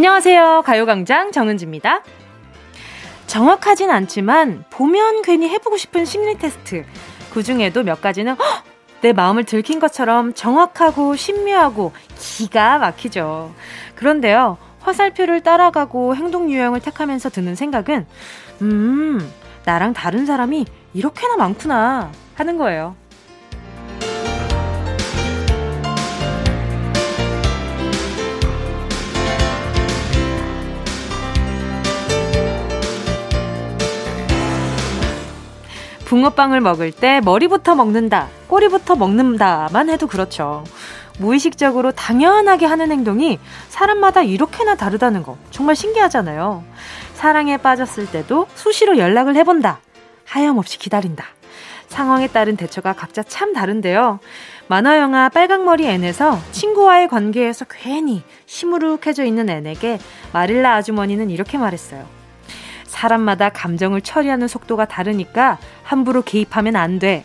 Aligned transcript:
안녕하세요. 0.00 0.62
가요광장 0.64 1.30
정은지입니다. 1.30 2.02
정확하진 3.26 3.90
않지만 3.90 4.64
보면 4.70 5.20
괜히 5.20 5.46
해보고 5.50 5.76
싶은 5.76 6.06
심리 6.06 6.38
테스트. 6.38 6.86
그 7.34 7.42
중에도 7.42 7.82
몇 7.82 8.00
가지는 8.00 8.34
헉! 8.40 8.64
내 9.02 9.12
마음을 9.12 9.44
들킨 9.44 9.78
것처럼 9.78 10.32
정확하고 10.32 11.16
신묘하고 11.16 11.92
기가 12.16 12.78
막히죠. 12.78 13.54
그런데요. 13.94 14.56
화살표를 14.80 15.42
따라가고 15.42 16.16
행동 16.16 16.50
유형을 16.50 16.80
택하면서 16.80 17.28
드는 17.28 17.54
생각은 17.54 18.06
음, 18.62 19.30
나랑 19.66 19.92
다른 19.92 20.24
사람이 20.24 20.64
이렇게나 20.94 21.36
많구나 21.36 22.10
하는 22.36 22.56
거예요. 22.56 22.96
붕어빵을 36.10 36.60
먹을 36.60 36.90
때 36.90 37.20
머리부터 37.20 37.76
먹는다, 37.76 38.26
꼬리부터 38.48 38.96
먹는다만 38.96 39.88
해도 39.88 40.08
그렇죠. 40.08 40.64
무의식적으로 41.20 41.92
당연하게 41.92 42.66
하는 42.66 42.90
행동이 42.90 43.38
사람마다 43.68 44.22
이렇게나 44.22 44.74
다르다는 44.74 45.22
거 45.22 45.38
정말 45.52 45.76
신기하잖아요. 45.76 46.64
사랑에 47.14 47.58
빠졌을 47.58 48.10
때도 48.10 48.48
수시로 48.56 48.98
연락을 48.98 49.36
해본다. 49.36 49.78
하염없이 50.24 50.80
기다린다. 50.80 51.26
상황에 51.86 52.26
따른 52.26 52.56
대처가 52.56 52.92
각자 52.92 53.22
참 53.22 53.52
다른데요. 53.52 54.18
만화 54.66 54.98
영화 54.98 55.28
빨강머리 55.28 55.86
앤에서 55.86 56.40
친구와의 56.50 57.06
관계에서 57.06 57.66
괜히 57.70 58.24
시무룩해져 58.46 59.24
있는 59.24 59.48
앤에게 59.48 60.00
마릴라 60.32 60.74
아주머니는 60.74 61.30
이렇게 61.30 61.56
말했어요. 61.56 62.19
사람마다 62.90 63.50
감정을 63.50 64.00
처리하는 64.02 64.48
속도가 64.48 64.86
다르니까 64.86 65.58
함부로 65.82 66.22
개입하면 66.22 66.76
안 66.76 66.98
돼. 66.98 67.24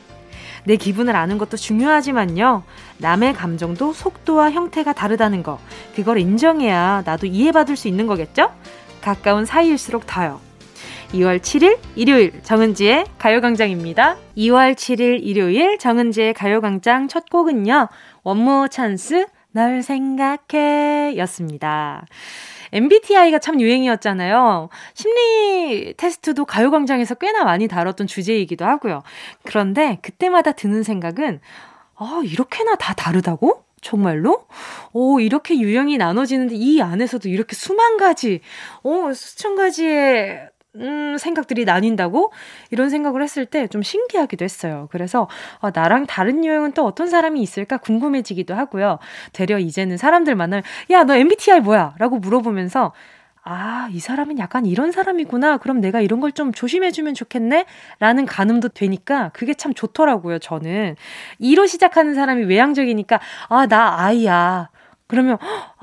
내 0.63 0.77
기분을 0.77 1.15
아는 1.15 1.37
것도 1.37 1.57
중요하지만요. 1.57 2.63
남의 2.97 3.33
감정도 3.33 3.93
속도와 3.93 4.51
형태가 4.51 4.93
다르다는 4.93 5.43
거. 5.43 5.59
그걸 5.95 6.19
인정해야 6.19 7.03
나도 7.05 7.27
이해받을 7.27 7.75
수 7.75 7.87
있는 7.87 8.07
거겠죠? 8.07 8.51
가까운 9.01 9.45
사이일수록 9.45 10.07
더요. 10.07 10.39
2월 11.13 11.39
7일 11.39 11.77
일요일 11.95 12.41
정은지의 12.43 13.05
가요광장입니다. 13.17 14.17
2월 14.37 14.73
7일 14.73 15.19
일요일 15.21 15.77
정은지의 15.77 16.33
가요광장 16.33 17.07
첫 17.07 17.29
곡은요. 17.29 17.87
원모 18.23 18.67
찬스 18.69 19.27
널 19.51 19.81
생각해 19.83 21.15
였습니다. 21.17 22.05
MBTI가 22.75 23.39
참 23.39 23.61
유행이었잖아요. 23.61 24.69
심리 24.93 25.93
테스트도 25.95 26.45
가요광장에서 26.45 27.15
꽤나 27.15 27.45
많이 27.45 27.67
다뤘던 27.67 28.07
주제이기도 28.07 28.65
하고요. 28.65 29.01
그런데 29.43 29.97
그때마다 30.01 30.51
드는 30.51 30.83
생각은, 30.83 31.39
아, 31.95 32.21
이렇게나 32.23 32.75
다 32.75 32.93
다르다고? 32.93 33.63
정말로? 33.81 34.47
오, 34.91 35.19
이렇게 35.19 35.57
유형이 35.57 35.97
나눠지는데 35.97 36.55
이 36.55 36.81
안에서도 36.81 37.29
이렇게 37.29 37.55
수만 37.55 37.97
가지, 37.97 38.41
오, 38.83 39.13
수천 39.13 39.55
가지의 39.55 40.49
음, 40.75 41.15
생각들이 41.17 41.63
나뉜다고? 41.65 42.31
이런 42.69 42.89
생각을 42.89 43.23
했을 43.23 43.45
때 43.45 43.67
좀 43.67 43.81
신기하기도 43.81 44.43
했어요. 44.43 44.87
그래서, 44.91 45.27
아, 45.61 45.71
나랑 45.73 46.05
다른 46.05 46.43
유형은 46.43 46.73
또 46.73 46.85
어떤 46.85 47.07
사람이 47.07 47.41
있을까 47.41 47.77
궁금해지기도 47.77 48.53
하고요. 48.55 48.99
되려 49.33 49.57
이제는 49.57 49.97
사람들 49.97 50.35
만나면, 50.35 50.63
야, 50.91 51.03
너 51.05 51.15
MBTI 51.15 51.61
뭐야? 51.61 51.95
라고 51.97 52.19
물어보면서, 52.19 52.91
아, 53.43 53.87
이 53.91 53.99
사람은 53.99 54.39
약간 54.39 54.65
이런 54.65 54.91
사람이구나. 54.91 55.57
그럼 55.57 55.79
내가 55.79 56.01
이런 56.01 56.19
걸 56.19 56.31
좀 56.33 56.51
조심해주면 56.51 57.13
좋겠네? 57.13 57.65
라는 57.99 58.25
가늠도 58.25 58.69
되니까 58.69 59.29
그게 59.33 59.53
참 59.53 59.73
좋더라고요, 59.73 60.39
저는. 60.39 60.95
이로 61.39 61.65
시작하는 61.67 62.15
사람이 62.15 62.43
외향적이니까, 62.45 63.19
아, 63.49 63.67
나 63.67 63.99
아이야. 64.03 64.69
그러면, 65.07 65.37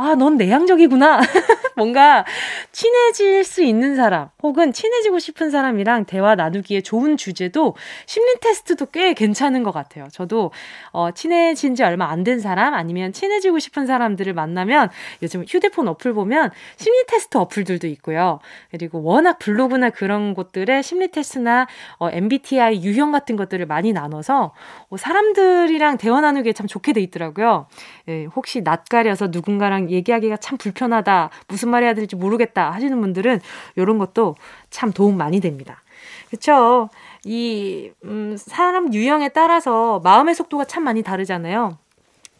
아, 0.04 0.16
넌 0.16 0.36
내향적이구나. 0.36 1.20
뭔가 1.76 2.24
친해질 2.72 3.44
수 3.44 3.62
있는 3.62 3.94
사람, 3.96 4.28
혹은 4.42 4.72
친해지고 4.72 5.18
싶은 5.20 5.50
사람이랑 5.50 6.04
대화 6.06 6.34
나누기에 6.34 6.80
좋은 6.82 7.16
주제도 7.16 7.76
심리 8.06 8.34
테스트도 8.40 8.86
꽤 8.86 9.14
괜찮은 9.14 9.62
것 9.62 9.70
같아요. 9.72 10.08
저도, 10.12 10.50
어, 10.92 11.12
친해진 11.12 11.74
지 11.76 11.82
얼마 11.84 12.10
안 12.10 12.24
된 12.24 12.40
사람, 12.40 12.74
아니면 12.74 13.12
친해지고 13.12 13.58
싶은 13.58 13.86
사람들을 13.86 14.32
만나면 14.32 14.90
요즘 15.22 15.44
휴대폰 15.48 15.88
어플 15.88 16.12
보면 16.14 16.50
심리 16.76 17.04
테스트 17.06 17.36
어플들도 17.38 17.86
있고요. 17.88 18.38
그리고 18.70 19.02
워낙 19.02 19.38
블로그나 19.38 19.90
그런 19.90 20.34
곳들에 20.34 20.82
심리 20.82 21.08
테스트나 21.10 21.66
어, 21.98 22.08
MBTI 22.12 22.82
유형 22.84 23.12
같은 23.12 23.36
것들을 23.36 23.66
많이 23.66 23.92
나눠서 23.92 24.52
어, 24.90 24.96
사람들이랑 24.96 25.98
대화 25.98 26.20
나누기에 26.20 26.52
참 26.52 26.66
좋게 26.66 26.92
돼 26.92 27.00
있더라고요. 27.00 27.66
예, 28.08 28.24
혹시 28.36 28.60
낯가려서 28.62 29.28
누군가랑 29.32 29.90
얘기하기가 29.92 30.38
참 30.38 30.58
불편하다, 30.58 31.30
무슨 31.46 31.68
말 31.70 31.84
해야 31.84 31.94
될지 31.94 32.16
모르겠다 32.16 32.70
하시는 32.70 33.00
분들은 33.00 33.40
이런 33.76 33.98
것도 33.98 34.34
참 34.70 34.92
도움 34.92 35.16
많이 35.16 35.40
됩니다. 35.40 35.82
그쵸? 36.30 36.88
이, 37.24 37.90
음, 38.04 38.36
사람 38.36 38.92
유형에 38.92 39.28
따라서 39.28 40.00
마음의 40.00 40.34
속도가 40.34 40.64
참 40.64 40.82
많이 40.82 41.02
다르잖아요. 41.02 41.78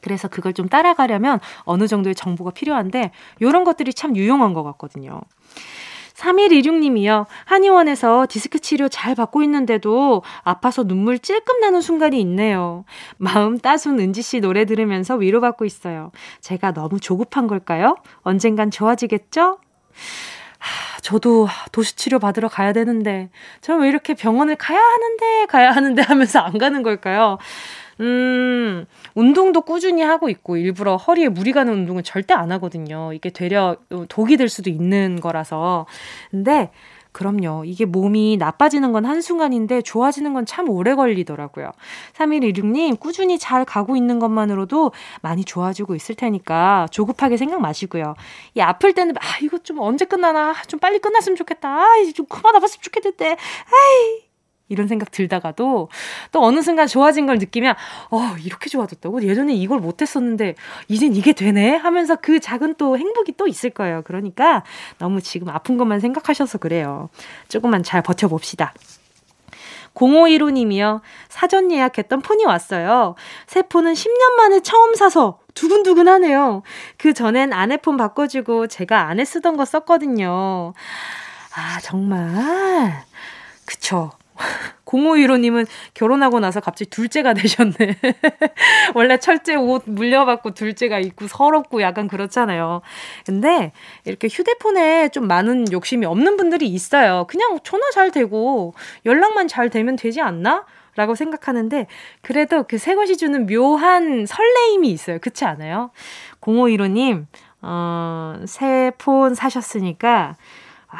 그래서 0.00 0.26
그걸 0.26 0.52
좀 0.52 0.68
따라가려면 0.68 1.38
어느 1.60 1.86
정도의 1.86 2.16
정보가 2.16 2.50
필요한데, 2.50 3.12
이런 3.38 3.62
것들이 3.62 3.94
참 3.94 4.16
유용한 4.16 4.52
것 4.52 4.64
같거든요. 4.64 5.20
3126님이요. 6.22 7.26
한의원에서 7.44 8.26
디스크 8.28 8.58
치료 8.58 8.88
잘 8.88 9.14
받고 9.14 9.42
있는데도 9.42 10.22
아파서 10.42 10.84
눈물 10.84 11.18
찔끔 11.18 11.60
나는 11.60 11.80
순간이 11.80 12.20
있네요. 12.20 12.84
마음 13.16 13.58
따순 13.58 13.98
은지 13.98 14.22
씨 14.22 14.40
노래 14.40 14.64
들으면서 14.64 15.16
위로받고 15.16 15.64
있어요. 15.64 16.12
제가 16.40 16.72
너무 16.72 17.00
조급한 17.00 17.46
걸까요? 17.46 17.96
언젠간 18.22 18.70
좋아지겠죠? 18.70 19.58
하, 20.58 21.00
저도 21.00 21.48
도수치료 21.72 22.20
받으러 22.20 22.48
가야 22.48 22.72
되는데, 22.72 23.30
저는 23.62 23.82
왜 23.82 23.88
이렇게 23.88 24.14
병원을 24.14 24.54
가야 24.54 24.78
하는데, 24.78 25.46
가야 25.46 25.72
하는데 25.72 26.00
하면서 26.02 26.38
안 26.38 26.56
가는 26.56 26.84
걸까요? 26.84 27.38
음, 28.02 28.84
운동도 29.14 29.62
꾸준히 29.62 30.02
하고 30.02 30.28
있고 30.28 30.56
일부러 30.56 30.96
허리에 30.96 31.28
무리 31.28 31.52
가는 31.52 31.72
운동은 31.72 32.02
절대 32.02 32.34
안 32.34 32.50
하거든요. 32.52 33.12
이게 33.12 33.30
되려 33.30 33.76
독이 34.08 34.36
될 34.36 34.48
수도 34.48 34.70
있는 34.70 35.20
거라서. 35.20 35.86
근데 36.30 36.70
그럼요. 37.12 37.64
이게 37.66 37.84
몸이 37.84 38.38
나빠지는 38.38 38.92
건 38.92 39.04
한순간인데 39.04 39.82
좋아지는 39.82 40.32
건 40.32 40.46
참 40.46 40.68
오래 40.68 40.94
걸리더라고요. 40.94 41.70
3116님, 42.14 42.98
꾸준히 42.98 43.38
잘 43.38 43.64
가고 43.64 43.96
있는 43.96 44.18
것만으로도 44.18 44.92
많이 45.22 45.44
좋아지고 45.44 45.94
있을 45.94 46.14
테니까 46.14 46.88
조급하게 46.90 47.36
생각 47.36 47.60
마시고요. 47.60 48.14
이 48.54 48.60
아플 48.60 48.92
때는, 48.94 49.14
아, 49.18 49.24
이거 49.42 49.58
좀 49.58 49.78
언제 49.78 50.04
끝나나? 50.06 50.54
좀 50.68 50.80
빨리 50.80 50.98
끝났으면 50.98 51.36
좋겠다. 51.36 51.68
아, 51.68 51.86
좀 52.14 52.26
그만 52.26 52.54
아팠으면 52.54 52.82
좋겠는데. 52.82 53.30
아이, 53.30 54.31
이런 54.68 54.88
생각 54.88 55.10
들다가도 55.10 55.88
또 56.30 56.44
어느 56.44 56.62
순간 56.62 56.86
좋아진 56.86 57.26
걸 57.26 57.38
느끼면 57.38 57.74
어 58.10 58.34
이렇게 58.42 58.70
좋아졌다고 58.70 59.22
예전에 59.22 59.54
이걸 59.54 59.80
못했었는데 59.80 60.54
이젠 60.88 61.14
이게 61.14 61.32
되네 61.32 61.76
하면서 61.76 62.16
그 62.16 62.40
작은 62.40 62.76
또 62.78 62.96
행복이 62.96 63.32
또 63.36 63.46
있을 63.46 63.70
거예요. 63.70 64.02
그러니까 64.02 64.64
너무 64.98 65.20
지금 65.20 65.48
아픈 65.48 65.76
것만 65.76 66.00
생각하셔서 66.00 66.58
그래요. 66.58 67.10
조금만 67.48 67.82
잘 67.82 68.02
버텨봅시다. 68.02 68.72
0515님이요. 69.94 71.00
사전 71.28 71.70
예약했던 71.70 72.22
폰이 72.22 72.44
왔어요. 72.44 73.14
새 73.46 73.62
폰은 73.62 73.92
10년 73.92 74.36
만에 74.36 74.60
처음 74.60 74.94
사서 74.94 75.38
두근두근 75.54 76.08
하네요. 76.08 76.62
그 76.96 77.12
전엔 77.12 77.52
아내 77.52 77.76
폰 77.76 77.96
바꿔주고 77.96 78.68
제가 78.68 79.08
아내 79.08 79.24
쓰던 79.24 79.56
거 79.56 79.64
썼거든요. 79.64 80.72
아, 81.54 81.80
정말. 81.82 83.04
그쵸. 83.66 84.10
0515님은 84.86 85.66
결혼하고 85.94 86.40
나서 86.40 86.60
갑자기 86.60 86.90
둘째가 86.90 87.32
되셨네. 87.34 87.74
원래 88.94 89.18
철제 89.18 89.54
옷 89.54 89.82
물려받고 89.86 90.52
둘째가 90.54 90.98
있고 90.98 91.26
서럽고 91.28 91.80
약간 91.82 92.08
그렇잖아요. 92.08 92.82
근데 93.24 93.72
이렇게 94.04 94.28
휴대폰에 94.28 95.08
좀 95.10 95.26
많은 95.26 95.72
욕심이 95.72 96.04
없는 96.06 96.36
분들이 96.36 96.66
있어요. 96.68 97.26
그냥 97.28 97.58
전화 97.64 97.90
잘 97.90 98.10
되고 98.10 98.74
연락만 99.06 99.48
잘 99.48 99.70
되면 99.70 99.96
되지 99.96 100.20
않나? 100.20 100.66
라고 100.94 101.14
생각하는데, 101.14 101.86
그래도 102.20 102.64
그 102.64 102.76
새 102.76 102.94
것이 102.94 103.16
주는 103.16 103.46
묘한 103.46 104.26
설레임이 104.26 104.90
있어요. 104.90 105.18
그렇지 105.20 105.46
않아요? 105.46 105.90
0515님, 106.42 107.24
어, 107.62 108.34
새 108.46 108.90
폰 108.98 109.34
사셨으니까, 109.34 110.36
아, 110.88 110.98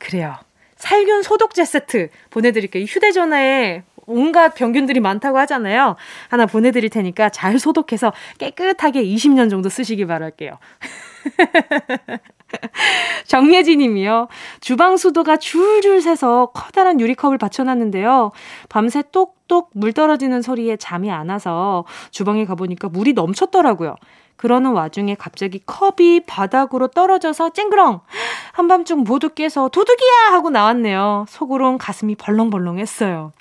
그래요. 0.00 0.34
살균 0.78 1.22
소독제 1.22 1.64
세트 1.64 2.08
보내드릴게요. 2.30 2.84
휴대전화에 2.84 3.82
온갖 4.06 4.54
병균들이 4.54 5.00
많다고 5.00 5.38
하잖아요. 5.40 5.96
하나 6.28 6.46
보내드릴 6.46 6.88
테니까 6.88 7.28
잘 7.28 7.58
소독해서 7.58 8.14
깨끗하게 8.38 9.04
20년 9.04 9.50
정도 9.50 9.68
쓰시기 9.68 10.06
바랄게요. 10.06 10.58
정예진 13.26 13.80
님이요. 13.80 14.28
주방 14.60 14.96
수도가 14.96 15.36
줄줄 15.36 16.00
새서 16.00 16.52
커다란 16.54 17.00
유리컵을 17.00 17.36
받쳐놨는데요. 17.36 18.30
밤새 18.70 19.02
똑똑 19.12 19.70
물 19.74 19.92
떨어지는 19.92 20.40
소리에 20.40 20.76
잠이 20.76 21.10
안 21.10 21.28
와서 21.28 21.84
주방에 22.10 22.46
가보니까 22.46 22.88
물이 22.88 23.12
넘쳤더라고요. 23.12 23.96
그러는 24.38 24.70
와중에 24.70 25.16
갑자기 25.16 25.60
컵이 25.66 26.20
바닥으로 26.26 26.86
떨어져서 26.88 27.50
쨍그렁! 27.50 28.00
한밤중 28.52 29.00
모두 29.00 29.30
깨서 29.30 29.68
도둑이야! 29.68 30.32
하고 30.32 30.48
나왔네요. 30.48 31.26
속으론 31.28 31.76
가슴이 31.76 32.14
벌렁벌렁 32.14 32.78
했어요. 32.78 33.32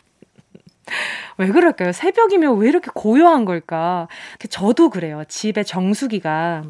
왜 1.38 1.48
그럴까요? 1.50 1.92
새벽이면 1.92 2.58
왜 2.58 2.68
이렇게 2.68 2.90
고요한 2.94 3.46
걸까? 3.46 4.08
저도 4.50 4.90
그래요. 4.90 5.24
집에 5.28 5.64
정수기가 5.64 6.64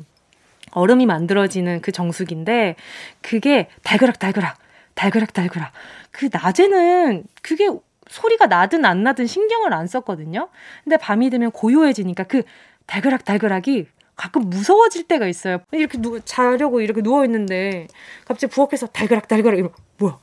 얼음이 0.71 1.05
만들어지는 1.05 1.79
그 1.79 1.93
정수기인데 1.93 2.75
그게 3.21 3.69
달그락달그락 3.83 4.57
달그락달그락 4.95 5.71
그 6.11 6.27
낮에는 6.31 7.23
그게 7.41 7.69
소리가 8.09 8.47
나든 8.47 8.83
안 8.83 9.03
나든 9.03 9.25
신경을 9.25 9.73
안 9.73 9.87
썼거든요. 9.87 10.49
근데 10.83 10.97
밤이 10.97 11.29
되면 11.29 11.51
고요해지니까 11.51 12.23
그 12.25 12.43
달그락달그락이 12.87 13.87
가끔 14.17 14.49
무서워질 14.49 15.03
때가 15.03 15.27
있어요. 15.27 15.59
이렇게 15.71 15.99
누, 15.99 16.19
자려고 16.21 16.81
이렇게 16.81 17.01
누워 17.01 17.23
있는데 17.23 17.87
갑자기 18.25 18.51
부엌에서 18.51 18.87
달그락달그락 18.87 19.59
이러 19.59 19.69
뭐야? 19.99 20.19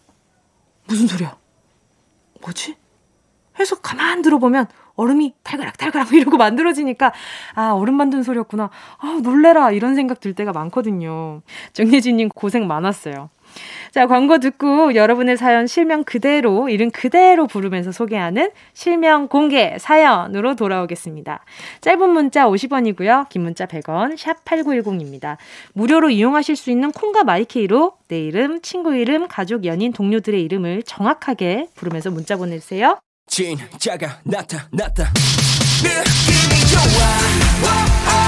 무슨 0.87 1.07
소리야? 1.07 1.37
뭐지? 2.43 2.77
해서 3.59 3.77
가만 3.77 4.21
들어보면 4.23 4.67
얼음이 4.97 5.35
달그락달그락 5.45 6.13
이러고 6.13 6.37
만들어지니까 6.37 7.13
아 7.55 7.71
얼음 7.71 7.95
만드는 7.95 8.25
소리였구나 8.25 8.71
아 8.99 9.21
놀래라 9.23 9.71
이런 9.71 9.95
생각 9.95 10.21
들 10.21 10.35
때가 10.35 10.53
많거든요 10.53 11.43
정혜진님 11.73 12.31
고생 12.31 12.67
많았어요 12.67 13.31
자 13.91 14.07
광고 14.07 14.39
듣고 14.39 14.95
여러분의 14.95 15.37
사연 15.37 15.67
실명 15.67 16.05
그대로 16.05 16.69
이름 16.69 16.91
그대로 16.91 17.47
부르면서 17.47 17.93
소개하는 17.93 18.51
실명 18.73 19.29
공개 19.29 19.77
사연으로 19.79 20.57
돌아오겠습니다. 20.57 21.45
짧은 21.81 22.11
문자 22.11 22.47
50원이고요. 22.47 23.29
긴 23.29 23.43
문자 23.43 23.67
100원 23.67 24.17
샵 24.17 24.45
8910입니다. 24.45 25.37
무료로 25.75 26.11
이용하실 26.11 26.57
수 26.57 26.71
있는 26.71 26.91
콩과 26.91 27.25
마이케이로 27.25 27.95
내 28.09 28.21
이름 28.21 28.61
친구 28.63 28.95
이름 28.95 29.29
가족 29.29 29.65
연인 29.65 29.93
동료들의 29.93 30.43
이름을 30.43 30.83
정확하게 30.85 31.69
부르면서 31.75 32.11
문자 32.11 32.37
보내주세요. 32.37 32.99
진짜가 33.27 34.21
나타났다. 34.25 35.13
느낌이 35.83 36.61
좋아 36.71 38.24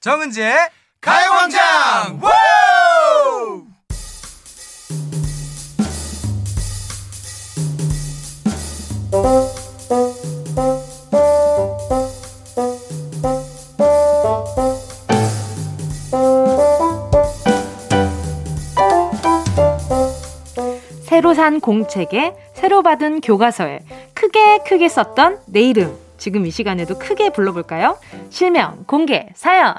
정은지의 0.00 0.56
가요광장 1.00 2.20
새로 21.02 21.34
산 21.34 21.58
공책에 21.60 22.34
새로 22.54 22.82
받은 22.82 23.20
교과서에 23.20 23.80
크게 24.14 24.58
크게 24.58 24.88
썼던 24.88 25.40
내 25.46 25.62
이름. 25.62 26.07
지금 26.18 26.46
이 26.46 26.50
시간에도 26.50 26.98
크게 26.98 27.30
불러볼까요? 27.30 27.98
실명, 28.28 28.84
공개, 28.86 29.28
사연. 29.34 29.74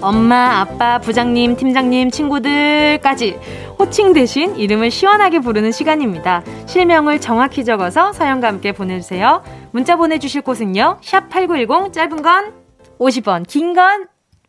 엄마, 0.00 0.60
아빠, 0.60 0.98
부장님, 0.98 1.56
팀장님, 1.56 2.10
친구들까지 2.10 3.38
호칭 3.78 4.12
대신 4.12 4.54
이름을 4.54 4.90
시원하게 4.90 5.40
부르는 5.40 5.72
시간입니다. 5.72 6.42
실명을 6.66 7.20
정확히 7.20 7.64
적어서 7.64 8.12
사연과 8.12 8.48
함께 8.48 8.72
보내주세요. 8.72 9.42
문자 9.72 9.96
보내주실 9.96 10.42
곳은요. 10.42 10.98
샵 11.00 11.30
8910 11.30 11.92
짧은 11.92 12.22
건 12.22 12.63
50원, 12.98 13.46
긴 13.46 13.74
건 13.74 14.08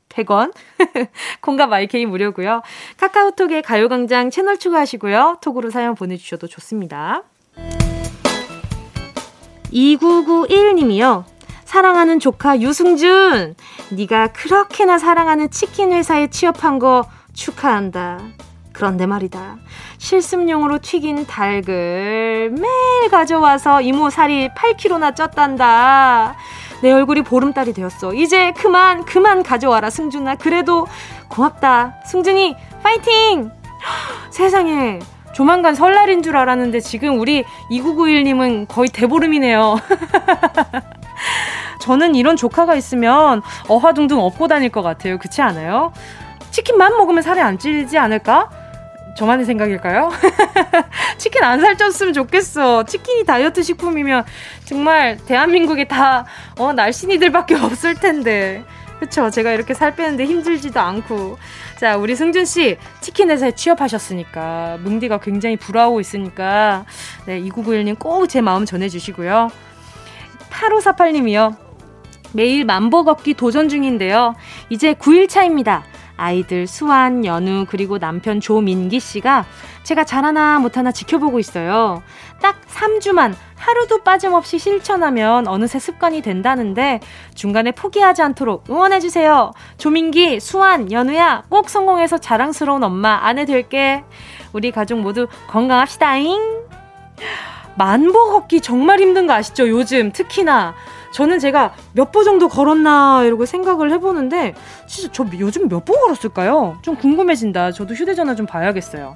100원. 0.09 0.53
콩과 1.41 1.67
마이케이 1.67 2.05
무료고요. 2.05 2.61
카카오톡에 2.97 3.61
가요광장 3.61 4.29
채널 4.29 4.57
추가하시고요. 4.57 5.39
톡으로 5.41 5.69
사연 5.69 5.95
보내주셔도 5.95 6.47
좋습니다. 6.47 7.23
2991님이요. 9.73 11.25
사랑하는 11.65 12.19
조카 12.19 12.61
유승준, 12.61 13.55
네가 13.91 14.27
그렇게나 14.27 14.97
사랑하는 14.97 15.49
치킨 15.51 15.91
회사에 15.91 16.27
취업한 16.27 16.79
거 16.79 17.05
축하한다. 17.33 18.19
그런데 18.71 19.05
말이다. 19.05 19.57
실습용으로 19.97 20.79
튀긴 20.79 21.25
닭을 21.25 22.51
매일 22.51 23.09
가져와서 23.09 23.81
이모 23.81 24.09
살이 24.09 24.49
8kg나 24.49 25.15
쪘단다. 25.15 26.35
내 26.85 26.91
얼굴이 26.91 27.23
보름달이 27.23 27.73
되었어. 27.73 28.13
이제 28.13 28.51
그만, 28.51 29.05
그만 29.05 29.41
가져와라, 29.41 29.89
승준아. 29.89 30.35
그래도 30.35 30.85
고맙다. 31.29 31.95
승준이, 32.05 32.55
파이팅! 32.83 33.49
세상에. 34.29 34.99
조만간 35.33 35.73
설날인 35.73 36.21
줄 36.21 36.37
알았는데 36.37 36.81
지금 36.81 37.19
우리 37.19 37.43
2991님은 37.71 38.67
거의 38.67 38.89
대보름이네요. 38.89 39.77
저는 41.81 42.13
이런 42.13 42.35
조카가 42.35 42.75
있으면 42.75 43.41
어화둥둥 43.67 44.19
업고 44.19 44.47
다닐 44.47 44.69
것 44.69 44.83
같아요. 44.83 45.17
그렇지 45.17 45.41
않아요? 45.41 45.91
치킨만 46.51 46.97
먹으면 46.97 47.23
살이 47.23 47.41
안 47.41 47.57
찌지 47.57 47.97
않을까? 47.97 48.51
저만의 49.15 49.45
생각일까요? 49.45 50.11
치킨 51.17 51.43
안 51.43 51.61
살쪘으면 51.61 52.13
좋겠어. 52.13 52.83
치킨이 52.83 53.25
다이어트 53.25 53.63
식품이면 53.63 54.25
정말 54.65 55.17
대한민국에 55.25 55.85
다, 55.87 56.25
어, 56.59 56.73
날씬이들밖에 56.73 57.55
없을 57.59 57.95
텐데. 57.95 58.63
그쵸. 58.99 59.29
제가 59.29 59.51
이렇게 59.51 59.73
살 59.73 59.95
빼는데 59.95 60.25
힘들지도 60.25 60.79
않고. 60.79 61.37
자, 61.79 61.97
우리 61.97 62.15
승준씨, 62.15 62.77
치킨 63.01 63.29
회사에 63.29 63.51
취업하셨으니까, 63.51 64.77
뭉디가 64.81 65.19
굉장히 65.19 65.57
부러워하고 65.57 65.99
있으니까, 65.99 66.85
네, 67.25 67.41
2991님 67.41 67.99
꼭 67.99 68.27
제 68.27 68.41
마음 68.41 68.65
전해주시고요. 68.65 69.49
8548님이요. 70.49 71.55
매일 72.33 72.65
만보 72.65 73.03
걷기 73.05 73.33
도전 73.35 73.69
중인데요. 73.69 74.35
이제 74.69 74.93
9일 74.93 75.29
차입니다. 75.29 75.83
아이들 76.17 76.67
수환, 76.67 77.25
연우, 77.25 77.65
그리고 77.67 77.99
남편 77.99 78.39
조민기 78.39 78.99
씨가 78.99 79.45
제가 79.83 80.03
잘하나 80.03 80.59
못하나 80.59 80.91
지켜보고 80.91 81.39
있어요. 81.39 82.01
딱 82.41 82.61
3주만 82.67 83.33
하루도 83.55 84.03
빠짐없이 84.03 84.59
실천하면 84.59 85.47
어느새 85.47 85.79
습관이 85.79 86.21
된다는데 86.21 86.99
중간에 87.33 87.71
포기하지 87.71 88.21
않도록 88.21 88.69
응원해주세요. 88.69 89.53
조민기, 89.77 90.39
수환, 90.39 90.91
연우야 90.91 91.43
꼭 91.49 91.69
성공해서 91.69 92.17
자랑스러운 92.17 92.83
엄마, 92.83 93.19
아내 93.23 93.45
될게. 93.45 94.03
우리 94.53 94.71
가족 94.71 94.99
모두 94.99 95.27
건강합시다잉. 95.47 96.65
만보 97.77 98.31
걷기 98.31 98.61
정말 98.61 98.99
힘든 98.99 99.27
거 99.27 99.33
아시죠? 99.33 99.67
요즘 99.67 100.11
특히나. 100.11 100.75
저는 101.15 101.39
제가 101.39 101.73
몇 101.93 102.11
보 102.11 102.23
정도 102.25 102.49
걸었나 102.49 103.23
이러고 103.23 103.45
생각을 103.45 103.89
해보는데 103.93 104.53
진짜 104.85 105.09
저 105.13 105.25
요즘 105.39 105.69
몇 105.69 105.85
보 105.85 105.93
걸었을까요? 105.93 106.77
좀 106.81 106.95
궁금해진다. 106.97 107.71
저도 107.71 107.93
휴대전화 107.93 108.35
좀 108.35 108.45
봐야겠어요. 108.45 109.15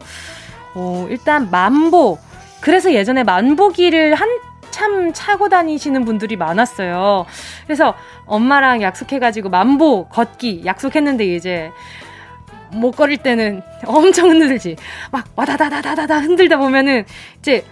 어, 0.75 1.07
일단 1.09 1.49
만보. 1.51 2.17
그래서 2.61 2.93
예전에 2.93 3.23
만보기를 3.25 4.15
한참 4.15 5.11
차고 5.13 5.49
다니시는 5.49 6.05
분들이 6.05 6.37
많았어요. 6.37 7.25
그래서 7.65 7.95
엄마랑 8.25 8.81
약속해가지고 8.81 9.49
만보 9.49 10.07
걷기 10.07 10.61
약속했는데 10.65 11.25
이제 11.35 11.69
못 12.71 12.91
걸을 12.91 13.17
때는 13.17 13.61
엄청 13.85 14.29
흔들지. 14.29 14.77
막 15.11 15.25
와다다다다다다 15.35 16.19
흔들다 16.19 16.57
보면은 16.57 17.03
이제 17.39 17.65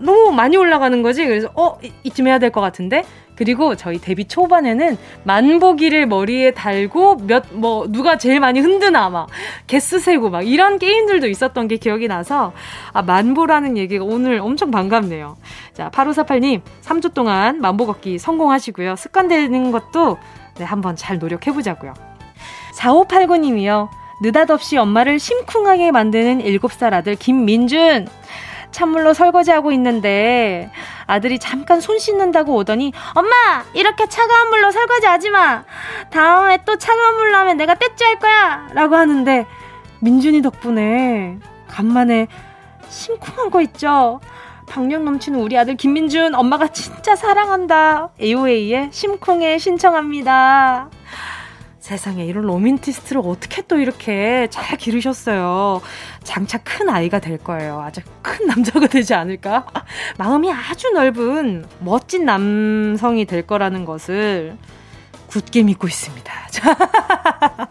너무 0.00 0.32
많이 0.32 0.56
올라가는 0.56 1.00
거지. 1.02 1.24
그래서 1.26 1.48
어 1.54 1.78
이쯤 2.02 2.26
해야 2.26 2.38
될 2.40 2.50
것 2.50 2.60
같은데. 2.60 3.04
그리고 3.38 3.76
저희 3.76 3.98
데뷔 3.98 4.24
초반에는 4.26 4.98
만보기를 5.22 6.06
머리에 6.06 6.50
달고 6.50 7.18
몇 7.26 7.44
뭐 7.52 7.86
누가 7.88 8.18
제일 8.18 8.40
많이 8.40 8.60
흔드나 8.60 9.10
막 9.10 9.28
개수 9.66 9.98
세고 9.98 10.30
막 10.30 10.46
이런 10.46 10.78
게임들도 10.78 11.28
있었던 11.28 11.68
게 11.68 11.76
기억이 11.76 12.08
나서 12.08 12.52
아 12.92 13.02
만보라는 13.02 13.76
얘기가 13.76 14.04
오늘 14.04 14.40
엄청 14.40 14.70
반갑네요. 14.70 15.36
자 15.72 15.90
8548님 15.90 16.62
3주 16.82 17.14
동안 17.14 17.60
만보 17.60 17.86
걷기 17.86 18.18
성공하시고요. 18.18 18.96
습관되는 18.96 19.70
것도 19.70 20.18
네 20.58 20.64
한번 20.64 20.96
잘 20.96 21.18
노력해 21.18 21.52
보자고요. 21.52 21.94
4589님이요. 22.76 23.88
느닷없이 24.20 24.76
엄마를 24.76 25.18
심쿵하게 25.18 25.92
만드는 25.92 26.40
7살 26.40 26.92
아들 26.92 27.14
김민준. 27.14 28.08
찬물로 28.70 29.14
설거지하고 29.14 29.72
있는데 29.72 30.70
아들이 31.06 31.38
잠깐 31.38 31.80
손 31.80 31.98
씻는다고 31.98 32.54
오더니 32.54 32.92
엄마 33.14 33.64
이렇게 33.72 34.06
차가운 34.06 34.50
물로 34.50 34.70
설거지 34.70 35.06
하지 35.06 35.30
마. 35.30 35.64
다음에 36.10 36.58
또 36.64 36.76
차가운 36.76 37.16
물로 37.16 37.36
하면 37.38 37.56
내가 37.56 37.74
떼찌할 37.74 38.18
거야. 38.18 38.68
라고 38.72 38.96
하는데 38.96 39.46
민준이 40.00 40.42
덕분에 40.42 41.38
간만에 41.68 42.28
심쿵한 42.88 43.50
거 43.50 43.60
있죠. 43.62 44.20
박력 44.68 45.02
넘치는 45.02 45.40
우리 45.40 45.56
아들 45.56 45.76
김민준 45.76 46.34
엄마가 46.34 46.68
진짜 46.68 47.16
사랑한다. 47.16 48.10
AOA의 48.20 48.90
심쿵에 48.92 49.58
신청합니다 49.58 50.90
세상에 51.88 52.26
이런 52.26 52.44
로맨티스트를 52.44 53.22
어떻게 53.24 53.62
또 53.62 53.78
이렇게 53.78 54.46
잘 54.50 54.76
기르셨어요. 54.76 55.80
장차 56.22 56.58
큰 56.58 56.90
아이가 56.90 57.18
될 57.18 57.38
거예요. 57.38 57.80
아주 57.80 58.02
큰 58.20 58.46
남자가 58.46 58.88
되지 58.88 59.14
않을까? 59.14 59.64
마음이 60.18 60.52
아주 60.52 60.90
넓은 60.90 61.64
멋진 61.80 62.26
남성이 62.26 63.24
될 63.24 63.46
거라는 63.46 63.86
것을 63.86 64.58
굳게 65.28 65.62
믿고 65.62 65.88
있습니다. 65.88 66.30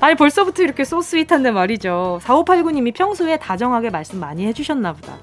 아니 0.00 0.16
벌써부터 0.16 0.64
이렇게 0.64 0.82
소스윗한데 0.82 1.52
말이죠. 1.52 2.18
4589님이 2.24 2.92
평소에 2.94 3.36
다정하게 3.36 3.90
말씀 3.90 4.18
많이 4.18 4.44
해주셨나 4.44 4.92
보다. 4.94 5.18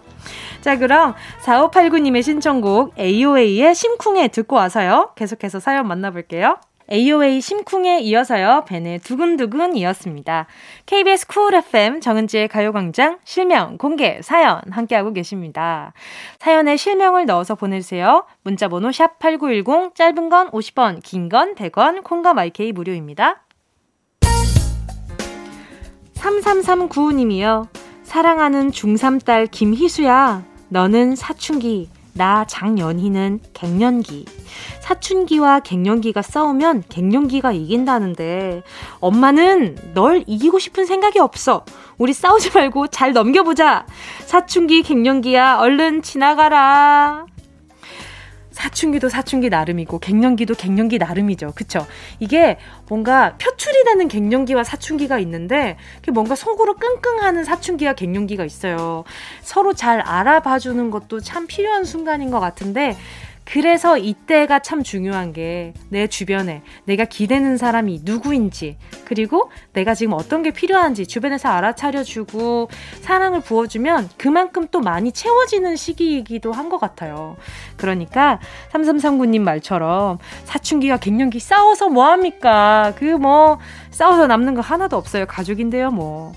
자 0.61 0.77
그럼 0.77 1.13
4589님의 1.41 2.23
신청곡 2.23 2.97
AOA의 2.97 3.75
심쿵에 3.75 4.29
듣고 4.29 4.55
와서요. 4.55 5.11
계속해서 5.17 5.59
사연 5.59 5.89
만나볼게요. 5.89 6.57
AOA 6.91 7.41
심쿵에 7.41 7.99
이어서요, 8.01 8.65
벤의 8.67 8.99
두근두근 8.99 9.75
이었습니다. 9.75 10.47
KBS 10.85 11.27
쿨 11.27 11.55
FM 11.55 12.01
정은지의 12.01 12.47
가요광장 12.49 13.19
실명, 13.23 13.77
공개, 13.77 14.19
사연 14.21 14.61
함께하고 14.69 15.13
계십니다. 15.13 15.93
사연에 16.39 16.75
실명을 16.77 17.25
넣어서 17.25 17.55
보내주세요. 17.55 18.25
문자번호 18.43 18.89
샵8910, 18.89 19.95
짧은 19.95 20.29
건 20.29 20.51
50원, 20.51 21.01
긴 21.03 21.29
건 21.29 21.55
100원, 21.55 22.03
콩과 22.03 22.33
마이케이 22.33 22.71
무료입니다. 22.71 23.43
3339님이요. 26.15 27.67
사랑하는 28.03 28.71
중3 28.71 29.23
딸 29.25 29.47
김희수야. 29.47 30.43
너는 30.69 31.15
사춘기, 31.15 31.89
나 32.13 32.45
장연희는 32.45 33.39
갱년기. 33.53 34.25
사춘기와 34.81 35.61
갱년기가 35.61 36.21
싸우면 36.21 36.83
갱년기가 36.89 37.51
이긴다는데 37.51 38.63
엄마는 38.99 39.93
널 39.93 40.23
이기고 40.27 40.59
싶은 40.59 40.85
생각이 40.85 41.19
없어. 41.19 41.65
우리 41.97 42.13
싸우지 42.13 42.51
말고 42.53 42.87
잘 42.87 43.13
넘겨보자. 43.13 43.85
사춘기 44.25 44.83
갱년기야 44.83 45.57
얼른 45.57 46.01
지나가라. 46.01 47.25
사춘기도 48.53 49.09
사춘기 49.09 49.49
나름이고 49.49 49.99
갱년기도 49.99 50.53
갱년기 50.55 50.99
나름이죠. 50.99 51.51
그쵸? 51.55 51.85
이게 52.19 52.57
뭔가 52.87 53.35
표출이 53.37 53.83
되는 53.83 54.07
갱년기와 54.07 54.63
사춘기가 54.63 55.19
있는데 55.19 55.77
뭔가 56.13 56.35
속으로 56.35 56.75
끙끙하는 56.75 57.43
사춘기와 57.43 57.93
갱년기가 57.93 58.45
있어요. 58.45 59.03
서로 59.41 59.73
잘 59.73 59.99
알아봐주는 59.99 60.91
것도 60.91 61.19
참 61.19 61.47
필요한 61.47 61.83
순간인 61.83 62.31
것 62.31 62.39
같은데 62.39 62.95
그래서 63.45 63.97
이때가 63.97 64.59
참 64.59 64.83
중요한 64.83 65.33
게 65.33 65.73
내 65.89 66.07
주변에 66.07 66.63
내가 66.85 67.05
기대는 67.05 67.57
사람이 67.57 68.01
누구인지 68.03 68.77
그리고 69.05 69.51
내가 69.73 69.93
지금 69.93 70.13
어떤 70.13 70.41
게 70.41 70.49
필요한지 70.51 71.05
주변에서 71.05 71.49
알아차려주고 71.49 72.69
사랑을 73.01 73.41
부어주면 73.41 74.09
그만큼 74.17 74.67
또 74.71 74.79
많이 74.79 75.11
채워지는 75.11 75.75
시기이기도 75.75 76.51
한 76.51 76.69
것 76.69 76.79
같아요. 76.79 77.35
그러니까 77.77 78.39
3339님 78.71 79.41
말처럼 79.41 80.17
사춘기와 80.45 80.97
갱년기 80.97 81.39
싸워서 81.39 81.89
뭐합니까? 81.89 82.93
그 82.97 83.17
뭐 83.17 83.59
싸워서 83.91 84.25
남는 84.27 84.55
거 84.55 84.61
하나도 84.61 84.97
없어요. 84.97 85.25
가족인데요 85.27 85.91
뭐. 85.91 86.33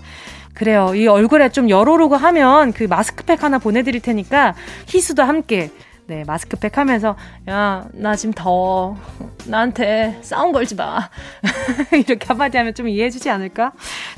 그래요. 0.54 0.94
이 0.94 1.06
얼굴에 1.06 1.50
좀 1.50 1.68
열오르고 1.70 2.16
하면 2.16 2.72
그 2.72 2.84
마스크팩 2.84 3.42
하나 3.42 3.58
보내드릴 3.58 4.00
테니까 4.02 4.54
희수도 4.88 5.22
함께 5.22 5.70
네, 6.08 6.22
마스크팩 6.24 6.78
하면서, 6.78 7.16
야, 7.48 7.84
나 7.92 8.14
지금 8.14 8.32
더워. 8.32 8.96
나한테 9.46 10.20
싸움 10.22 10.52
걸지 10.52 10.76
마. 10.76 11.10
이렇게 11.92 12.26
한마디 12.26 12.56
하면 12.58 12.74
좀 12.74 12.88
이해해주지 12.88 13.28
않을까? 13.28 13.72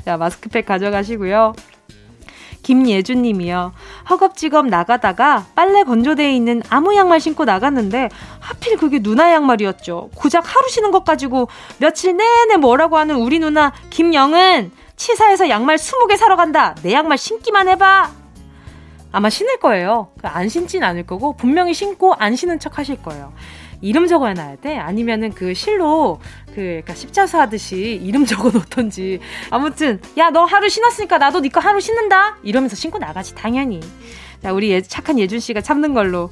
자, 0.05 0.15
마스크팩 0.15 0.67
가져가시고요. 0.67 1.53
김예준 2.61 3.23
님이요. 3.23 3.73
허겁지겁 4.07 4.67
나가다가 4.67 5.47
빨래 5.55 5.83
건조대에 5.83 6.35
있는 6.35 6.61
아무 6.69 6.95
양말 6.95 7.19
신고 7.19 7.45
나갔는데 7.45 8.09
하필 8.39 8.77
그게 8.77 8.99
누나 8.99 9.31
양말이었죠. 9.33 10.11
고작 10.13 10.43
하루 10.45 10.69
신은 10.69 10.91
것 10.91 11.03
가지고 11.03 11.47
며칠 11.79 12.15
내내 12.15 12.57
뭐라고 12.57 12.97
하는 12.97 13.15
우리 13.15 13.39
누나 13.39 13.73
김영은 13.89 14.71
치사해서 14.95 15.49
양말 15.49 15.77
20개 15.77 16.17
사러 16.17 16.35
간다. 16.35 16.75
내 16.83 16.93
양말 16.93 17.17
신기만 17.17 17.69
해봐. 17.69 18.18
아마 19.11 19.29
신을 19.29 19.59
거예요. 19.59 20.11
그안 20.21 20.49
신진 20.49 20.83
않을 20.83 21.05
거고 21.05 21.33
분명히 21.35 21.73
신고 21.73 22.13
안 22.13 22.35
신은 22.35 22.59
척 22.59 22.77
하실 22.77 23.01
거예요. 23.01 23.33
이름 23.81 24.07
적어야 24.07 24.33
놔야 24.33 24.57
돼? 24.57 24.77
아니면은 24.77 25.31
그 25.31 25.53
실로 25.53 26.19
그 26.53 26.81
십자수 26.93 27.37
하듯이 27.39 27.99
이름 28.03 28.25
적어 28.27 28.49
놓던지. 28.49 29.19
아무튼 29.49 30.01
야 30.17 30.29
너 30.29 30.43
하루 30.43 30.69
신었으니까 30.69 31.17
나도 31.17 31.39
니거 31.39 31.59
네 31.59 31.65
하루 31.65 31.79
신는다. 31.79 32.37
이러면서 32.43 32.75
신고 32.75 32.97
나가지 32.97 33.33
당연히. 33.35 33.79
자 34.43 34.53
우리 34.53 34.71
예, 34.71 34.81
착한 34.81 35.17
예준 35.17 35.39
씨가 35.39 35.61
참는 35.61 35.93
걸로. 35.93 36.29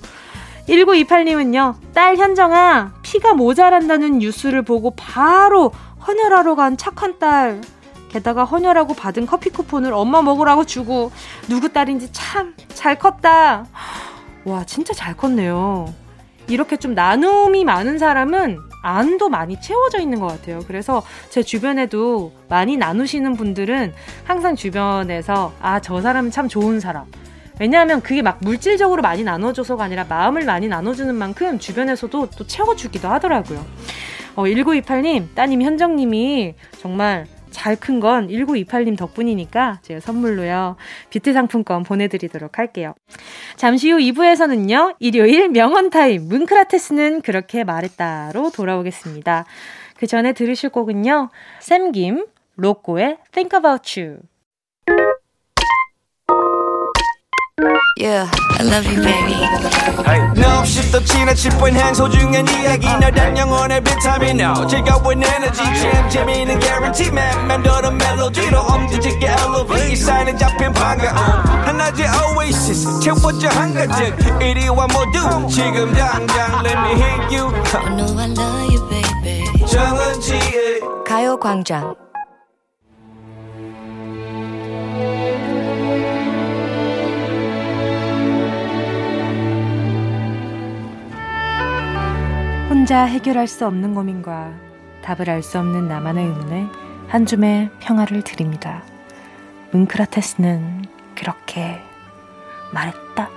1928님은요, 0.68 1.76
딸 1.94 2.18
현정아, 2.18 2.96
피가 3.02 3.34
모자란다는 3.34 4.20
뉴스를 4.20 4.64
보고 4.64 4.92
바로 4.92 5.72
헌혈하러 6.06 6.56
간 6.56 6.76
착한 6.76 7.18
딸. 7.20 7.62
게다가 8.10 8.44
헌혈하고 8.46 8.94
받은 8.94 9.26
커피 9.26 9.50
쿠폰을 9.50 9.94
엄마 9.94 10.22
먹으라고 10.22 10.66
주고 10.66 11.12
누구 11.48 11.72
딸인지 11.72 12.10
참 12.12 12.56
잘 12.78 12.98
컸다. 13.00 13.66
와 14.46 14.64
진짜 14.64 14.94
잘 14.94 15.18
컸네요. 15.18 15.94
이렇게 16.48 16.78
좀 16.78 16.94
나눔이 16.94 17.66
많은 17.66 17.98
사람은 17.98 18.60
안도 18.84 19.28
많이 19.30 19.60
채워져 19.60 20.00
있는 20.00 20.20
것 20.20 20.28
같아요. 20.28 20.60
그래서 20.68 21.04
제 21.30 21.42
주변에도 21.42 22.32
많이 22.48 22.78
나누시는 22.78 23.36
분들은 23.36 23.94
항상 24.24 24.56
주변에서 24.56 25.54
아, 25.60 25.80
저 25.82 26.00
사람은 26.00 26.30
참 26.32 26.48
좋은 26.48 26.80
사람. 26.80 27.06
왜냐하면 27.60 28.02
그게 28.02 28.22
막 28.22 28.38
물질적으로 28.42 29.02
많이 29.02 29.24
나눠줘서가 29.24 29.84
아니라 29.84 30.06
마음을 30.08 30.46
많이 30.46 30.68
나눠주는 30.68 31.14
만큼 31.16 31.58
주변에서도 31.58 32.30
또 32.38 32.48
채워주기도 32.48 33.10
하더라고요. 33.10 33.66
어, 34.36 34.44
1928님, 34.44 35.34
따님 35.34 35.64
현정님이 35.64 36.54
정말 36.80 37.26
잘 37.58 37.76
큰 37.76 38.00
건 38.00 38.28
1928님 38.28 38.96
덕분이니까 38.96 39.80
제가 39.82 40.00
선물로요. 40.00 40.76
뷰티 41.12 41.34
상품권 41.34 41.82
보내드리도록 41.84 42.60
할게요. 42.60 42.94
잠시 43.56 43.90
후 43.90 43.98
2부에서는요. 43.98 44.96
일요일 45.00 45.50
명언타임 45.50 46.28
문크라테스는 46.28 47.22
그렇게 47.22 47.64
말했다로 47.64 48.52
돌아오겠습니다. 48.52 49.46
그 49.98 50.06
전에 50.06 50.34
들으실 50.34 50.70
곡은요. 50.70 51.30
샘김 51.60 52.28
로꼬의 52.58 53.18
Think 53.32 53.58
About 53.58 54.00
You 54.00 54.20
Yeah, 57.97 58.29
I 58.59 58.63
love 58.65 58.85
you, 58.87 58.99
baby. 59.03 59.37
No, 60.41 60.65
shift 60.65 60.93
the 60.93 61.01
china 61.01 61.35
chip 61.35 61.55
when 61.61 61.75
hands 61.75 61.99
hold 61.99 62.15
you 62.15 62.27
and 62.35 62.51
이야기 62.51 62.87
너란 62.87 63.37
영혼의 63.37 63.83
비타민 63.83 64.41
No, 64.41 64.67
즐거운 64.67 65.23
에너지 65.23 65.63
참 65.63 66.09
재미있는 66.11 66.59
guarantee 66.61 67.09
man 67.09 67.47
맴도는 67.47 67.99
멜로디로 67.99 68.59
엄지짓게 68.61 69.27
elevate 69.27 69.97
사인은 69.97 70.39
잡힌 70.39 70.73
반가움 70.73 71.17
하나의 71.17 72.09
oasis 72.37 73.01
채워져 73.01 73.49
한가득 73.49 74.43
이리와 74.43 74.87
모두 74.89 75.49
지금 75.49 75.93
당장 75.95 76.65
let 76.65 76.79
me 76.79 76.93
hit 77.01 77.37
you 77.37 77.53
I 77.75 77.97
know 77.97 78.19
I 78.19 78.29
love 78.31 78.75
you, 78.75 78.89
baby. 78.89 79.67
정은지의 79.67 80.81
가요광장 81.07 81.95
혼자 92.88 93.04
해결할 93.04 93.48
수 93.48 93.68
없는 93.68 93.96
고민과 93.96 94.54
답을 95.02 95.30
알 95.30 95.44
수 95.44 95.60
없는 95.60 95.90
나만의 95.90 96.26
의문에 96.26 96.70
한 97.10 97.26
줌의 97.26 97.70
평화를 97.82 98.22
드립니다. 98.22 98.82
뭉크라테스는 99.74 100.86
그렇게 101.14 101.82
말했다. 102.72 103.30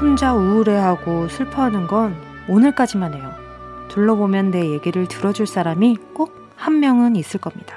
혼자 0.00 0.32
우울해하고 0.32 1.28
슬퍼하는 1.28 1.86
건 1.86 2.16
오늘까지만 2.48 3.12
해요. 3.12 3.30
둘러보면 3.88 4.52
내 4.52 4.70
얘기를 4.70 5.06
들어줄 5.06 5.46
사람이 5.46 5.98
꼭 6.14 6.47
한 6.58 6.80
명은 6.80 7.16
있을 7.16 7.40
겁니다. 7.40 7.76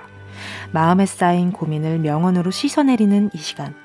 마음에 0.72 1.06
쌓인 1.06 1.52
고민을 1.52 2.00
명언으로 2.00 2.52
씻어내리는 2.52 3.30
이 3.34 3.38
시간. 3.38 3.76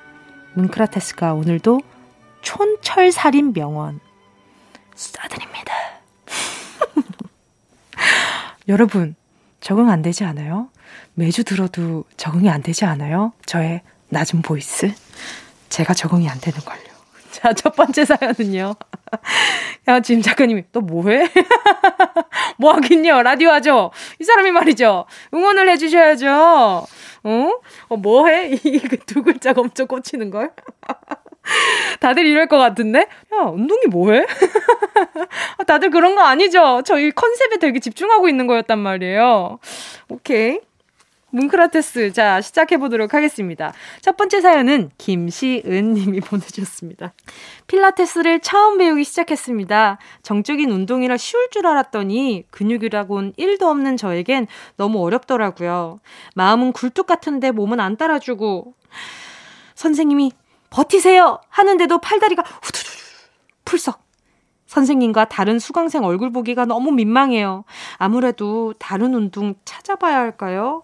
문크라테스가 0.55 1.35
오늘도 1.35 1.81
촌철살인 2.41 3.53
명언 3.53 4.01
쏴드립니다. 4.95 5.71
여러분, 8.69 9.15
적응 9.61 9.91
안 9.91 10.01
되지 10.01 10.25
않아요? 10.25 10.71
매주 11.15 11.45
들어도 11.45 12.05
적응이 12.17 12.49
안 12.49 12.63
되지 12.63 12.87
않아요? 12.87 13.33
저의 13.45 13.83
낮은 14.09 14.43
보이스? 14.43 14.93
제가 15.69 15.93
적응이 15.93 16.29
안 16.29 16.41
되는 16.41 16.59
걸요. 16.61 16.81
자, 17.33 17.53
첫 17.53 17.77
번째 17.77 18.05
사연은요. 18.07 18.75
야, 19.89 20.01
지금 20.01 20.23
작가님이, 20.23 20.65
또 20.73 20.81
뭐해? 20.81 21.29
뭐 22.59 22.73
하긴요? 22.73 23.23
라디오 23.23 23.51
하죠? 23.51 23.91
이 24.21 24.25
사람이 24.25 24.51
말이죠. 24.51 25.07
응원을 25.33 25.69
해주셔야죠. 25.71 26.87
어? 27.25 27.51
어, 27.89 27.97
뭐 27.97 28.29
해? 28.29 28.51
이게 28.65 28.97
두 28.99 29.23
글자가 29.23 29.61
엄청 29.61 29.87
꽂히는걸? 29.87 30.51
다들 32.01 32.27
이럴 32.27 32.49
것 32.49 32.59
같은데? 32.59 33.01
야, 33.35 33.43
운동이 33.43 33.87
뭐해? 33.89 34.27
다들 35.67 35.91
그런 35.91 36.15
거 36.17 36.23
아니죠? 36.23 36.83
저희 36.85 37.11
컨셉에 37.13 37.59
되게 37.59 37.79
집중하고 37.79 38.29
있는 38.29 38.47
거였단 38.47 38.79
말이에요. 38.79 39.59
오케이. 40.09 40.61
뭉크라테스. 41.37 42.13
자, 42.13 42.41
시작해보도록 42.41 43.13
하겠습니다. 43.13 43.73
첫 44.01 44.17
번째 44.17 44.41
사연은 44.41 44.91
김시은 44.97 45.93
님이 45.93 46.21
보내주셨습니다. 46.25 47.13
필라테스를 47.67 48.41
처음 48.41 48.79
배우기 48.79 49.05
시작했습니다. 49.05 49.99
정적인 50.23 50.71
운동이라 50.71 51.19
쉬울 51.19 51.49
줄 51.51 51.67
알았더니 51.67 52.45
근육이라곤 52.51 53.35
1도 53.35 53.65
없는 53.65 53.97
저에겐 53.99 54.47
너무 54.77 55.05
어렵더라고요. 55.05 56.01
마음은 56.35 56.73
굴뚝 56.73 57.07
같은데 57.07 57.51
몸은 57.51 57.81
안 57.81 57.97
따라주고. 57.97 58.75
선생님이 59.75 60.33
버티세요! 60.71 61.41
하는데도 61.51 61.99
팔다리가 61.99 62.43
후두두 62.63 62.91
풀썩. 63.65 64.07
선생님과 64.67 65.27
다른 65.27 65.59
수강생 65.59 66.05
얼굴 66.05 66.33
보기가 66.33 66.65
너무 66.65 66.91
민망해요. 66.93 67.65
아무래도 67.99 68.75
다른 68.79 69.15
운동 69.15 69.55
찾아봐야 69.65 70.19
할까요? 70.19 70.83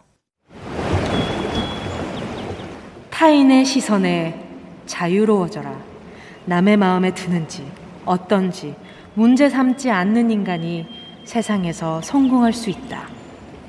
타인의 3.11 3.65
시선에 3.65 4.45
자유로워져라. 4.87 5.73
남의 6.45 6.77
마음에 6.77 7.15
드는지, 7.15 7.65
어떤지, 8.05 8.75
문제 9.15 9.49
삼지 9.49 9.91
않는 9.91 10.31
인간이 10.31 10.87
세상에서 11.25 12.01
성공할 12.03 12.53
수 12.53 12.71
있다. 12.71 13.09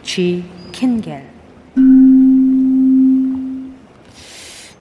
G. 0.01 0.43
킨겔. 0.71 1.29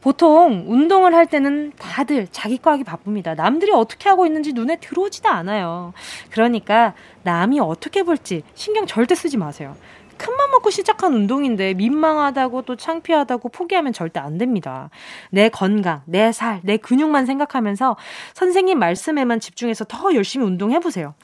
보통 0.00 0.64
운동을 0.66 1.14
할 1.14 1.26
때는 1.26 1.72
다들 1.78 2.26
자기 2.32 2.58
거 2.58 2.72
하기 2.72 2.82
바쁩니다. 2.82 3.34
남들이 3.34 3.70
어떻게 3.72 4.08
하고 4.08 4.26
있는지 4.26 4.52
눈에 4.52 4.76
들어오지도 4.76 5.28
않아요. 5.28 5.92
그러니까 6.30 6.94
남이 7.22 7.60
어떻게 7.60 8.02
볼지 8.02 8.42
신경 8.54 8.84
절대 8.84 9.14
쓰지 9.14 9.36
마세요. 9.36 9.76
큰맘 10.22 10.52
먹고 10.52 10.70
시작한 10.70 11.14
운동인데 11.14 11.74
민망하다고 11.74 12.62
또 12.62 12.76
창피하다고 12.76 13.48
포기하면 13.48 13.92
절대 13.92 14.20
안 14.20 14.38
됩니다. 14.38 14.88
내 15.30 15.48
건강, 15.48 16.02
내 16.04 16.30
살, 16.30 16.60
내 16.62 16.76
근육만 16.76 17.26
생각하면서 17.26 17.96
선생님 18.34 18.78
말씀에만 18.78 19.40
집중해서 19.40 19.84
더 19.86 20.14
열심히 20.14 20.46
운동해보세요. 20.46 21.14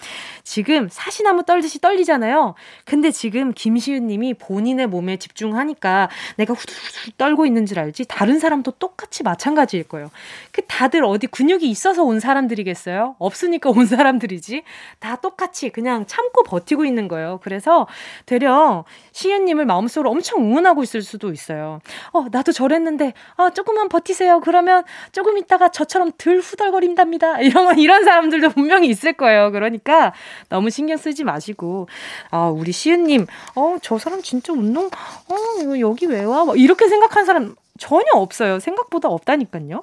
지금 0.42 0.88
사시나무 0.90 1.44
떨듯이 1.44 1.80
떨리잖아요. 1.80 2.54
근데 2.84 3.12
지금 3.12 3.52
김시윤 3.52 4.08
님이 4.08 4.34
본인의 4.34 4.88
몸에 4.88 5.16
집중하니까 5.16 6.08
내가 6.36 6.54
후두후두 6.54 7.12
떨고 7.16 7.46
있는 7.46 7.66
줄 7.66 7.78
알지 7.78 8.06
다른 8.06 8.40
사람도 8.40 8.72
똑같이 8.72 9.22
마찬가지일 9.22 9.84
거예요. 9.84 10.10
그 10.50 10.62
다들 10.62 11.04
어디 11.04 11.28
근육이 11.28 11.70
있어서 11.70 12.02
온 12.02 12.18
사람들이겠어요? 12.18 13.14
없으니까 13.20 13.70
온 13.70 13.86
사람들이지. 13.86 14.64
다 14.98 15.14
똑같이 15.16 15.70
그냥 15.70 16.04
참고 16.06 16.42
버티고 16.42 16.84
있는 16.84 17.06
거예요. 17.06 17.38
그래서 17.44 17.86
되려 18.26 18.84
시은님을 19.12 19.66
마음속으로 19.66 20.10
엄청 20.10 20.40
응원하고 20.42 20.82
있을 20.82 21.02
수도 21.02 21.32
있어요. 21.32 21.80
어, 22.12 22.26
나도 22.30 22.52
저랬는데, 22.52 23.14
아, 23.36 23.50
조금만 23.50 23.88
버티세요. 23.88 24.40
그러면 24.40 24.84
조금 25.12 25.38
있다가 25.38 25.70
저처럼 25.70 26.12
덜 26.18 26.38
후덜거린답니다. 26.38 27.40
이런, 27.42 27.78
이런 27.78 28.04
사람들도 28.04 28.50
분명히 28.50 28.88
있을 28.88 29.12
거예요. 29.14 29.50
그러니까 29.50 30.12
너무 30.48 30.70
신경 30.70 30.96
쓰지 30.96 31.24
마시고, 31.24 31.88
아, 32.30 32.46
우리 32.48 32.72
시은님, 32.72 33.26
어, 33.56 33.76
저 33.82 33.98
사람 33.98 34.22
진짜 34.22 34.52
운동, 34.52 34.86
어, 34.86 35.78
여기 35.80 36.06
왜 36.06 36.22
와? 36.24 36.44
뭐 36.44 36.56
이렇게 36.56 36.88
생각한 36.88 37.24
사람 37.24 37.54
전혀 37.78 38.06
없어요. 38.14 38.60
생각보다 38.60 39.08
없다니까요. 39.08 39.82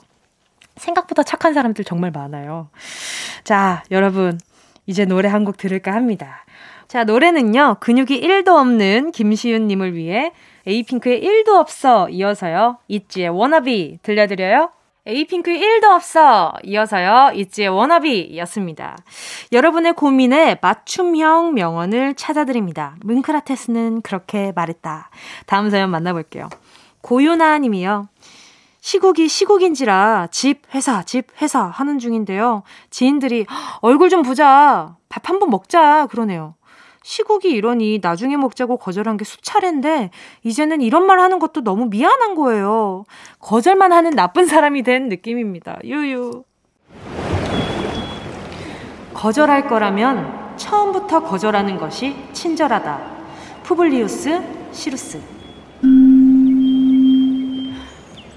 생각보다 0.77 1.23
착한 1.23 1.53
사람들 1.53 1.85
정말 1.85 2.11
많아요. 2.11 2.69
자, 3.43 3.83
여러분, 3.91 4.37
이제 4.87 5.05
노래 5.05 5.29
한 5.29 5.45
곡 5.45 5.57
들을까 5.57 5.93
합니다. 5.93 6.44
자, 6.87 7.03
노래는요, 7.03 7.77
근육이 7.79 8.21
1도 8.21 8.49
없는 8.49 9.11
김시윤 9.11 9.67
님을 9.67 9.95
위해 9.95 10.31
에이핑크의 10.67 11.21
1도 11.21 11.49
없어 11.55 12.09
이어서요, 12.09 12.77
있지의 12.87 13.29
워너비 13.29 13.99
들려드려요. 14.03 14.69
에이핑크의 15.07 15.59
1도 15.59 15.85
없어 15.89 16.53
이어서요, 16.63 17.31
있지의 17.35 17.69
워너비 17.69 18.35
였습니다. 18.37 18.97
여러분의 19.51 19.93
고민에 19.93 20.57
맞춤형 20.61 21.53
명언을 21.53 22.15
찾아드립니다. 22.15 22.95
뭉크라테스는 23.03 24.01
그렇게 24.01 24.51
말했다. 24.55 25.09
다음 25.45 25.69
사연 25.69 25.89
만나볼게요. 25.91 26.49
고유나 27.01 27.57
님이요. 27.59 28.07
시국이 28.81 29.27
시국인지라 29.27 30.27
집, 30.31 30.61
회사, 30.73 31.01
집, 31.03 31.27
회사 31.41 31.63
하는 31.65 31.97
중인데요. 31.99 32.61
지인들이 32.89 33.45
얼굴 33.81 34.09
좀 34.09 34.21
보자. 34.21 34.95
밥 35.09 35.29
한 35.29 35.39
번 35.39 35.49
먹자. 35.49 36.07
그러네요. 36.07 36.55
시국이 37.05 37.51
이러니 37.51 37.99
나중에 38.01 38.35
먹자고 38.35 38.77
거절한 38.77 39.17
게 39.17 39.25
수차례인데 39.25 40.09
이제는 40.41 40.81
이런 40.81 41.05
말 41.05 41.19
하는 41.19 41.37
것도 41.37 41.61
너무 41.61 41.85
미안한 41.85 42.33
거예요. 42.33 43.05
거절만 43.37 43.93
하는 43.93 44.09
나쁜 44.09 44.47
사람이 44.47 44.81
된 44.81 45.07
느낌입니다. 45.07 45.77
유유. 45.83 46.43
거절할 49.13 49.67
거라면 49.67 50.57
처음부터 50.57 51.21
거절하는 51.21 51.77
것이 51.77 52.15
친절하다. 52.33 52.99
푸블리우스 53.61 54.41
시루스. 54.71 55.34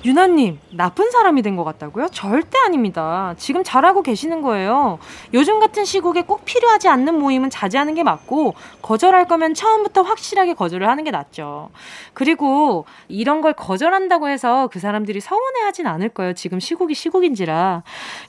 유나님, 0.05 0.61
나쁜 0.71 1.11
사람이 1.11 1.43
된 1.43 1.57
것 1.57 1.65
같다고요? 1.65 2.09
절대 2.13 2.57
아닙니다. 2.59 3.35
지금 3.37 3.65
잘하고 3.65 4.03
계시는 4.03 4.43
거예요. 4.43 5.01
요즘 5.35 5.59
같은 5.59 5.85
시국에 5.85 6.23
꼭 6.23 6.45
필요하지 6.45 6.87
않는 6.89 7.19
모임은 7.19 7.51
자제하는 7.51 7.95
게 7.95 8.05
맞고, 8.05 8.55
거절할 8.81 9.27
거면 9.27 9.55
처음부터 9.55 10.03
확실하게 10.03 10.55
거절을 10.55 10.89
하는 10.89 11.03
게 11.03 11.11
낫죠. 11.11 11.71
그리고 12.15 12.85
이런 13.09 13.41
걸 13.41 13.55
거절한다고 13.55 14.29
해서 14.29 14.69
그 14.69 14.79
사람들이 14.79 15.19
서운해 15.21 15.63
하진 15.65 15.89
않을 15.89 16.11
거예요. 16.11 16.33
지금 16.33 16.61
시국이 16.61 16.95
시국인지라. 16.95 17.83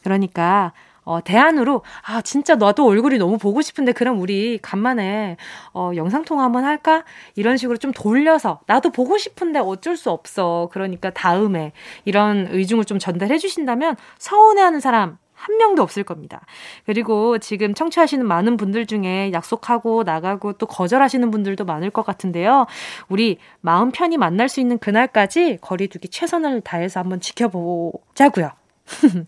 그러니까, 0.03 0.73
어, 1.09 1.21
대안으로, 1.23 1.81
아, 2.05 2.21
진짜 2.21 2.53
너도 2.53 2.85
얼굴이 2.85 3.17
너무 3.17 3.39
보고 3.39 3.63
싶은데, 3.63 3.93
그럼 3.93 4.21
우리 4.21 4.59
간만에, 4.61 5.37
어, 5.73 5.91
영상 5.95 6.23
통화 6.23 6.43
한번 6.43 6.65
할까? 6.65 7.03
이런 7.35 7.57
식으로 7.57 7.77
좀 7.77 7.91
돌려서, 7.91 8.59
나도 8.67 8.91
보고 8.91 9.17
싶은데 9.17 9.57
어쩔 9.57 9.97
수 9.97 10.11
없어. 10.11 10.69
그러니까 10.71 11.09
다음에, 11.09 11.71
이런 12.05 12.47
의중을 12.51 12.85
좀 12.85 12.99
전달해 12.99 13.39
주신다면, 13.39 13.95
서운해하는 14.19 14.79
사람, 14.79 15.17
한 15.33 15.57
명도 15.57 15.81
없을 15.81 16.03
겁니다. 16.03 16.41
그리고 16.85 17.39
지금 17.39 17.73
청취하시는 17.73 18.27
많은 18.27 18.55
분들 18.57 18.85
중에 18.85 19.31
약속하고 19.33 20.03
나가고 20.03 20.53
또 20.53 20.67
거절하시는 20.67 21.31
분들도 21.31 21.65
많을 21.65 21.89
것 21.89 22.05
같은데요. 22.05 22.67
우리 23.07 23.39
마음 23.61 23.91
편히 23.91 24.17
만날 24.17 24.47
수 24.47 24.59
있는 24.59 24.77
그날까지 24.77 25.57
거리두기 25.61 26.09
최선을 26.09 26.61
다해서 26.61 26.99
한번 26.99 27.19
지켜보자고요. 27.19 28.58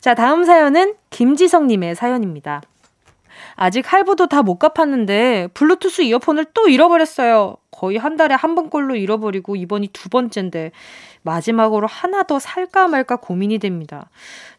자, 0.00 0.14
다음 0.14 0.44
사연은 0.44 0.94
김지성님의 1.10 1.94
사연입니다. 1.94 2.62
아직 3.54 3.92
할부도 3.92 4.28
다 4.28 4.42
못 4.42 4.58
갚았는데 4.58 5.48
블루투스 5.54 6.02
이어폰을 6.02 6.46
또 6.54 6.68
잃어버렸어요. 6.68 7.56
거의 7.72 7.96
한 7.96 8.16
달에 8.16 8.34
한 8.34 8.54
번꼴로 8.54 8.96
잃어버리고 8.96 9.56
이번이 9.56 9.88
두 9.88 10.08
번째인데 10.08 10.70
마지막으로 11.22 11.86
하나 11.86 12.22
더 12.22 12.38
살까 12.38 12.88
말까 12.88 13.16
고민이 13.16 13.58
됩니다. 13.58 14.10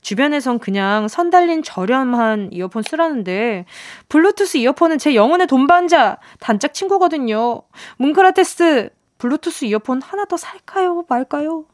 주변에선 0.01 0.59
그냥 0.59 1.07
선 1.07 1.29
달린 1.29 1.63
저렴한 1.63 2.49
이어폰 2.51 2.83
쓰라는데 2.83 3.65
블루투스 4.09 4.57
이어폰은 4.57 4.97
제 4.97 5.15
영혼의 5.15 5.47
돈반자 5.47 6.17
단짝 6.39 6.73
친구거든요. 6.73 7.61
뭉크라테스 7.97 8.89
블루투스 9.17 9.65
이어폰 9.65 10.01
하나 10.01 10.25
더 10.25 10.37
살까요 10.37 11.05
말까요? 11.09 11.65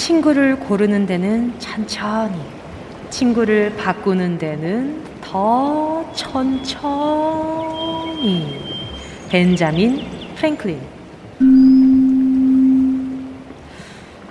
친구를 0.00 0.58
고르는 0.58 1.04
데는 1.04 1.52
천천히, 1.58 2.40
친구를 3.10 3.76
바꾸는 3.76 4.38
데는 4.38 5.04
더 5.20 6.02
천천히. 6.14 6.80
벤자민 9.28 10.02
프랭클린. 10.36 10.80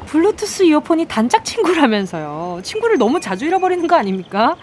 블루투스 0.08 0.64
이어폰이 0.64 1.06
단짝 1.06 1.46
친구라면서요. 1.46 2.62
친구를 2.64 2.98
너무 2.98 3.20
자주 3.20 3.46
잃어버리는 3.46 3.86
거 3.88 3.96
아닙니까? 3.96 4.56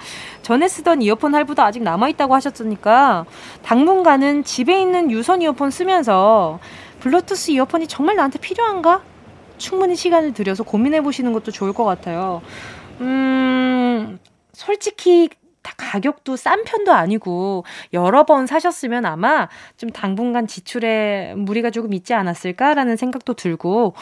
전에 0.43 0.67
쓰던 0.67 1.03
이어폰 1.03 1.37
할부도 1.37 1.63
아직 1.63 1.85
남아있다고 1.85 2.35
하셨으니까 2.35 3.27
당분간은 3.63 4.43
집에 4.43 4.81
있는 4.81 5.13
유선 5.13 5.41
이어폰 5.41 5.71
쓰면서 5.71 6.59
블루투스 6.99 7.53
이어폰이 7.53 7.87
정말 7.87 8.17
나한테 8.17 8.41
필요한가? 8.41 9.03
충분히 9.59 9.97
시간을 9.97 10.33
들여서 10.33 10.65
고민해 10.65 11.03
보시는 11.03 11.33
것도 11.33 11.51
좋을 11.51 11.73
것 11.73 11.85
같아요. 11.85 12.43
음, 13.01 14.19
솔직히 14.53 15.29
가격도 15.77 16.37
싼 16.37 16.65
편도 16.65 16.93
아니고 16.93 17.65
여러 17.93 18.25
번 18.25 18.47
사셨으면 18.47 19.05
아마 19.05 19.49
좀 19.77 19.91
당분간 19.91 20.47
지출에 20.47 21.35
무리가 21.37 21.71
조금 21.71 21.93
있지 21.93 22.15
않았을까라는 22.15 22.97
생각도 22.97 23.35
들고 23.35 23.95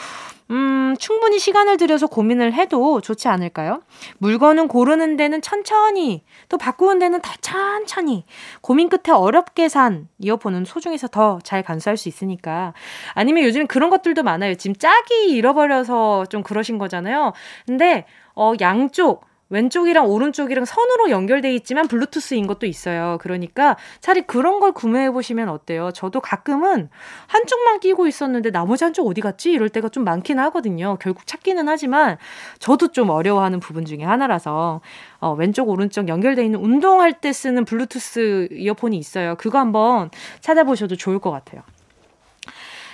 음, 0.55 0.95
충분히 1.01 1.41
시간을 1.41 1.77
들여서 1.79 2.07
고민을 2.07 2.53
해도 2.53 3.01
좋지 3.01 3.27
않을까요? 3.27 3.83
물건은 4.19 4.69
고르는 4.69 5.17
데는 5.17 5.43
천천히, 5.43 6.23
또 6.49 6.59
바꾸는 6.59 7.01
데는 7.01 7.21
더 7.23 7.33
천천히. 7.41 8.25
고민 8.61 8.89
끝에 8.89 9.13
어렵게 9.13 9.69
산 9.69 10.09
이어폰은 10.21 10.65
소중해서 10.65 11.09
더 11.09 11.41
잘 11.43 11.63
간수할 11.65 11.97
수 11.97 12.09
있으니까. 12.09 12.73
아니면 13.15 13.43
요즘 13.43 13.67
그런 13.67 13.91
것들도 13.91 14.23
많아요. 14.23 14.55
지금 14.55 14.75
짝이 14.77 15.31
잃어버려서 15.31 16.27
좀 16.27 16.43
그러신 16.45 16.79
거잖아요. 16.79 17.33
근데, 17.67 18.07
어, 18.37 18.53
양쪽, 18.61 19.25
왼쪽이랑 19.55 20.07
오른쪽이랑 20.07 20.65
선으로 20.65 21.11
연결돼 21.11 21.55
있지만 21.55 21.87
블루투스인 21.87 22.49
것도 22.49 22.67
있어요. 22.67 23.19
그러니까 23.21 23.77
차라리 24.01 24.23
그런 24.23 24.59
걸 24.59 24.73
구매해 24.73 25.11
보시면 25.13 25.49
어때요? 25.49 25.93
저도 25.93 26.21
가끔은 26.21 26.89
한쪽만 27.29 27.79
끼고 27.79 28.09
있었는데 28.09 28.51
나머지 28.51 28.83
한쪽 28.83 29.07
어디 29.07 29.21
갔지? 29.21 29.53
이럴 29.53 29.69
때가 29.69 29.89
좀 29.89 30.03
많긴 30.03 30.41
하거든요. 30.41 30.97
결국 31.01 31.27
찾기는 31.27 31.69
하지만 31.69 32.19
저도 32.59 32.89
좀 32.89 33.11
어려워하는 33.11 33.61
부분 33.61 33.85
중에 33.85 34.03
하나라서 34.03 34.81
어, 35.21 35.35
왼쪽 35.35 35.69
오른쪽 35.69 36.09
연결돼 36.09 36.45
있는 36.45 36.59
운동할 36.59 37.13
때 37.21 37.33
쓰는 37.33 37.65
블루투스 37.65 38.49
이어폰이 38.51 38.99
있어요. 38.99 39.37
그거 39.39 39.61
한번 39.61 40.11
찾아보셔도 40.41 40.97
좋을 40.97 41.21
것 41.21 41.31
같아요. 41.31 41.63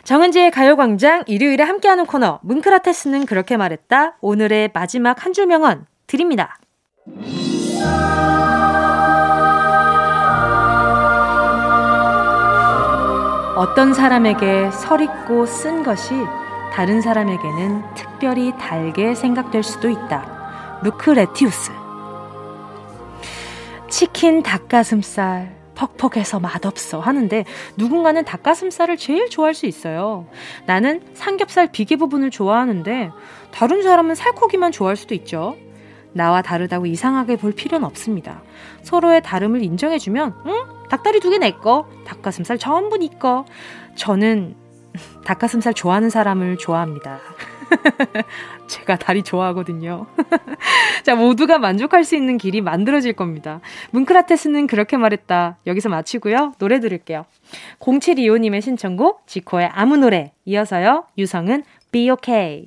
정은지의 0.05 0.51
가요광장 0.51 1.25
일요일에 1.27 1.62
함께하는 1.64 2.05
코너 2.07 2.38
뭉크라테스는 2.42 3.27
그렇게 3.27 3.57
말했다. 3.57 4.16
오늘의 4.20 4.70
마지막 4.75 5.25
한 5.25 5.33
줄 5.33 5.46
명언 5.46 5.87
드립니다. 6.11 6.59
어떤 13.57 13.94
사람에게 13.94 14.70
설익고 14.73 15.46
쓴 15.46 15.83
것이 15.85 16.14
다른 16.73 17.01
사람에게는 17.01 17.94
특별히 17.94 18.53
달게 18.59 19.14
생각될 19.14 19.62
수도 19.62 19.88
있다. 19.88 20.81
루크 20.83 21.11
레티우스. 21.11 21.70
치킨 23.88 24.42
닭가슴살 24.42 25.55
퍽퍽해서 25.75 26.40
맛없어 26.40 27.01
하는데 27.01 27.44
누군가는 27.77 28.25
닭가슴살을 28.25 28.96
제일 28.96 29.31
좋아할 29.31 29.55
수 29.55 29.66
있어요. 29.66 30.27
나는 30.66 31.03
삼겹살 31.14 31.70
비계 31.70 31.96
부분을 31.96 32.31
좋아하는데 32.31 33.11
다른 33.51 33.83
사람은 33.83 34.14
살코기만 34.14 34.73
좋아할 34.73 34.96
수도 34.96 35.14
있죠. 35.14 35.57
나와 36.12 36.42
다르다고 36.42 36.87
이상하게 36.87 37.37
볼 37.37 37.53
필요는 37.53 37.85
없습니다. 37.87 38.42
서로의 38.83 39.23
다름을 39.23 39.62
인정해주면, 39.62 40.35
응? 40.46 40.53
닭다리 40.88 41.20
두 41.20 41.31
개 41.31 41.38
내 41.38 41.53
거, 41.53 41.88
닭가슴살 42.05 42.59
전부 42.59 42.96
니 42.99 43.18
거. 43.18 43.44
저는 43.94 44.55
닭가슴살 45.25 45.75
좋아하는 45.75 46.11
사람을 46.11 46.57
좋아합니다. 46.59 47.20
제가 48.66 48.96
다리 48.96 49.23
좋아하거든요. 49.23 50.07
자, 51.05 51.14
모두가 51.14 51.59
만족할 51.59 52.03
수 52.05 52.16
있는 52.16 52.37
길이 52.38 52.61
만들어질 52.61 53.12
겁니다. 53.12 53.61
뭉크라테스는 53.92 54.66
그렇게 54.66 54.96
말했다. 54.96 55.59
여기서 55.66 55.88
마치고요. 55.88 56.55
노래 56.59 56.81
들을게요. 56.81 57.27
0725님의 57.79 58.61
신청곡, 58.62 59.27
지코의 59.29 59.70
아무 59.73 59.96
노래. 59.96 60.33
이어서요, 60.44 61.05
유성은 61.18 61.62
Be 61.92 62.11
Okay. 62.11 62.66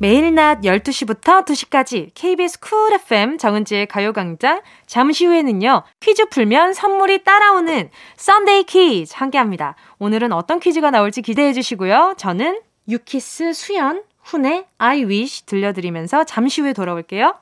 매일 0.00 0.34
낮 0.34 0.62
12시부터 0.62 1.44
2시까지 1.44 2.10
KBS 2.14 2.60
쿨 2.60 2.94
FM 2.94 3.36
정은지의 3.36 3.84
가요광장 3.84 4.62
잠시 4.86 5.26
후에는요. 5.26 5.82
퀴즈 6.00 6.24
풀면 6.30 6.72
선물이 6.72 7.22
따라오는 7.22 7.90
Sunday 8.16 8.62
퀴즈 8.64 9.12
함께합니다. 9.14 9.76
오늘은 9.98 10.32
어떤 10.32 10.58
퀴즈가 10.58 10.90
나올지 10.90 11.20
기대해 11.20 11.52
주시고요. 11.52 12.14
저는 12.16 12.62
유키스 12.88 13.52
수연 13.52 14.02
훈의 14.22 14.64
I 14.78 15.04
wish 15.04 15.44
들려드리면서 15.44 16.24
잠시 16.24 16.62
후에 16.62 16.72
돌아올게요. 16.72 17.34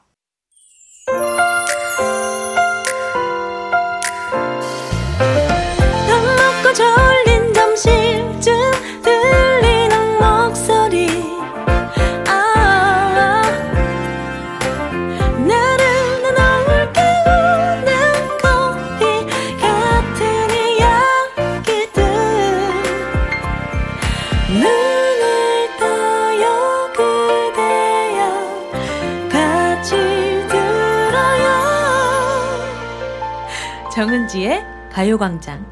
정은지의 34.28 34.62
가요광장 34.92 35.64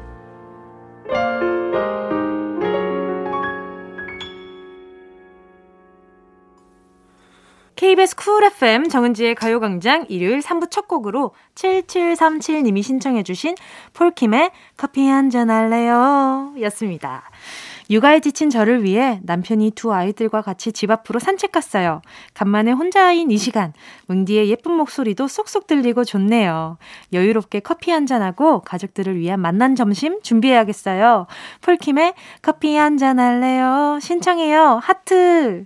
KBS 7.75 8.15
쿨 8.15 8.43
FM 8.43 8.89
정은지의 8.89 9.35
가요광장 9.35 10.07
일요일 10.09 10.39
3부 10.39 10.71
첫 10.71 10.87
곡으로 10.87 11.33
7737님이 11.53 12.81
신청해주신 12.81 13.55
폴킴의 13.93 14.51
커피 14.75 15.07
한 15.07 15.29
잔 15.29 15.51
할래요 15.51 16.53
였습니다. 16.61 17.29
육아에 17.89 18.19
지친 18.19 18.49
저를 18.49 18.83
위해 18.83 19.19
남편이 19.23 19.71
두 19.71 19.93
아이들과 19.93 20.41
같이 20.41 20.71
집 20.71 20.91
앞으로 20.91 21.19
산책 21.19 21.51
갔어요. 21.51 22.01
간만에 22.33 22.71
혼자인 22.71 23.31
이 23.31 23.37
시간, 23.37 23.73
뭉디의 24.07 24.49
예쁜 24.49 24.73
목소리도 24.73 25.27
쏙쏙 25.27 25.67
들리고 25.67 26.03
좋네요. 26.03 26.77
여유롭게 27.13 27.61
커피 27.61 27.91
한잔하고 27.91 28.61
가족들을 28.61 29.17
위한 29.17 29.39
맛난 29.39 29.75
점심 29.75 30.21
준비해야겠어요. 30.21 31.27
폴킴의 31.61 32.13
커피 32.41 32.75
한잔 32.75 33.19
할래요? 33.19 33.99
신청해요. 34.01 34.79
하트! 34.81 35.65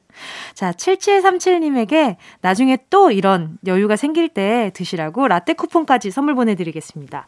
자, 0.53 0.71
7737님에게 0.71 2.17
나중에 2.41 2.77
또 2.89 3.12
이런 3.12 3.57
여유가 3.65 3.95
생길 3.95 4.29
때 4.29 4.71
드시라고 4.73 5.27
라떼 5.27 5.53
쿠폰까지 5.53 6.12
선물 6.12 6.36
보내드리겠습니다. 6.36 7.27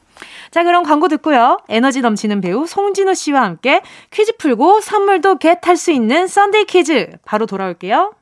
자, 0.51 0.63
그럼 0.63 0.84
광고 0.84 1.08
듣고요. 1.08 1.58
에너지 1.69 2.01
넘치는 2.01 2.41
배우 2.41 2.65
송진우 2.67 3.13
씨와 3.13 3.43
함께 3.43 3.82
퀴즈 4.12 4.38
풀고 4.38 4.82
선물도 4.82 5.38
get할 5.38 5.77
수 5.77 5.91
있는 5.91 6.27
Sunday 6.27 6.65
퀴즈 6.65 7.12
바로 7.25 7.45
돌아올게요. 7.45 8.13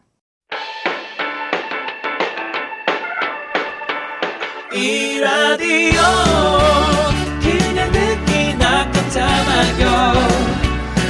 이 4.73 5.19
라디오 5.19 6.01
그냥 7.41 7.91
듣기나 7.91 8.89
깜짝마요 8.91 10.13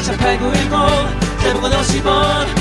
18910 0.03 1.41
대목은 1.43 1.69
50원 1.69 2.60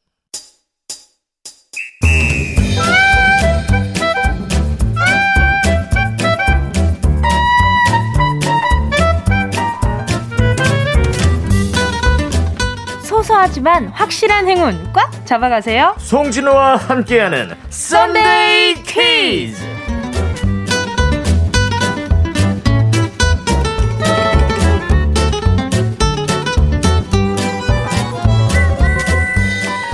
소소하지만 13.21 13.87
확실한 13.89 14.47
행운 14.47 14.91
꽉 14.93 15.25
잡아가세요. 15.25 15.95
송진호와 15.99 16.77
함께하는 16.77 17.53
썬데이 17.69 18.75
퀴즈. 18.83 19.61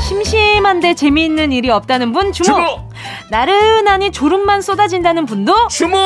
심심한데 0.08 0.94
재미있는 0.94 1.52
일이 1.52 1.70
없다는 1.70 2.14
분 2.14 2.32
주목. 2.32 2.56
주목! 2.56 2.87
나른하니 3.30 4.12
졸음만 4.12 4.62
쏟아진다는 4.62 5.26
분도 5.26 5.68
주목! 5.68 6.00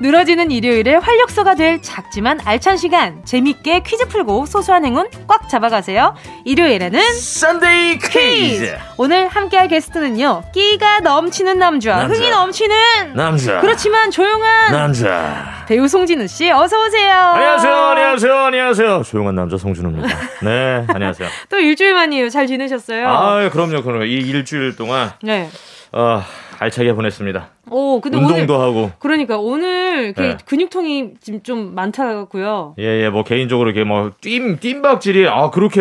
늘어지는 0.00 0.50
일요일에 0.50 0.94
활력소가 0.96 1.54
될 1.54 1.80
작지만 1.80 2.40
알찬 2.44 2.76
시간 2.76 3.24
재밌게 3.24 3.80
퀴즈 3.80 4.08
풀고 4.08 4.46
소소한 4.46 4.84
행운 4.84 5.08
꽉 5.28 5.48
잡아가세요. 5.48 6.14
일요일에는 6.44 7.00
Sunday 7.00 7.98
퀴즈. 7.98 8.76
오늘 8.96 9.28
함께할 9.28 9.68
게스트는요. 9.68 10.42
끼가 10.52 11.00
넘치는 11.00 11.58
남자, 11.58 11.96
남자. 11.96 12.14
흥이 12.14 12.30
넘치는 12.30 13.14
남자. 13.14 13.60
그렇지만 13.60 14.10
조용한 14.10 14.72
남자. 14.72 15.64
배우 15.68 15.86
송진우 15.86 16.26
씨 16.26 16.50
어서 16.50 16.84
오세요. 16.84 17.12
안녕하세요. 17.14 17.72
안녕하세요. 17.74 18.36
안녕하세요. 18.36 19.02
조용한 19.04 19.34
남자 19.36 19.56
송진우입니다. 19.56 20.08
네, 20.42 20.84
안녕하세요. 20.88 21.28
또 21.48 21.58
일주일 21.58 21.94
만이에요. 21.94 22.28
잘 22.28 22.46
지내셨어요? 22.48 23.08
아, 23.08 23.48
그럼요. 23.50 23.82
그럼요. 23.82 24.04
이 24.04 24.14
일주일 24.14 24.74
동안 24.74 25.12
네. 25.22 25.48
어, 25.92 26.22
알차게 26.60 26.92
보냈습니다. 26.92 27.48
오, 27.70 28.00
근데 28.00 28.18
운동도 28.18 28.54
오늘, 28.54 28.66
하고. 28.66 28.90
그러니까 28.98 29.38
오늘 29.38 30.12
네. 30.12 30.36
근육통이 30.44 31.14
지금 31.20 31.42
좀 31.42 31.74
많다고요. 31.74 32.74
예, 32.78 33.04
예, 33.04 33.08
뭐 33.08 33.24
개인적으로 33.24 33.70
이렇게 33.70 33.84
뭐 33.84 34.10
뜀, 34.20 34.58
뜀박질이 34.60 35.26
아 35.28 35.50
그렇게 35.50 35.80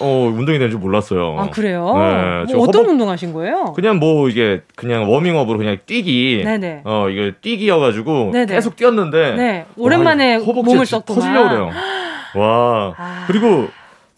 어 0.00 0.32
운동이 0.34 0.58
되는 0.58 0.70
줄 0.70 0.78
몰랐어요. 0.78 1.36
아 1.38 1.50
그래요? 1.50 1.84
네, 2.46 2.54
뭐 2.54 2.64
어떤 2.64 2.82
허벅, 2.82 2.90
운동 2.90 3.08
하신 3.08 3.32
거예요? 3.32 3.72
그냥 3.74 3.98
뭐 3.98 4.28
이게 4.28 4.62
그냥 4.76 5.10
워밍업으로 5.10 5.58
그냥 5.58 5.78
뛰기. 5.86 6.42
네네. 6.44 6.82
어 6.84 7.08
이게 7.08 7.32
뛰기여가지고 7.40 8.30
네네. 8.32 8.54
계속 8.54 8.76
뛰었는데. 8.76 9.36
네. 9.36 9.66
오랜만에 9.76 10.36
와, 10.36 10.44
몸을 10.44 10.84
썼구만. 10.84 11.20
터지려 11.20 11.48
그래요. 11.48 11.70
와. 12.36 12.94
아... 12.96 13.24
그리고 13.26 13.68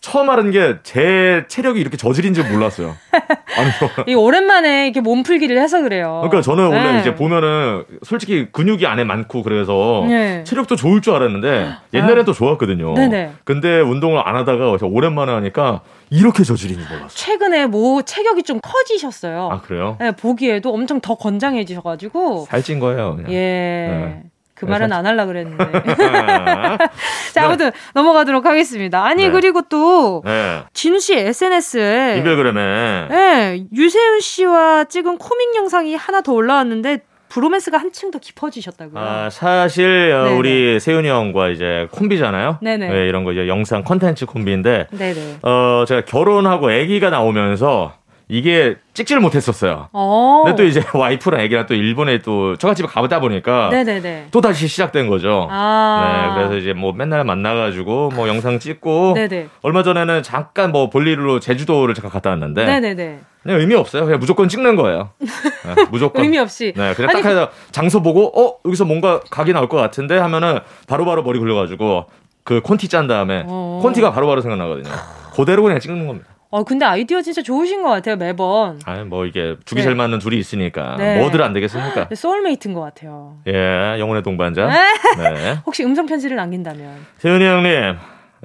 처음 0.02 0.28
알은 0.30 0.50
게 0.50 0.78
제 0.82 1.44
체력이 1.48 1.80
이렇게 1.80 1.96
저질인 1.96 2.34
줄 2.34 2.44
몰랐어요. 2.50 2.96
아니, 3.56 3.70
이 4.10 4.14
오랜만에 4.14 4.86
이렇게 4.86 5.00
몸풀기를 5.00 5.56
해서 5.58 5.80
그래요. 5.80 6.20
그러니까 6.24 6.42
저는 6.42 6.66
원래 6.66 6.92
네. 6.94 7.00
이제 7.00 7.14
보면은 7.14 7.84
솔직히 8.02 8.48
근육이 8.50 8.84
안에 8.84 9.04
많고 9.04 9.42
그래서 9.44 10.04
네. 10.08 10.42
체력도 10.44 10.74
좋을 10.76 11.00
줄 11.02 11.14
알았는데 11.14 11.72
옛날엔 11.94 12.20
아. 12.20 12.24
또 12.24 12.32
좋았거든요. 12.32 12.94
네네. 12.94 13.32
근데 13.44 13.80
운동을 13.80 14.20
안 14.26 14.34
하다가 14.36 14.76
오랜만에 14.82 15.32
하니까 15.32 15.82
이렇게 16.10 16.42
저질인지 16.42 16.84
몰랐어요. 16.88 17.08
최근에 17.08 17.66
뭐 17.66 18.02
체격이 18.02 18.42
좀 18.42 18.58
커지셨어요. 18.60 19.50
아 19.52 19.60
그래요? 19.60 19.96
네, 20.00 20.10
보기에도 20.10 20.74
엄청 20.74 21.00
더 21.00 21.14
건장해지셔가지고 21.14 22.46
살찐 22.48 22.80
거예요. 22.80 23.14
그냥. 23.16 23.32
예. 23.32 23.36
네. 23.36 24.22
그 24.62 24.70
말은 24.70 24.92
안 24.92 25.04
하려 25.04 25.26
그랬는데. 25.26 25.64
자, 27.34 27.46
아무튼 27.46 27.70
네. 27.70 27.76
넘어가도록 27.94 28.46
하겠습니다. 28.46 29.04
아니, 29.04 29.24
네. 29.24 29.30
그리고 29.30 29.62
또, 29.62 30.22
네. 30.24 30.62
진우 30.72 31.00
씨 31.00 31.14
SNS에. 31.14 32.14
인별그램에. 32.18 33.08
네, 33.10 33.64
유세윤 33.74 34.20
씨와 34.20 34.84
찍은 34.84 35.18
코믹 35.18 35.56
영상이 35.56 35.96
하나 35.96 36.20
더 36.20 36.32
올라왔는데, 36.32 37.00
브로맨스가 37.30 37.78
한층 37.78 38.10
더 38.10 38.18
깊어지셨다고요. 38.18 39.02
아, 39.02 39.30
사실 39.30 40.12
어, 40.12 40.36
우리 40.36 40.78
세윤이 40.78 41.08
형과 41.08 41.48
이제 41.48 41.88
콤비잖아요. 41.90 42.58
네네. 42.60 42.88
네, 42.88 43.08
이런 43.08 43.24
거 43.24 43.32
이제 43.32 43.48
영상 43.48 43.82
컨텐츠 43.84 44.26
콤비인데 44.26 44.88
네네. 44.90 45.38
어, 45.40 45.86
제가 45.88 46.02
결혼하고 46.04 46.68
아기가 46.68 47.08
나오면서 47.08 47.94
이게 48.28 48.76
찍지를 48.94 49.20
못했었어요. 49.20 49.88
오. 49.92 49.98
어. 49.98 50.42
근데 50.44 50.56
또 50.56 50.66
이제 50.66 50.82
와이프랑 50.94 51.40
애기랑 51.40 51.66
또 51.66 51.74
일본에 51.74 52.18
또 52.18 52.56
처갓집에 52.56 52.88
가보다 52.88 53.20
보니까 53.20 53.68
네네네. 53.70 54.28
또 54.30 54.40
다시 54.40 54.68
시작된 54.68 55.08
거죠. 55.08 55.48
아. 55.50 56.34
네, 56.34 56.34
그래서 56.34 56.56
이제 56.56 56.72
뭐 56.72 56.92
맨날 56.92 57.24
만나가지고 57.24 58.10
뭐 58.14 58.28
영상 58.28 58.58
찍고 58.58 59.14
네네. 59.14 59.48
얼마 59.62 59.82
전에는 59.82 60.22
잠깐 60.22 60.72
뭐 60.72 60.88
볼일로 60.90 61.40
제주도를 61.40 61.94
잠깐 61.94 62.10
갔다 62.10 62.30
왔는데 62.30 62.64
네네네. 62.64 63.20
그냥 63.42 63.60
의미 63.60 63.74
없어요. 63.74 64.04
그냥 64.04 64.20
무조건 64.20 64.48
찍는 64.48 64.76
거예요. 64.76 65.10
네, 65.20 65.84
무조건 65.90 66.22
의미 66.22 66.38
없이. 66.38 66.72
네, 66.76 66.94
그냥 66.94 67.10
아니, 67.10 67.22
딱 67.22 67.28
해서 67.28 67.50
장소 67.72 68.02
보고 68.02 68.28
어 68.40 68.58
여기서 68.64 68.84
뭔가 68.84 69.20
각이 69.30 69.52
나올 69.52 69.68
것 69.68 69.76
같은데 69.76 70.16
하면은 70.18 70.60
바로바로 70.86 71.22
바로 71.22 71.22
머리 71.24 71.38
굴려가지고 71.38 72.06
그 72.44 72.60
콘티 72.60 72.88
짠 72.88 73.06
다음에 73.06 73.44
어. 73.46 73.80
콘티가 73.82 74.12
바로 74.12 74.26
바로 74.26 74.40
생각나거든요. 74.40 74.92
그대로 75.34 75.62
그냥 75.62 75.80
찍는 75.80 76.06
겁니다. 76.06 76.28
어, 76.52 76.64
근데 76.64 76.84
아이디어 76.84 77.22
진짜 77.22 77.40
좋으신 77.40 77.82
것 77.82 77.88
같아요, 77.88 78.16
매번. 78.16 78.78
아, 78.84 79.04
뭐 79.04 79.24
이게 79.24 79.56
죽이 79.64 79.80
네. 79.80 79.84
잘 79.86 79.94
맞는 79.94 80.18
둘이 80.18 80.38
있으니까 80.38 80.96
네. 80.98 81.18
뭐들 81.18 81.42
안 81.42 81.54
되겠습니까? 81.54 82.10
soulmate인 82.14 82.74
것 82.74 82.82
같아요. 82.82 83.38
예, 83.48 83.96
영혼의 83.98 84.22
동반자. 84.22 84.66
네. 84.66 85.30
네. 85.32 85.58
혹시 85.64 85.82
음성 85.82 86.04
편지를 86.04 86.36
남긴다면? 86.36 87.06
세윤이 87.18 87.42
형님, 87.42 87.72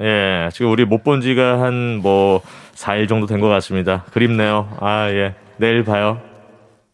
예, 0.02 0.50
지금 0.54 0.72
우리 0.72 0.86
못 0.86 1.04
본 1.04 1.20
지가 1.22 1.60
한 1.62 2.00
뭐 2.02 2.42
4일 2.76 3.10
정도 3.10 3.28
된 3.28 3.42
것 3.42 3.50
같습니다. 3.50 4.06
그립네요. 4.14 4.70
아, 4.80 5.10
예. 5.10 5.36
내일 5.58 5.84
봐요. 5.84 6.22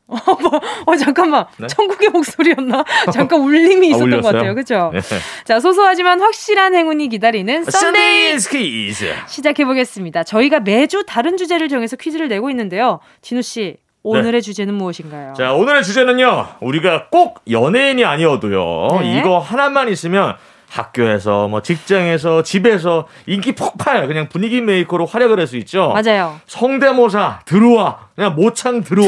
어, 0.07 0.17
뭐, 0.41 0.59
어, 0.85 0.95
잠깐만. 0.95 1.45
네? 1.57 1.67
천국의 1.67 2.09
목소리였나? 2.09 2.83
잠깐 3.13 3.39
울림이 3.39 3.87
아, 3.87 3.95
있었던 3.95 4.13
아, 4.13 4.21
것 4.21 4.31
같아요. 4.33 4.55
그죠? 4.55 4.91
네. 4.93 4.99
자, 5.45 5.59
소소하지만 5.59 6.21
확실한 6.21 6.75
행운이 6.75 7.07
기다리는 7.09 7.63
Sunday 7.63 8.37
퀴즈. 8.37 9.13
시작해 9.27 9.65
보겠습니다. 9.65 10.23
저희가 10.23 10.59
매주 10.59 11.03
다른 11.07 11.37
주제를 11.37 11.69
정해서 11.69 11.95
퀴즈를 11.95 12.27
내고 12.27 12.49
있는데요. 12.49 12.99
진우 13.21 13.41
씨, 13.41 13.77
오늘의 14.03 14.33
네. 14.33 14.41
주제는 14.41 14.73
무엇인가요? 14.73 15.33
자, 15.35 15.53
오늘의 15.53 15.83
주제는요. 15.83 16.47
우리가 16.59 17.07
꼭 17.09 17.41
연예인이 17.49 18.03
아니어도요. 18.03 18.99
네. 19.01 19.19
이거 19.19 19.39
하나만 19.39 19.87
있으면 19.89 20.35
학교에서 20.73 21.47
뭐 21.47 21.61
직장에서 21.61 22.41
집에서 22.43 23.07
인기 23.27 23.51
폭발 23.53 24.07
그냥 24.07 24.27
분위기 24.27 24.59
메이커로 24.61 25.05
활약을 25.05 25.39
할 25.39 25.43
수 25.43 25.57
있죠. 25.57 25.93
맞아요. 25.93 26.39
성대모사 26.47 27.41
들어와 27.45 28.07
그냥 28.15 28.33
모창 28.35 28.81
들어와. 28.81 29.07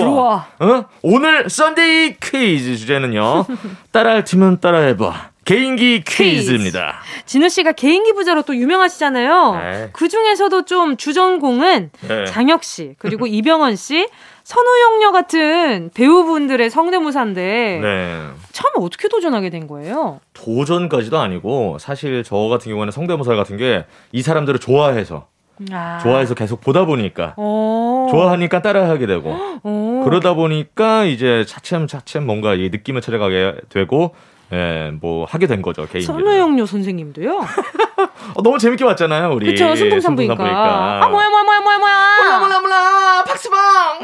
들어와. 0.59 0.75
어? 0.79 0.85
오늘 1.01 1.49
Sunday 1.49 2.17
퀴즈 2.21 2.75
주제는요. 2.77 3.45
따라할 3.93 4.23
테면 4.25 4.59
따라해봐. 4.59 5.29
개인기 5.45 6.03
퀴즈입니다. 6.03 6.95
진우 7.25 7.47
씨가 7.49 7.71
개인기 7.73 8.13
부자로 8.13 8.41
또 8.41 8.55
유명하시잖아요. 8.55 9.55
네. 9.61 9.89
그 9.93 10.09
중에서도 10.09 10.65
좀 10.65 10.97
주전공은 10.97 11.91
네. 12.07 12.25
장혁 12.25 12.63
씨 12.63 12.95
그리고 12.97 13.27
이병헌 13.27 13.75
씨 13.75 14.07
선우용녀 14.45 15.11
같은 15.11 15.89
배우분들의 15.95 16.69
성대모사인데 16.69 17.79
네. 17.81 18.27
처음 18.51 18.83
어떻게 18.85 19.07
도전하게 19.07 19.49
된 19.49 19.65
거예요? 19.67 20.19
도전까지도 20.33 21.17
아니고 21.17 21.77
사실 21.79 22.23
저 22.23 22.37
같은 22.37 22.71
경우에는 22.71 22.91
성대모사 22.91 23.35
같은 23.35 23.57
게 23.57 23.85
이 24.11 24.21
사람들을 24.21 24.59
좋아해서 24.59 25.27
아. 25.71 25.99
좋아해서 26.03 26.35
계속 26.35 26.61
보다 26.61 26.85
보니까 26.85 27.33
오. 27.37 28.07
좋아하니까 28.11 28.61
따라하게 28.61 29.07
되고 29.07 29.35
오. 29.63 30.03
그러다 30.03 30.35
보니까 30.35 31.05
이제 31.05 31.43
차츰 31.47 31.87
차츰 31.87 32.25
뭔가 32.25 32.53
이 32.53 32.69
느낌을 32.69 33.01
찾아가게 33.01 33.55
되고 33.69 34.13
예, 34.53 34.91
뭐 35.01 35.25
하게 35.25 35.47
된 35.47 35.61
거죠 35.61 35.87
개인. 35.87 36.05
선우영료 36.05 36.65
선생님도요. 36.65 37.39
어, 38.35 38.41
너무 38.43 38.57
재밌게 38.57 38.85
봤잖아요 38.85 39.33
우리. 39.33 39.47
그렇죠 39.47 39.75
승통산부니까. 39.75 40.35
아 40.35 41.07
뭐야 41.09 41.29
뭐야 41.29 41.43
뭐야 41.43 41.61
뭐야 41.61 41.77
뭐야. 41.79 42.15
몰라 42.21 42.39
몰라 42.39 42.59
몰라 42.61 43.23
박스방 43.23 43.99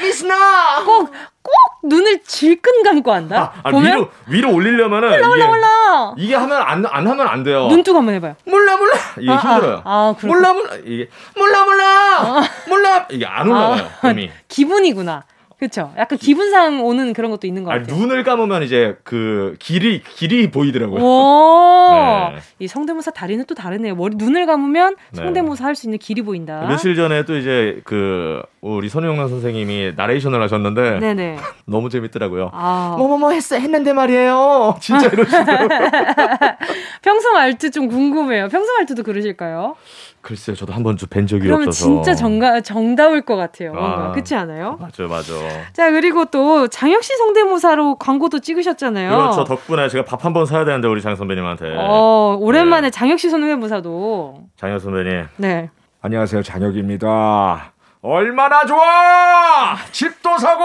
미스나. 0.00 0.84
꼭 0.84 1.12
꼭 1.48 1.88
눈을 1.88 2.20
질끈 2.24 2.82
감고 2.82 3.10
한다. 3.12 3.52
아, 3.56 3.68
아, 3.68 3.70
보면 3.70 3.92
위로 3.92 4.10
위로 4.26 4.52
올리려면은 4.52 5.08
몰라 5.10 5.28
몰라 5.28 5.46
몰라. 5.46 6.14
이게 6.18 6.34
하면 6.34 6.60
안안 6.62 7.06
하면 7.06 7.26
안 7.26 7.42
돼요. 7.42 7.68
눈뜨고 7.68 7.98
한번 7.98 8.14
해봐요. 8.16 8.36
몰라 8.44 8.76
몰라 8.76 8.92
이게 9.18 9.30
아, 9.32 9.34
아 9.34 9.38
힘들어요. 9.38 9.82
아, 9.84 10.14
아, 10.20 10.26
몰라 10.26 10.52
몰라 10.52 10.70
이게 10.84 11.08
몰라 11.36 11.64
몰라 11.64 11.84
아. 12.18 12.42
몰라 12.68 13.06
이게 13.10 13.24
안 13.26 13.48
올라가요. 13.48 13.88
몸이. 14.02 14.30
기분이구나. 14.48 15.24
그렇죠. 15.58 15.92
약간 15.98 16.18
기분상 16.18 16.84
오는 16.84 17.12
그런 17.12 17.32
것도 17.32 17.48
있는 17.48 17.64
것 17.64 17.70
같아요. 17.70 17.86
아니, 17.92 18.00
눈을 18.00 18.22
감으면 18.22 18.62
이제 18.62 18.96
그 19.02 19.56
길이 19.58 20.00
길이 20.14 20.52
보이더라고요. 20.52 21.02
오, 21.02 22.30
네. 22.32 22.38
이 22.60 22.68
성대모사 22.68 23.10
다리는 23.10 23.44
또 23.44 23.56
다르네요. 23.56 23.96
머리 23.96 24.14
눈을 24.16 24.46
감으면 24.46 24.94
네. 25.10 25.22
성대모사 25.24 25.64
할 25.64 25.74
수 25.74 25.86
있는 25.86 25.98
길이 25.98 26.22
보인다. 26.22 26.64
며칠 26.68 26.94
전에 26.94 27.24
또 27.24 27.36
이제 27.36 27.80
그 27.84 28.40
우리 28.60 28.88
손영란 28.88 29.28
선생님이 29.28 29.92
나레이션을 29.96 30.40
하셨는데 30.42 31.00
네네. 31.00 31.36
너무 31.66 31.88
재밌더라고요. 31.90 32.50
아. 32.52 32.94
뭐뭐뭐 32.96 33.30
했어 33.32 33.56
했는데 33.56 33.92
말이에요. 33.92 34.76
진짜 34.80 35.06
이러시더라고요. 35.08 35.68
평소 37.02 37.32
말투 37.32 37.70
좀 37.70 37.88
궁금해요. 37.88 38.48
평소 38.48 38.72
말투도 38.74 39.02
그러실까요? 39.02 39.74
글쎄요, 40.20 40.56
저도 40.56 40.72
한 40.72 40.82
번도 40.82 41.06
뵌 41.06 41.26
적이 41.26 41.44
그러면 41.46 41.68
없어서. 41.68 41.86
진짜 41.86 42.14
정가, 42.14 42.60
정다울 42.60 43.22
것 43.22 43.36
같아요. 43.36 43.72
아, 43.76 44.10
그렇지 44.12 44.34
않아요? 44.34 44.76
맞아요, 44.78 45.08
맞아. 45.08 45.32
자, 45.72 45.90
그리고 45.90 46.24
또 46.26 46.66
장혁 46.68 47.02
씨 47.02 47.16
성대모사로 47.16 47.94
광고도 47.96 48.40
찍으셨잖아요. 48.40 49.10
그렇죠. 49.10 49.44
덕분에 49.44 49.88
제가 49.88 50.04
밥 50.04 50.24
한 50.24 50.32
번 50.34 50.44
사야 50.44 50.64
되는데 50.64 50.88
우리 50.88 51.00
장 51.00 51.14
선배님한테. 51.16 51.76
어, 51.78 52.36
오랜만에 52.40 52.88
네. 52.88 52.90
장혁 52.90 53.18
씨 53.18 53.30
성대모사도. 53.30 54.42
장혁 54.56 54.80
선배님. 54.80 55.28
네. 55.36 55.70
안녕하세요, 56.02 56.42
장혁입니다. 56.42 57.72
얼마나 58.02 58.64
좋아! 58.64 59.76
집도 59.90 60.38
사고, 60.38 60.62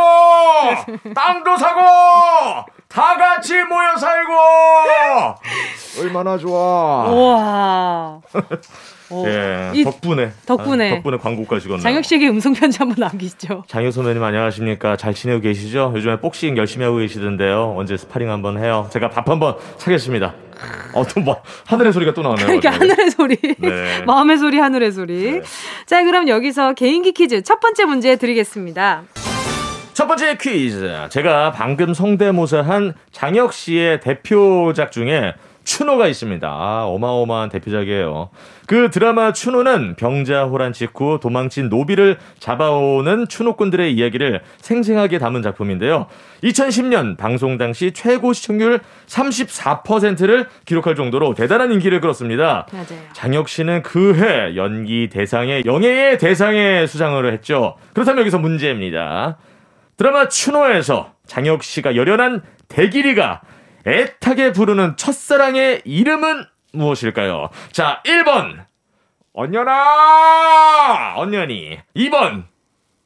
땅도 1.15 1.57
사고, 1.57 1.81
다 2.87 3.17
같이 3.17 3.55
모여 3.63 3.95
살고, 3.97 4.31
얼마나 6.01 6.37
좋아! 6.37 7.09
우와. 7.09 8.21
어, 9.09 9.23
예, 9.27 9.83
덕분에 9.83 10.31
덕분에 10.45 10.91
아, 10.91 10.95
덕분에 10.95 11.17
광고까지 11.17 11.67
건너. 11.67 11.81
장혁 11.81 12.05
씨에게 12.05 12.29
음성 12.29 12.53
편지 12.53 12.77
한번 12.79 12.95
남기시죠. 12.99 13.63
장혁 13.67 13.91
선배님 13.91 14.23
안녕하십니까? 14.23 14.97
잘 14.97 15.13
지내고 15.13 15.41
계시죠? 15.41 15.91
요즘에 15.95 16.19
복싱 16.19 16.57
열심히 16.57 16.85
하고 16.85 16.97
계시던데요. 16.97 17.75
언제 17.77 17.97
스파링 17.97 18.29
한번 18.29 18.57
해요? 18.57 18.89
제가 18.91 19.09
밥 19.09 19.29
한번 19.29 19.55
사겠습니다. 19.77 20.33
어, 20.93 21.03
또 21.07 21.19
뭐, 21.19 21.41
하늘의 21.65 21.91
소리가 21.91 22.13
또 22.13 22.21
나오네요. 22.21 22.45
그러니까 22.45 22.71
하늘의 22.71 23.11
소리. 23.11 23.37
네. 23.59 24.01
마음의 24.07 24.37
소리, 24.37 24.59
하늘의 24.59 24.91
소리. 24.91 25.31
네. 25.31 25.41
자, 25.85 26.03
그럼 26.03 26.27
여기서 26.29 26.73
개인기 26.73 27.11
퀴즈 27.11 27.41
첫 27.43 27.59
번째 27.59 27.85
문제 27.85 28.15
드리겠습니다. 28.15 29.03
첫 29.93 30.07
번째 30.07 30.37
퀴즈. 30.37 31.07
제가 31.09 31.51
방금 31.51 31.93
성대모사한 31.93 32.93
장혁 33.11 33.53
씨의 33.53 33.99
대표작 34.01 34.91
중에 34.91 35.33
추노가 35.73 36.07
있습니다. 36.07 36.47
아, 36.47 36.85
어마어마한 36.85 37.49
대표작이에요. 37.49 38.29
그 38.67 38.91
드라마 38.91 39.33
추노는 39.33 39.95
병자호란 39.95 40.71
직후 40.71 41.19
도망친 41.19 41.69
노비를 41.69 42.19
잡아오는 42.37 43.27
추노꾼들의 43.27 43.91
이야기를 43.91 44.41
생생하게 44.61 45.17
담은 45.17 45.41
작품인데요. 45.41 46.05
2010년 46.43 47.17
방송 47.17 47.57
당시 47.57 47.91
최고 47.91 48.33
시청률 48.33 48.81
34%를 49.07 50.45
기록할 50.65 50.93
정도로 50.95 51.33
대단한 51.33 51.71
인기를 51.71 52.01
끌었습니다. 52.01 52.67
맞아요. 52.71 52.85
장혁 53.13 53.49
씨는 53.49 53.81
그 53.81 54.13
해 54.13 54.55
연기 54.55 55.09
대상의 55.11 55.63
영예의 55.65 56.19
대상에 56.19 56.85
수상을 56.85 57.33
했죠. 57.33 57.77
그렇다면 57.93 58.19
여기서 58.21 58.37
문제입니다. 58.37 59.37
드라마 59.97 60.27
추노에서 60.27 61.13
장혁 61.25 61.63
씨가 61.63 61.95
열연한 61.95 62.43
대길이가 62.67 63.41
애타게 63.85 64.51
부르는 64.53 64.95
첫사랑의 64.97 65.81
이름은 65.85 66.45
무엇일까요? 66.73 67.49
자, 67.71 68.01
1번. 68.05 68.65
언년아! 69.33 71.13
언년이. 71.17 71.79
2번. 71.95 72.45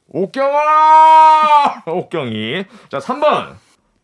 옥경아! 0.08 1.82
옥경이. 1.86 2.64
자, 2.90 2.98
3번. 2.98 3.56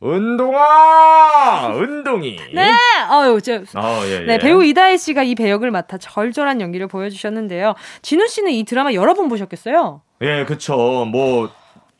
은동아! 0.03 1.71
은동이. 1.77 2.37
네! 2.53 2.71
어유 3.11 3.41
저. 3.41 3.55
어, 3.79 4.01
예, 4.05 4.11
예. 4.11 4.19
네, 4.21 4.39
배우 4.39 4.63
이다혜 4.63 4.99
씨가 4.99 5.23
이 5.23 5.35
배역을 5.35 5.71
맡아 5.71 5.97
절절한 5.97 6.61
연기를 6.61 6.89
보여주셨는데요. 6.89 7.75
진우 8.03 8.27
씨는 8.29 8.53
이 8.53 8.65
드라마 8.65 8.93
여러 8.93 9.15
번 9.15 9.29
보셨겠어요? 9.29 10.03
예, 10.21 10.45
그쵸. 10.45 11.07
뭐, 11.07 11.51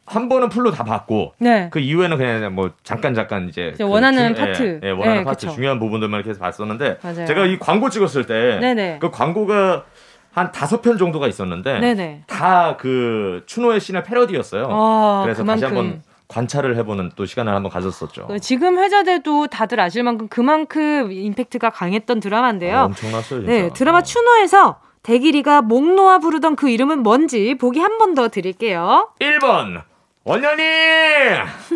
한 0.07 0.29
번은 0.29 0.49
full로 0.51 0.71
다 0.71 0.85
봤고 0.85 1.33
네. 1.39 1.69
그 1.73 1.79
이후에는 1.79 2.17
그냥 2.19 2.55
뭐 2.55 2.71
잠깐 2.83 3.15
잠깐 3.15 3.49
이제 3.49 3.73
그 3.77 3.85
원하는 3.85 4.35
그, 4.35 4.41
파트, 4.41 4.81
예, 4.83 4.89
예 4.89 4.91
원하는 4.91 5.19
네, 5.21 5.25
파트 5.25 5.47
그쵸. 5.47 5.55
중요한 5.55 5.79
부분들만 5.79 6.21
이렇게 6.21 6.39
봤었는데 6.39 6.99
맞아요. 7.03 7.27
제가 7.27 7.47
이 7.47 7.59
광고 7.59 7.89
찍었을 7.89 8.27
때 8.27 8.99
그 9.01 9.11
광고가 9.11 9.85
한 10.33 10.51
다섯 10.53 10.83
편 10.83 10.99
정도가 10.99 11.27
있었는데 11.29 12.25
다 12.27 12.77
그 12.79 13.43
추노의 13.47 13.81
씬의 13.81 14.05
패러디였어요. 14.05 14.67
아, 14.71 15.23
그래서 15.25 15.43
그만큼. 15.43 15.61
다시 15.63 15.65
한번 15.75 16.03
관찰을 16.29 16.77
해보는 16.79 17.13
또 17.17 17.25
시간을 17.27 17.55
한번 17.55 17.71
가졌었죠. 17.71 18.27
그 18.27 18.41
지금 18.41 18.79
회자돼도 18.79 19.47
다들 19.47 19.79
아실 19.81 20.03
만큼 20.03 20.27
그만큼 20.29 21.13
임팩트가 21.13 21.71
강했던 21.71 22.21
드라마인데요. 22.21 22.79
아, 22.79 22.85
엄청났어요. 22.85 23.41
진짜. 23.41 23.53
네, 23.53 23.71
드라마 23.73 23.99
어. 23.99 24.03
추노에서 24.03 24.81
대길이가 25.03 25.63
목 25.63 25.85
놓아 25.95 26.19
부르던 26.19 26.57
그 26.57 26.69
이름은 26.71 27.01
뭔지 27.03 27.55
보기 27.57 27.79
한 27.81 27.99
번 27.99 28.15
더 28.15 28.29
드릴게요. 28.29 29.11
1번 29.21 29.83
언년이 30.25 30.63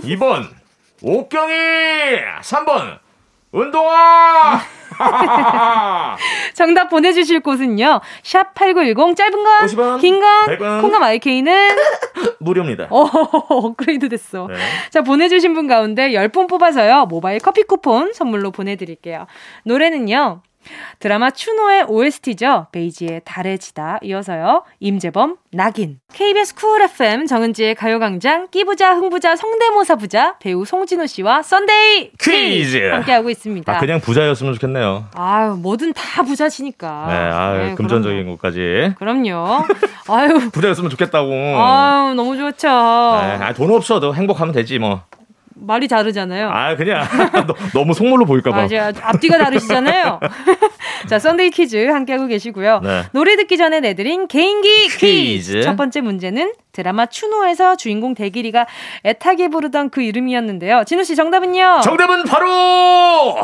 2번 0.02 0.48
옥경이 1.02 1.52
3번 2.42 2.98
은동아! 3.54 4.60
정답 6.54 6.88
보내주실 6.88 7.40
곳은요. 7.40 8.00
샵 8.22 8.54
8910 8.54 9.16
짧은 9.16 9.42
건 9.76 9.98
긴건 10.00 10.80
콩과 10.80 10.97
my 10.97 11.02
K는 11.02 11.76
무료입니다. 12.40 12.88
오, 12.90 13.02
업그레이드 13.48 14.08
됐어. 14.08 14.48
네. 14.48 14.56
자 14.90 15.02
보내주신 15.02 15.54
분 15.54 15.66
가운데 15.66 16.10
10분 16.10 16.48
뽑아서요. 16.48 17.06
모바일 17.06 17.38
커피 17.38 17.62
쿠폰 17.62 18.12
선물로 18.12 18.50
보내드릴게요. 18.50 19.26
노래는요 19.64 20.42
드라마 20.98 21.30
추노의 21.30 21.84
OST죠. 21.88 22.66
베이지의 22.72 23.22
달에 23.24 23.58
지다 23.58 23.98
이어서요. 24.02 24.64
임재범 24.80 25.36
낙인. 25.52 26.00
KBS 26.12 26.54
Cool 26.56 26.82
FM 26.82 27.26
정은지의 27.26 27.74
가요광장 27.74 28.48
끼부자 28.50 28.94
흥부자 28.94 29.36
성대모사 29.36 29.96
부자 29.96 30.36
배우 30.38 30.64
송진우 30.64 31.06
씨와 31.06 31.42
Sunday 31.42 32.12
퀴즈 32.20 32.76
함께하고 32.90 33.30
있습니다. 33.30 33.76
아, 33.76 33.78
그냥 33.80 34.00
부자였으면 34.00 34.54
좋겠네요. 34.54 35.06
아유 35.14 35.56
뭐든 35.56 35.92
다 35.92 36.22
부자시니까. 36.22 37.06
네, 37.08 37.14
아유, 37.14 37.58
네, 37.68 37.74
금전적인 37.74 38.18
그럼요. 38.18 38.36
것까지. 38.36 38.94
그럼요. 38.98 39.64
아유 40.08 40.50
부자였으면 40.50 40.90
좋겠다고. 40.90 41.32
아유 41.32 42.14
너무 42.14 42.36
좋죠. 42.36 42.68
네, 42.68 42.72
아, 42.72 43.52
돈 43.54 43.70
없어도 43.70 44.14
행복하면 44.14 44.52
되지 44.54 44.78
뭐. 44.78 45.02
말이 45.60 45.88
다르잖아요. 45.88 46.50
아, 46.50 46.76
그냥 46.76 47.04
너무 47.74 47.94
속물로 47.94 48.24
보일까 48.24 48.50
봐. 48.50 48.66
맞아요. 48.70 48.92
앞뒤가 49.02 49.38
다르시잖아요. 49.38 50.20
자, 51.08 51.18
Sunday 51.18 51.50
퀴즈 51.50 51.88
함께하고 51.88 52.26
계시고요. 52.26 52.80
네. 52.82 53.02
노래 53.12 53.36
듣기 53.36 53.56
전에 53.56 53.80
내드린 53.80 54.28
개인기 54.28 54.68
퀴즈. 54.88 54.98
퀴즈. 54.98 55.62
첫 55.62 55.76
번째 55.76 56.00
문제는 56.00 56.52
드라마 56.72 57.06
추노에서 57.06 57.76
주인공 57.76 58.14
대길이가 58.14 58.66
애타게 59.04 59.48
부르던 59.48 59.90
그 59.90 60.02
이름이었는데요. 60.02 60.84
진우 60.86 61.04
씨 61.04 61.16
정답은요? 61.16 61.80
정답은 61.82 62.24
바로 62.24 63.36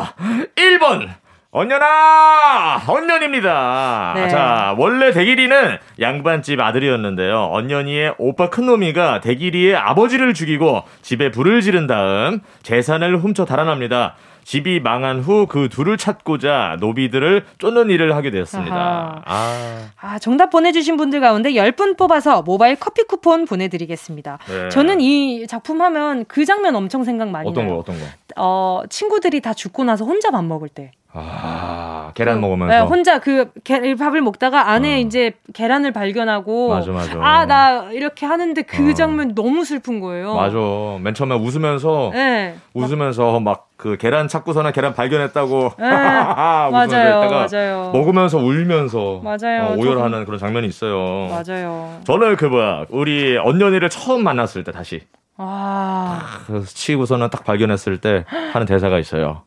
1번. 0.55 1.09
언년아! 1.55 2.81
언년입니다. 2.85 4.11
네. 4.13 4.27
자, 4.27 4.75
원래 4.77 5.11
대길이는 5.13 5.77
양반집 6.01 6.59
아들이었는데요. 6.59 7.49
언년이의 7.49 8.15
오빠 8.17 8.49
큰놈이가 8.49 9.21
대길이의 9.21 9.73
아버지를 9.73 10.33
죽이고 10.33 10.83
집에 11.01 11.31
불을 11.31 11.61
지른 11.61 11.87
다음 11.87 12.41
재산을 12.61 13.17
훔쳐 13.19 13.45
달아납니다. 13.45 14.15
집이 14.43 14.81
망한 14.81 15.21
후 15.21 15.47
그 15.47 15.69
둘을 15.69 15.95
찾고자 15.97 16.75
노비들을 16.81 17.45
쫓는 17.57 17.89
일을 17.89 18.15
하게 18.17 18.31
되었습니다. 18.31 19.23
아. 19.25 19.89
아. 20.01 20.19
정답 20.19 20.49
보내주신 20.49 20.97
분들 20.97 21.21
가운데 21.21 21.51
10분 21.53 21.97
뽑아서 21.97 22.41
모바일 22.41 22.75
커피 22.75 23.03
쿠폰 23.03 23.45
보내드리겠습니다. 23.45 24.39
네. 24.47 24.69
저는 24.69 24.99
이 24.99 25.47
작품 25.47 25.81
하면 25.81 26.25
그 26.27 26.43
장면 26.43 26.75
엄청 26.75 27.05
생각 27.05 27.29
많이 27.29 27.49
어떤 27.49 27.63
나요. 27.65 27.75
거, 27.75 27.79
어떤 27.79 27.95
거? 27.97 28.05
어, 28.35 28.81
친구들이 28.89 29.39
다 29.39 29.53
죽고 29.53 29.85
나서 29.85 30.03
혼자 30.03 30.29
밥 30.31 30.43
먹을 30.43 30.67
때. 30.67 30.91
아, 31.15 32.11
계란 32.13 32.41
먹으면서. 32.41 32.73
네, 32.75 32.81
혼자 32.81 33.19
그 33.19 33.51
게, 33.63 33.95
밥을 33.95 34.21
먹다가 34.21 34.69
안에 34.69 34.95
어. 34.95 34.97
이제 34.99 35.33
계란을 35.53 35.91
발견하고. 35.91 36.69
맞아. 36.69 36.91
아, 37.19 37.45
나 37.45 37.91
이렇게 37.91 38.25
하는데 38.25 38.61
그 38.61 38.91
어. 38.91 38.93
장면 38.93 39.33
너무 39.35 39.63
슬픈 39.65 39.99
거예요. 39.99 40.35
맞아. 40.35 40.57
맨 41.01 41.13
처음에 41.13 41.35
웃으면서. 41.35 42.11
네. 42.13 42.55
웃으면서 42.73 43.39
막 43.39 43.65
그 43.77 43.97
계란 43.97 44.27
찾고서는 44.27 44.71
계란 44.71 44.93
발견했다고. 44.93 45.73
네. 45.77 45.89
맞아요. 45.89 47.29
맞아요. 47.29 47.91
먹으면서 47.93 48.37
울면서. 48.37 49.21
맞아요. 49.23 49.65
어, 49.65 49.75
오열하는 49.75 50.25
그런 50.25 50.39
장면이 50.39 50.67
있어요. 50.67 51.27
맞아요. 51.29 51.99
저는 52.05 52.35
그 52.37 52.45
뭐야. 52.45 52.85
우리 52.89 53.37
언년이를 53.37 53.89
처음 53.89 54.23
만났을 54.23 54.63
때 54.63 54.71
다시. 54.71 55.01
아. 55.37 56.21
치고서는 56.65 57.29
딱 57.29 57.43
발견했을 57.43 57.99
때 57.99 58.23
하는 58.53 58.65
대사가 58.65 58.97
있어요. 58.97 59.43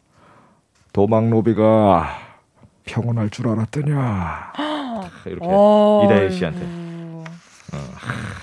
도망노비가 0.99 2.09
평온할 2.84 3.30
줄 3.30 3.46
알았더냐. 3.46 4.53
이렇게 5.26 5.46
어, 5.49 6.03
이다혜 6.05 6.28
씨한테. 6.28 6.61
어, 6.61 7.24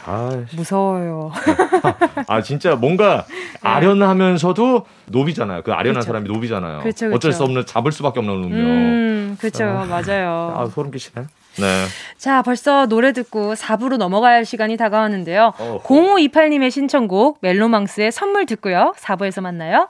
아, 0.06 0.46
무서워요. 0.56 1.34
아, 2.30 2.42
진짜 2.42 2.78
뭔가 2.78 3.26
네. 3.62 3.70
아련하면서도 3.70 4.86
노비잖아요. 5.08 5.64
그 5.64 5.74
아련한 5.74 6.00
그쵸. 6.00 6.08
사람이 6.08 6.30
노비잖아요. 6.30 6.80
그쵸, 6.80 7.08
그쵸. 7.08 7.16
어쩔 7.18 7.34
수 7.34 7.44
없는 7.44 7.66
잡을 7.66 7.92
수밖에 7.92 8.20
없는 8.20 8.34
운명. 8.34 8.60
음, 8.60 9.38
그렇죠. 9.38 9.66
아, 9.66 9.84
맞아요. 9.84 10.54
아, 10.56 10.66
소름 10.68 10.92
끼치네. 10.92 11.26
네. 11.58 11.86
자, 12.18 12.42
벌써 12.42 12.86
노래 12.86 13.12
듣고 13.12 13.56
4부로 13.56 13.98
넘어갈 13.98 14.46
시간이 14.46 14.78
다가왔는데요. 14.78 15.52
어허. 15.60 15.84
0528님의 15.84 16.72
신청곡 16.72 17.40
멜로망스의 17.42 18.14
선물 18.14 18.46
듣고요. 18.46 18.94
4부에서 18.98 19.42
만나요. 19.42 19.90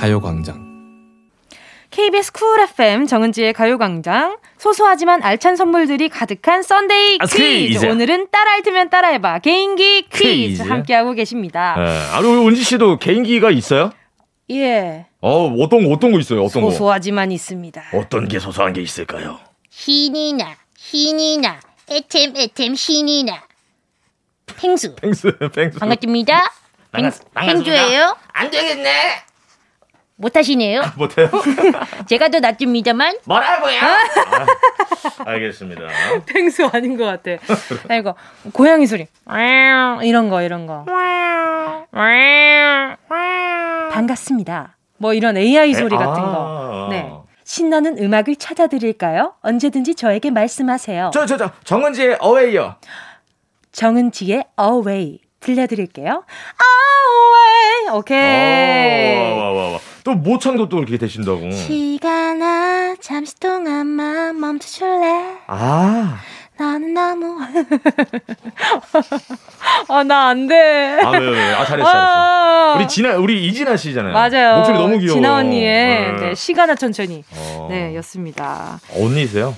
가요광장. 0.00 0.70
KBS 1.90 2.32
Cool 2.32 2.58
FM 2.60 3.06
정은지의 3.06 3.52
가요광장 3.52 4.38
소소하지만 4.56 5.22
알찬 5.22 5.56
선물들이 5.56 6.08
가득한 6.08 6.62
Sunday 6.62 7.18
아, 7.20 7.26
퀴즈. 7.26 7.38
퀴즈. 7.38 7.84
오늘은 7.86 8.28
따라 8.30 8.52
할 8.52 8.62
테면 8.62 8.88
따라해봐 8.88 9.40
개인기 9.40 10.06
퀴즈, 10.10 10.22
퀴즈. 10.22 10.62
함께하고 10.62 11.12
계십니다. 11.12 11.74
네. 11.76 12.16
아니 12.16 12.28
은지 12.48 12.62
씨도 12.62 12.98
개인기가 12.98 13.50
있어요? 13.50 13.90
예. 14.50 15.04
어 15.20 15.48
어떤 15.58 15.92
어떤 15.92 16.12
거 16.12 16.18
있어요? 16.18 16.44
어떤 16.44 16.62
거? 16.62 16.70
소소하지만 16.70 17.30
있습니다. 17.32 17.82
어떤 17.92 18.26
게 18.26 18.38
소소한 18.38 18.72
게 18.72 18.80
있을까요? 18.80 19.38
신이 19.68 20.32
나 20.34 20.56
신이 20.78 21.38
나 21.38 21.60
애템 21.90 22.32
애템 22.36 22.74
신이 22.74 23.24
나 23.24 23.42
펭수 24.56 24.94
펭수 24.94 25.30
펭수 25.52 25.78
반갑습니다. 25.78 26.50
펭수, 26.92 27.20
펭수예요? 27.34 28.16
안 28.32 28.50
되겠네. 28.50 29.24
못하시네요. 30.20 30.82
아, 30.82 30.92
못해요? 30.96 31.30
제가 32.06 32.28
더 32.28 32.40
낫습니다만. 32.40 33.16
뭐라고요? 33.24 33.78
아, 33.80 35.24
알겠습니다. 35.24 35.82
펭수 36.26 36.66
아닌 36.72 36.96
것 36.98 37.04
같아. 37.06 37.30
이거 37.96 38.14
고양이 38.52 38.86
소리. 38.86 39.06
이런 40.02 40.28
거 40.28 40.42
이런 40.42 40.66
거. 40.66 40.84
반갑습니다. 43.90 44.76
뭐 44.98 45.14
이런 45.14 45.36
AI 45.38 45.72
소리 45.72 45.96
같은 45.96 46.22
거. 46.22 46.86
아. 46.86 46.88
네. 46.90 47.10
신나는 47.44 47.98
음악을 47.98 48.36
찾아드릴까요? 48.36 49.34
언제든지 49.40 49.94
저에게 49.94 50.30
말씀하세요. 50.30 51.10
저, 51.12 51.26
저, 51.26 51.36
저, 51.36 51.50
정은지의 51.64 52.18
어웨이요. 52.20 52.76
정은지의 53.72 54.44
어웨이. 54.56 55.18
들려드릴게요. 55.40 56.24
어웨이. 56.60 57.98
오케이. 57.98 59.16
와, 59.38 59.50
와, 59.50 59.52
와, 59.52 59.70
와. 59.72 59.78
또 60.04 60.14
모창도 60.14 60.68
또 60.68 60.78
이렇게 60.78 60.98
되신다고. 60.98 61.50
시간아 61.50 62.96
잠시 63.00 63.38
동안만 63.38 64.38
멈춰줄래? 64.40 65.36
아. 65.46 66.18
나는 66.58 66.92
너무 66.92 67.38
아나 69.88 70.28
안 70.28 70.46
돼. 70.46 71.00
아 71.02 71.10
왜, 71.12 71.18
왜. 71.30 71.54
아 71.54 71.64
잘했어, 71.64 71.88
아~ 71.90 72.74
우리 72.76 72.86
지나 72.86 73.16
우리 73.16 73.46
이진아 73.46 73.78
씨잖아요. 73.78 74.12
맞아요. 74.12 74.56
목소리 74.56 74.76
너무 74.76 74.98
귀여워. 74.98 75.14
진아 75.16 75.36
언니의 75.36 76.12
네. 76.12 76.20
네, 76.20 76.34
시간아 76.34 76.74
천천히. 76.74 77.24
어. 77.34 77.66
네, 77.70 77.96
였습니다. 77.96 78.78
언니세요? 78.94 79.54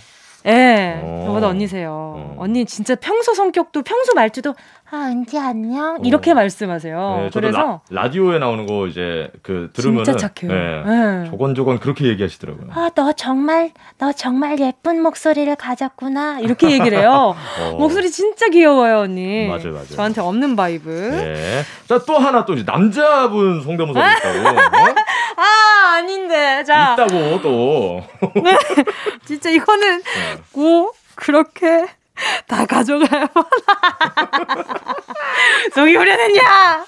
예, 0.46 0.52
네, 0.52 1.22
저보다 1.26 1.48
언니세요. 1.48 1.90
어. 1.92 2.34
언니 2.38 2.64
진짜 2.66 2.94
평소 2.94 3.34
성격도 3.34 3.82
평소 3.82 4.14
말투도 4.14 4.54
아, 4.94 5.06
은지 5.06 5.38
안녕. 5.38 5.98
이렇게 6.04 6.32
어. 6.32 6.34
말씀하세요. 6.34 7.16
네, 7.22 7.30
그래서 7.32 7.80
라, 7.88 8.10
디오에 8.10 8.38
나오는 8.38 8.66
거 8.66 8.86
이제 8.86 9.30
그 9.40 9.70
들으면 9.72 10.04
진짜 10.04 10.28
착해요. 10.28 10.52
네, 10.52 10.82
네. 10.84 11.30
조곤조곤 11.30 11.78
그렇게 11.78 12.04
얘기하시더라고요. 12.08 12.66
아, 12.74 12.90
너 12.94 13.10
정말 13.14 13.70
너 13.96 14.12
정말 14.12 14.60
예쁜 14.60 15.00
목소리를 15.02 15.56
가졌구나. 15.56 16.40
이렇게 16.40 16.70
얘기를 16.72 16.98
해요. 16.98 17.34
어. 17.58 17.76
목소리 17.78 18.10
진짜 18.10 18.50
귀여워요, 18.50 18.98
언니. 18.98 19.46
맞아요, 19.46 19.72
맞아요. 19.72 19.86
저한테 19.86 20.20
없는 20.20 20.56
vibe. 20.56 20.90
네. 20.90 21.62
자, 21.88 21.98
또 22.06 22.18
하나 22.18 22.44
또 22.44 22.54
남자분 22.54 23.62
성대모사 23.62 23.98
있다고. 23.98 24.46
어? 24.46 24.94
아, 25.40 25.94
아닌데. 25.96 26.64
자. 26.64 26.92
있다고 26.92 27.40
또. 27.40 28.02
네. 28.44 28.58
진짜 29.24 29.48
이거는 29.48 30.02
고 30.52 30.92
네. 30.92 30.98
그렇게 31.14 31.86
다 32.46 32.66
가져가요. 32.66 33.26
저기 35.74 35.96
후련했냐? 35.96 36.84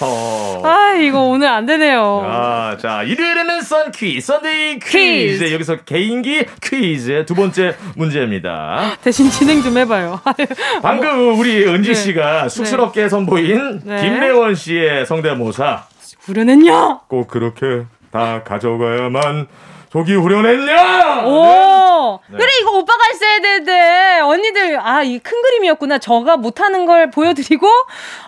어. 0.00 0.62
아, 0.64 0.94
이거 0.94 1.20
오늘 1.22 1.48
안 1.48 1.66
되네요. 1.66 2.22
아, 2.24 2.76
자, 2.80 3.02
일요일에는 3.02 3.60
썬퀴, 3.62 4.20
Sunday 4.20 4.78
퀴즈. 4.80 4.98
퀴즈. 4.98 5.44
네, 5.44 5.54
여기서 5.54 5.76
개인기 5.84 6.44
퀴즈 6.62 7.24
두 7.26 7.34
번째 7.34 7.76
문제입니다. 7.96 8.96
대신 9.02 9.30
진행 9.30 9.62
좀 9.62 9.76
해봐요. 9.78 10.20
방금 10.82 11.38
우리 11.38 11.64
은지 11.66 11.90
네. 11.90 11.94
씨가 11.94 12.42
네. 12.44 12.48
쑥스럽게 12.48 13.02
네. 13.02 13.08
선보인 13.08 13.82
네. 13.84 14.02
김래원 14.02 14.54
씨의 14.54 15.06
성대모사. 15.06 15.84
후련했냐? 16.20 17.00
꼭 17.08 17.28
그렇게 17.28 17.84
다 18.10 18.42
가져가야만 18.44 19.46
속이 19.92 20.14
후련했냐? 20.14 21.26
오! 21.26 22.18
네. 22.28 22.38
그래, 22.38 22.48
이거 22.62 22.78
오빠가 22.78 22.98
했어야 23.12 23.40
되는데. 23.40 24.20
언니들, 24.20 24.80
아, 24.80 25.02
이 25.02 25.18
큰 25.18 25.42
그림이었구나. 25.42 25.98
저가 25.98 26.38
못하는 26.38 26.86
걸 26.86 27.10
보여드리고, 27.10 27.66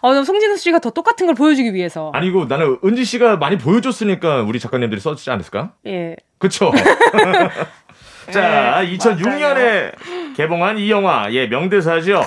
어, 0.02 0.22
송진우 0.24 0.58
씨가 0.58 0.80
더 0.80 0.90
똑같은 0.90 1.24
걸 1.24 1.34
보여주기 1.34 1.72
위해서. 1.72 2.10
아니고 2.14 2.44
나는 2.44 2.76
은지 2.84 3.04
씨가 3.06 3.36
많이 3.38 3.56
보여줬으니까 3.56 4.42
우리 4.42 4.60
작가님들이 4.60 5.00
써주지 5.00 5.30
않았을까? 5.30 5.70
예. 5.86 6.16
그쵸? 6.38 6.70
자, 8.30 8.84
예, 8.84 8.96
2006년에 8.98 9.92
개봉한 10.36 10.76
이 10.78 10.90
영화, 10.90 11.32
예, 11.32 11.46
명대사죠. 11.46 12.22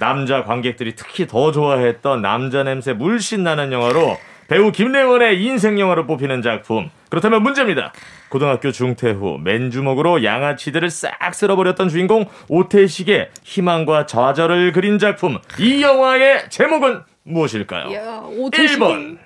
남자 0.00 0.44
관객들이 0.44 0.94
특히 0.94 1.26
더 1.26 1.52
좋아했던 1.52 2.22
남자 2.22 2.62
냄새 2.62 2.94
물씬 2.94 3.42
나는 3.42 3.70
영화로 3.72 4.16
배우 4.48 4.72
김래원의 4.72 5.42
인생 5.42 5.78
영화로 5.78 6.06
뽑히는 6.06 6.40
작품. 6.40 6.90
그렇다면 7.10 7.42
문제입니다. 7.42 7.92
고등학교 8.28 8.70
중퇴 8.72 9.10
후 9.12 9.38
맨주먹으로 9.42 10.22
양아치들을 10.24 10.90
싹 10.90 11.34
쓸어버렸던 11.34 11.88
주인공 11.88 12.26
오태식의 12.48 13.30
희망과 13.42 14.06
좌절을 14.06 14.72
그린 14.72 14.98
작품. 14.98 15.38
이 15.58 15.82
영화의 15.82 16.50
제목은 16.50 17.02
무엇일까요? 17.24 17.92
야, 17.94 18.22
1번 18.26 19.18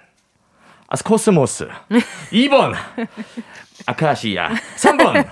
아, 0.88 1.01
코스모스 1.01 1.68
2번 2.32 2.74
아카시아 3.86 4.50
3번 4.76 5.26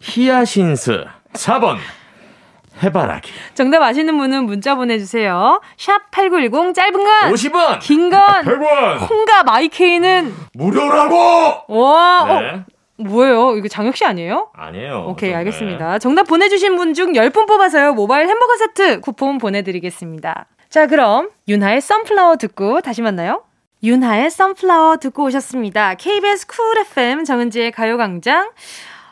히아신스 0.00 1.04
4번 1.32 1.78
해바라기. 2.82 3.30
정답 3.54 3.82
아시는 3.82 4.16
분은 4.16 4.44
문자 4.44 4.74
보내주세요. 4.74 5.60
샵 5.76 6.10
8910 6.10 6.72
짧은 6.74 6.92
건 6.92 7.32
50원. 7.32 7.78
긴 7.80 8.08
건 8.08 8.20
100원. 8.42 9.06
콩과 9.06 9.42
마이케이는 9.42 10.34
무료라고! 10.54 11.64
와, 11.68 12.22
어, 12.22 12.40
네. 12.40 12.48
어, 12.54 12.64
뭐예요? 13.02 13.56
이거 13.56 13.68
장혁 13.68 13.96
씨 13.96 14.04
아니에요? 14.04 14.50
아니에요. 14.54 15.06
오케이, 15.08 15.34
알겠습니다. 15.34 15.98
정답 15.98 16.24
보내주신 16.24 16.76
분 16.76 16.94
중 16.94 17.12
10분 17.12 17.46
뽑아서요. 17.46 17.94
모바일 17.94 18.28
햄버거 18.28 18.56
세트 18.56 19.00
쿠폰 19.00 19.38
보내드리겠습니다. 19.38 20.46
자, 20.68 20.86
그럼 20.86 21.30
윤하의 21.48 21.80
Sunflower 21.80 22.36
듣고 22.36 22.80
다시 22.80 23.02
만나요. 23.02 23.42
윤하의 23.82 24.30
Sunflower 24.30 24.98
듣고 24.98 25.24
오셨습니다. 25.24 25.94
KBS 25.94 26.46
쿨 26.46 26.78
FM 26.80 27.24
정은지의 27.24 27.72
가요광장. 27.72 28.50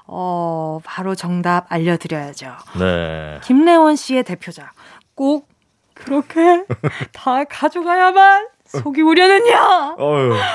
어, 0.06 0.78
바로 0.84 1.14
정답 1.14 1.66
알려드려야죠. 1.70 2.52
네. 2.78 3.38
김래원 3.44 3.96
씨의 3.96 4.22
대표작. 4.24 4.72
꼭 5.14 5.48
그렇게 5.94 6.64
다 7.12 7.44
가져가야만 7.44 8.46
속이 8.68 9.00
후련해요. 9.02 9.96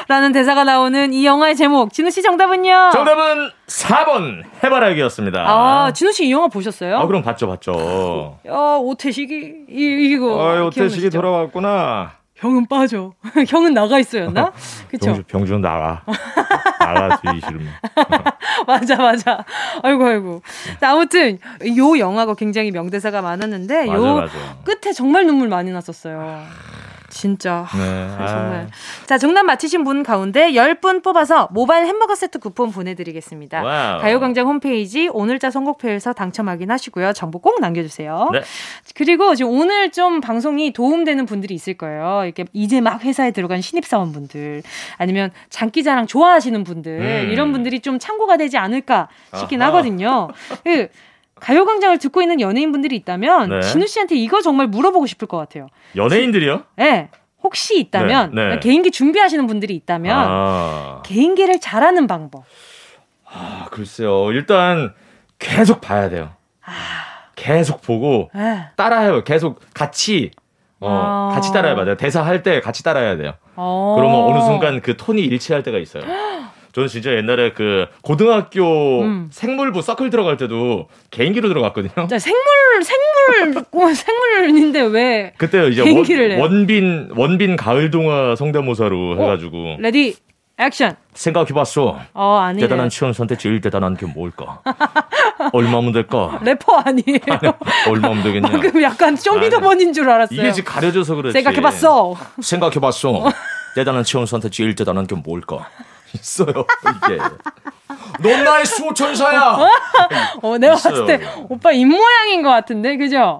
라는 0.07 0.31
대사가 0.31 0.63
나오는 0.63 1.11
이 1.13 1.25
영화의 1.25 1.55
제목. 1.55 1.91
진우 1.93 2.11
씨 2.11 2.21
정답은요? 2.21 2.91
정답은 2.93 3.49
4번 3.67 4.43
해바라기였습니다. 4.63 5.45
아, 5.47 5.91
진우 5.93 6.11
씨 6.11 6.23
이 6.27 6.31
영화 6.31 6.47
보셨어요? 6.47 6.97
아, 6.99 7.07
그럼 7.07 7.21
봤죠, 7.23 7.47
봤죠. 7.47 8.37
야, 8.47 8.53
오태식이 8.79 9.65
이, 9.69 10.11
이거. 10.13 10.39
아, 10.41 10.63
오태식이 10.65 11.09
돌아왔구나. 11.09 12.11
형은 12.35 12.67
빠져. 12.67 13.13
형은 13.47 13.73
나가 13.73 13.99
있어였나? 13.99 14.51
그쵸? 14.89 15.05
병주, 15.07 15.23
병주는 15.23 15.61
나가. 15.61 16.01
나가 16.79 17.17
뒤 17.21 17.39
싫으면. 17.39 17.67
맞아, 18.67 18.95
맞아. 18.97 19.43
아이고, 19.81 20.05
아이고. 20.05 20.41
자, 20.79 20.91
아무튼, 20.91 21.39
요 21.77 21.97
영화가 21.97 22.35
굉장히 22.35 22.71
명대사가 22.71 23.21
많았는데, 23.21 23.85
맞아, 23.85 23.93
요 23.97 24.15
맞아. 24.15 24.33
끝에 24.65 24.91
정말 24.93 25.25
눈물 25.25 25.47
많이 25.47 25.71
났었어요. 25.71 26.41
진짜. 27.13 27.65
네. 27.77 28.15
아, 28.17 28.27
정말. 28.27 28.67
자, 29.05 29.17
정답 29.17 29.43
맞히신 29.43 29.83
분 29.83 30.03
가운데 30.03 30.51
10분 30.51 31.03
뽑아서 31.03 31.47
모바일 31.51 31.85
햄버거 31.85 32.15
세트 32.15 32.39
쿠폰 32.39 32.71
보내드리겠습니다. 32.71 33.61
Wow. 33.63 34.01
가요광장 34.01 34.47
홈페이지 34.47 35.07
오늘자 35.07 35.51
선곡표에서 35.51 36.13
당첨 36.13 36.49
확인하시고요. 36.49 37.13
정보 37.13 37.39
꼭 37.39 37.61
남겨주세요. 37.61 38.29
네. 38.33 38.41
그리고 38.95 39.35
지금 39.35 39.51
오늘 39.51 39.91
좀 39.91 40.21
방송이 40.21 40.73
도움되는 40.73 41.25
분들이 41.25 41.53
있을 41.53 41.75
거예요. 41.75 42.21
이렇게 42.25 42.45
이제 42.53 42.81
막 42.81 43.03
회사에 43.03 43.31
들어간 43.31 43.61
신입사원분들 43.61 44.63
아니면 44.97 45.31
장기자랑 45.49 46.07
좋아하시는 46.07 46.63
분들 46.63 46.91
음. 46.99 47.29
이런 47.31 47.51
분들이 47.51 47.79
좀 47.79 47.99
참고가 47.99 48.37
되지 48.37 48.57
않을까 48.57 49.07
싶긴 49.35 49.61
아하. 49.61 49.69
하거든요. 49.69 50.29
그 50.63 50.87
가요광장을 51.43 51.97
듣고 51.97 52.21
있는 52.21 52.39
연예인분들이 52.39 52.95
있다면 52.95 53.49
네. 53.49 53.61
진우 53.61 53.85
씨한테 53.85 54.15
이거 54.15 54.41
정말 54.41 54.67
물어보고 54.67 55.05
싶을 55.07 55.27
것 55.27 55.35
같아요. 55.37 55.67
연예인들이요? 55.97 56.63
네. 56.77 57.09
혹시 57.43 57.77
있다면 57.77 58.31
네, 58.33 58.49
네. 58.51 58.59
개인기 58.59 58.89
준비하시는 58.91 59.45
분들이 59.47 59.75
있다면 59.75 60.17
아. 60.17 61.01
개인기를 61.05 61.59
잘하는 61.59 62.07
방법. 62.07 62.45
아 63.25 63.65
글쎄요. 63.71 64.31
일단 64.31 64.93
계속 65.37 65.81
봐야 65.81 66.09
돼요. 66.09 66.29
아. 66.65 66.71
계속 67.35 67.81
보고 67.81 68.29
네. 68.33 68.67
따라해요. 68.77 69.25
계속 69.25 69.59
같이 69.73 70.31
어, 70.79 70.87
아. 70.89 71.35
같이 71.35 71.51
따라해봐야 71.51 71.83
돼요. 71.85 71.97
대사 71.97 72.21
할 72.25 72.41
때 72.41 72.61
같이 72.61 72.83
따라해야 72.83 73.17
돼요. 73.17 73.33
어. 73.57 73.95
그러면 73.97 74.21
어느 74.23 74.39
순간 74.45 74.79
그 74.81 74.95
톤이 74.95 75.21
일치할 75.21 75.61
때가 75.63 75.77
있어요. 75.79 76.03
저는 76.73 76.87
진짜 76.87 77.11
옛날에 77.15 77.53
그 77.53 77.85
고등학교 78.01 79.01
음. 79.03 79.29
생물부 79.31 79.83
서클 79.83 80.09
들어갈 80.09 80.37
때도 80.37 80.87
개인기로 81.11 81.47
들어갔거든요. 81.47 82.07
자, 82.07 82.17
생물 82.17 82.41
생물 82.83 83.63
뭐 83.71 83.93
생물인데 83.93 84.81
왜 84.81 85.33
그때 85.37 85.67
이제 85.67 85.83
개인기를 85.83 86.39
원, 86.39 86.51
원빈 86.51 87.11
원빈 87.15 87.55
가을 87.57 87.91
동화 87.91 88.35
성대모사로 88.35 89.11
어, 89.11 89.15
해가지고 89.21 89.77
레디 89.79 90.15
액션 90.57 90.95
생각해봤어. 91.13 91.99
어, 92.13 92.37
아니 92.37 92.59
대단한 92.59 92.89
치원 92.89 93.13
선택 93.13 93.37
제일 93.37 93.61
대단한 93.61 93.95
게 93.95 94.07
뭘까? 94.07 94.61
얼마면 95.53 95.91
될까? 95.91 96.39
래퍼 96.43 96.75
아니에요? 96.85 97.19
아니, 97.29 97.53
얼마면 97.87 98.23
되겠냐? 98.23 98.49
방금 98.49 98.81
약간 98.81 99.15
쇼미더머니인 99.15 99.93
줄 99.93 100.09
알았어요. 100.09 100.39
이게 100.39 100.51
지금 100.51 100.73
가려져서 100.73 101.15
그렇지. 101.15 101.33
생각해봤어. 101.33 102.15
생각해봤어. 102.41 103.31
대단한 103.75 104.03
치원 104.03 104.25
선택 104.25 104.51
제일 104.51 104.73
대단한 104.73 105.05
게 105.05 105.15
뭘까? 105.15 105.69
있어요 106.13 106.47
이게. 107.05 107.17
넌 108.21 108.43
나의 108.43 108.65
수호천사야. 108.65 109.57
어, 110.41 110.57
내가 110.57 110.73
있어요. 110.75 110.93
봤을 110.93 111.05
때 111.05 111.27
오빠 111.49 111.71
입 111.71 111.85
모양인 111.85 112.41
것 112.43 112.49
같은데, 112.49 112.97
그죠? 112.97 113.39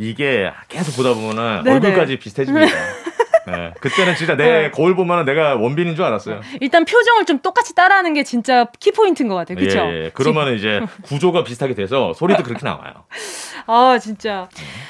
이게 0.00 0.50
계속 0.68 0.96
보다 0.96 1.12
보면은 1.12 1.62
네네. 1.62 1.76
얼굴까지 1.76 2.18
비슷해집니다. 2.18 2.66
네. 3.46 3.74
그때는 3.80 4.14
진짜 4.16 4.34
내 4.34 4.44
네. 4.44 4.70
거울 4.70 4.94
보면 4.94 5.26
내가 5.26 5.56
원빈인 5.56 5.94
줄 5.94 6.04
알았어요. 6.04 6.40
일단 6.60 6.84
표정을 6.86 7.26
좀 7.26 7.40
똑같이 7.40 7.74
따라하는 7.74 8.14
게 8.14 8.22
진짜 8.22 8.66
키포인트인 8.78 9.28
것 9.28 9.34
같아요. 9.34 9.58
그쵸? 9.58 9.78
예, 9.78 10.04
예. 10.04 10.10
그러면 10.14 10.54
이제 10.54 10.80
구조가 11.02 11.44
비슷하게 11.44 11.74
돼서 11.74 12.14
소리도 12.14 12.42
그렇게 12.42 12.64
나와요. 12.64 13.04
아, 13.66 13.98
진짜. 14.00 14.48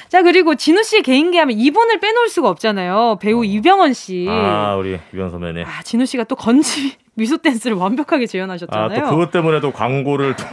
자, 0.08 0.22
그리고 0.22 0.54
진우 0.54 0.82
씨 0.84 1.02
개인기 1.02 1.38
하면 1.38 1.58
이분을 1.58 1.98
빼놓을 1.98 2.28
수가 2.28 2.48
없잖아요. 2.48 3.18
배우 3.20 3.40
어. 3.40 3.44
이병헌 3.44 3.92
씨. 3.94 4.26
아, 4.28 4.76
우리 4.76 4.98
이병헌 5.12 5.30
선배님. 5.30 5.64
아, 5.66 5.82
진우 5.82 6.06
씨가 6.06 6.24
또 6.24 6.36
건지 6.36 6.96
미소 7.20 7.36
댄스를 7.36 7.76
완벽하게 7.76 8.26
재현하셨잖아요. 8.26 8.90
아, 8.90 8.94
또 8.94 9.10
그것 9.10 9.30
때문에도 9.30 9.72
광고를 9.72 10.34
또 10.36 10.44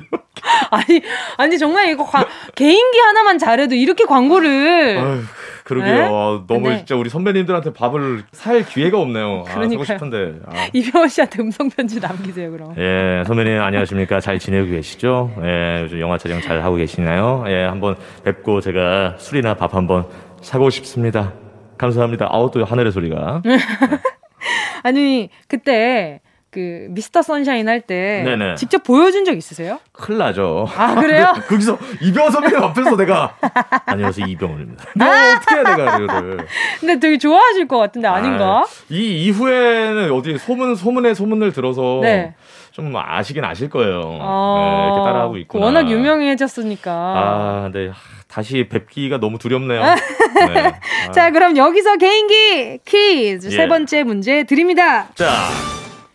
아니, 0.70 1.02
아니 1.36 1.58
정말 1.58 1.90
이거 1.90 2.04
과, 2.04 2.26
개인기 2.54 2.98
하나만 2.98 3.38
잘해도 3.38 3.74
이렇게 3.74 4.04
광고를 4.04 4.98
아유, 4.98 5.20
그러게요. 5.64 5.94
네? 5.94 6.02
아, 6.04 6.42
너무 6.46 6.70
네. 6.70 6.78
진짜 6.78 6.96
우리 6.96 7.10
선배님들한테 7.10 7.74
밥을 7.74 8.22
살 8.32 8.64
기회가 8.64 8.98
없네요. 8.98 9.44
아, 9.46 9.50
사고 9.50 9.84
싶은데. 9.84 10.36
아. 10.46 10.68
이병헌 10.72 11.08
씨한테 11.08 11.42
음성 11.42 11.68
편지 11.68 12.00
남기세요, 12.00 12.50
그럼. 12.50 12.74
예, 12.78 13.22
선배님 13.26 13.60
안녕하십니까? 13.60 14.20
잘 14.20 14.38
지내고 14.38 14.70
계시죠? 14.70 15.32
예, 15.42 15.82
요즘 15.82 16.00
영화 16.00 16.16
촬영 16.16 16.40
잘 16.40 16.62
하고 16.62 16.76
계시나요? 16.76 17.44
예, 17.48 17.64
한번 17.64 17.94
뵙고 18.24 18.62
제가 18.62 19.16
술이나 19.18 19.54
밥 19.54 19.74
한번 19.74 20.06
사고 20.40 20.70
싶습니다. 20.70 21.34
감사합니다. 21.76 22.28
아우 22.30 22.50
또 22.50 22.64
하늘의 22.64 22.90
소리가. 22.92 23.42
아니 24.82 25.30
그때 25.48 26.20
그 26.50 26.86
미스터 26.90 27.20
선샤인 27.20 27.68
할 27.68 27.82
때 27.82 28.22
직접 28.56 28.82
보여준 28.82 29.26
적 29.26 29.36
있으세요? 29.36 29.78
큰일 29.92 30.18
나죠. 30.20 30.66
아 30.74 30.94
그래요? 30.94 31.34
거기서 31.48 31.76
이병헌 32.00 32.30
선배님 32.30 32.62
앞에서 32.62 32.96
내가 32.96 33.36
안녕하세요 33.84 34.26
이병헌입니다. 34.26 34.84
뭐 34.96 35.06
어떻게 35.06 35.54
해야 35.54 35.62
내가 35.64 35.98
이거를. 35.98 36.46
근데 36.80 36.98
되게 36.98 37.18
좋아하실 37.18 37.68
것 37.68 37.76
같은데 37.78 38.08
아닌가? 38.08 38.60
아, 38.60 38.66
이 38.88 39.26
이후에는 39.26 40.12
어디 40.12 40.38
소문 40.38 40.76
소문에 40.76 41.12
소문을 41.12 41.52
들어서 41.52 41.98
네. 42.02 42.34
좀 42.76 42.94
아시긴 42.94 43.42
아실 43.42 43.70
거예요. 43.70 44.18
아, 44.20 44.58
네, 44.60 44.86
이렇게 44.86 45.08
따라하고 45.08 45.38
있고. 45.38 45.58
워낙 45.60 45.88
유명해졌으니까. 45.90 46.92
아, 46.92 47.70
네. 47.72 47.90
다시 48.28 48.68
뵙기가 48.68 49.18
너무 49.18 49.38
두렵네요. 49.38 49.80
네. 49.82 50.74
자, 51.14 51.30
그럼 51.30 51.56
여기서 51.56 51.96
개인기 51.96 52.80
퀴즈 52.84 53.46
예. 53.46 53.50
세 53.50 53.66
번째 53.66 54.02
문제 54.02 54.44
드립니다. 54.44 55.06
자, 55.14 55.26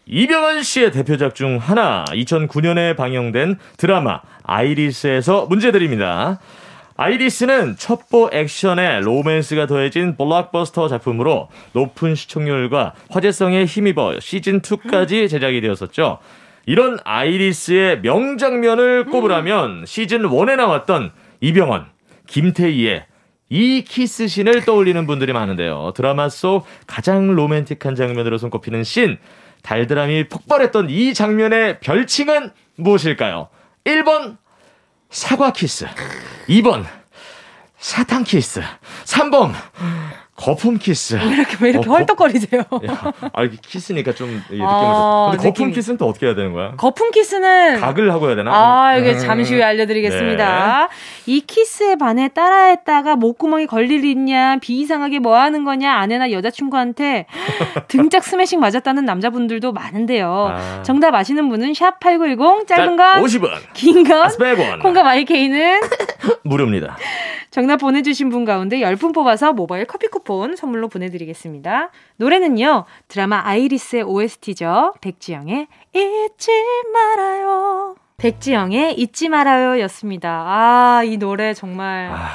이병헌 0.06 0.62
씨의 0.62 0.92
대표작 0.92 1.34
중 1.34 1.58
하나, 1.58 2.06
2009년에 2.10 2.96
방영된 2.96 3.58
드라마 3.78 4.22
아이리스에서 4.44 5.48
문제 5.50 5.72
드립니다. 5.72 6.38
아이리스는 6.96 7.78
첩보 7.78 8.30
액션에 8.32 9.00
로맨스가 9.00 9.66
더해진 9.66 10.16
블록버스터 10.16 10.90
작품으로 10.90 11.48
높은 11.74 12.14
시청률과 12.14 12.94
화제성에 13.10 13.66
힘입어 13.66 14.18
시즌2까지 14.20 15.28
제작이 15.28 15.62
되었었죠. 15.62 16.20
이런 16.66 17.00
아이리스의 17.04 18.02
명장면을 18.02 19.06
꼽으라면 19.06 19.86
시즌 19.86 20.22
1에 20.24 20.56
나왔던 20.56 21.12
이병헌, 21.42 21.86
김태희의 22.28 23.06
이 23.50 23.84
키스 23.84 24.28
신을 24.28 24.64
떠올리는 24.64 25.06
분들이 25.06 25.34
많은데요. 25.34 25.92
드라마 25.96 26.30
속 26.30 26.66
가장 26.88 27.36
로맨틱한 27.36 27.96
장면으로 27.96 28.38
손꼽히는 28.38 28.84
신, 28.84 29.18
달달함이 29.64 30.30
폭발했던 30.30 30.90
이 30.90 31.14
장면의 31.14 31.80
별칭은 31.82 32.52
무엇일까요? 32.78 33.50
1번 33.84 34.38
사과 35.10 35.52
키스, 35.52 35.86
2번 36.48 36.86
사탕 37.78 38.24
키스, 38.24 38.62
3번 39.06 39.52
거품 40.42 40.78
키스. 40.80 41.16
왜 41.16 41.36
이렇게 41.36 41.58
왜 41.62 41.70
이렇게 41.70 41.90
어, 41.90 41.94
헐떡거리세요? 41.94 42.62
야, 42.62 43.14
아 43.34 43.44
이게 43.44 43.58
키스니까 43.62 44.14
좀 44.16 44.30
느낌을. 44.50 44.66
아, 44.68 45.28
근데 45.32 45.44
거품 45.44 45.66
느낌이... 45.68 45.74
키스는 45.74 45.98
또 45.98 46.08
어떻게 46.08 46.26
해야 46.26 46.34
되는 46.36 46.52
거야? 46.54 46.74
거품 46.78 47.12
키스는 47.12 47.80
각을 47.80 48.12
하고 48.12 48.28
해야 48.28 48.36
되나? 48.36 48.52
아 48.54 48.98
이게 48.98 49.12
음. 49.14 49.20
잠시 49.20 49.54
후에 49.54 49.64
알려드리겠습니다. 49.64 50.88
네. 50.90 51.32
이 51.32 51.42
키스에 51.42 51.96
반해 51.96 52.30
따라했다가 52.30 53.16
목구멍이 53.18 53.68
걸릴 53.68 54.04
있냐, 54.06 54.58
비이상하게 54.62 55.20
뭐 55.20 55.38
하는 55.38 55.64
거냐, 55.64 55.94
아내나 55.94 56.32
여자친구한테 56.32 57.28
등짝 57.88 58.24
스매싱 58.24 58.60
맞았다는 58.60 59.06
남자분들도 59.06 59.72
많은데요. 59.74 60.56
아. 60.58 60.82
정답 60.84 61.14
아시는 61.14 61.50
분은 61.50 61.74
샵 61.76 62.00
#8910 62.00 62.68
짧은 62.68 62.96
건 62.98 63.24
50원, 63.24 63.52
긴 63.74 64.04
건 64.04 64.28
100원, 64.30 64.82
콩과 64.82 65.04
마이케이는 65.04 65.82
무료입니다. 66.44 66.98
정답 67.52 67.78
보내주신 67.78 68.30
분 68.30 68.46
가운데 68.46 68.80
10분 68.80 69.14
뽑아서 69.14 69.52
모바일 69.52 69.86
커피 69.86 70.08
쿠폰 70.08 70.31
선물로 70.56 70.88
보내드리겠습니다. 70.88 71.90
노래는요, 72.18 72.86
드라마 73.08 73.42
아이리스의 73.46 74.04
OST죠. 74.04 74.94
백지영의 75.02 75.68
잊지 75.94 76.52
말아요. 76.94 77.96
백지영의 78.18 79.00
잊지 79.00 79.30
말아요 79.30 79.82
였습니다. 79.82 80.44
아, 80.48 81.04
이 81.04 81.18
노래 81.18 81.54
정말. 81.54 82.12
아... 82.12 82.32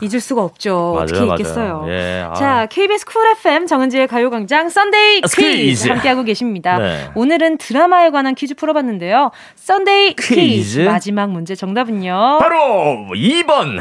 잊을 0.00 0.20
수가 0.20 0.42
없죠. 0.42 0.92
맞아요, 0.94 1.02
어떻게 1.02 1.24
잊겠어요. 1.24 1.84
예, 1.88 2.24
아. 2.28 2.32
자, 2.34 2.66
KBS 2.66 3.04
쿨 3.04 3.26
FM 3.32 3.66
정은지의 3.66 4.06
가요광장 4.06 4.68
Sunday 4.68 5.22
퀴즈, 5.22 5.40
퀴즈 5.40 5.88
함께하고 5.88 6.22
계십니다. 6.22 6.78
네. 6.78 7.10
오늘은 7.14 7.58
드라마에 7.58 8.10
관한 8.10 8.34
퀴즈 8.34 8.54
풀어봤는데요. 8.54 9.32
Sunday 9.56 10.14
퀴즈. 10.14 10.34
퀴즈 10.34 10.80
마지막 10.80 11.30
문제 11.30 11.54
정답은요. 11.54 12.38
바로 12.40 13.08
2번 13.14 13.80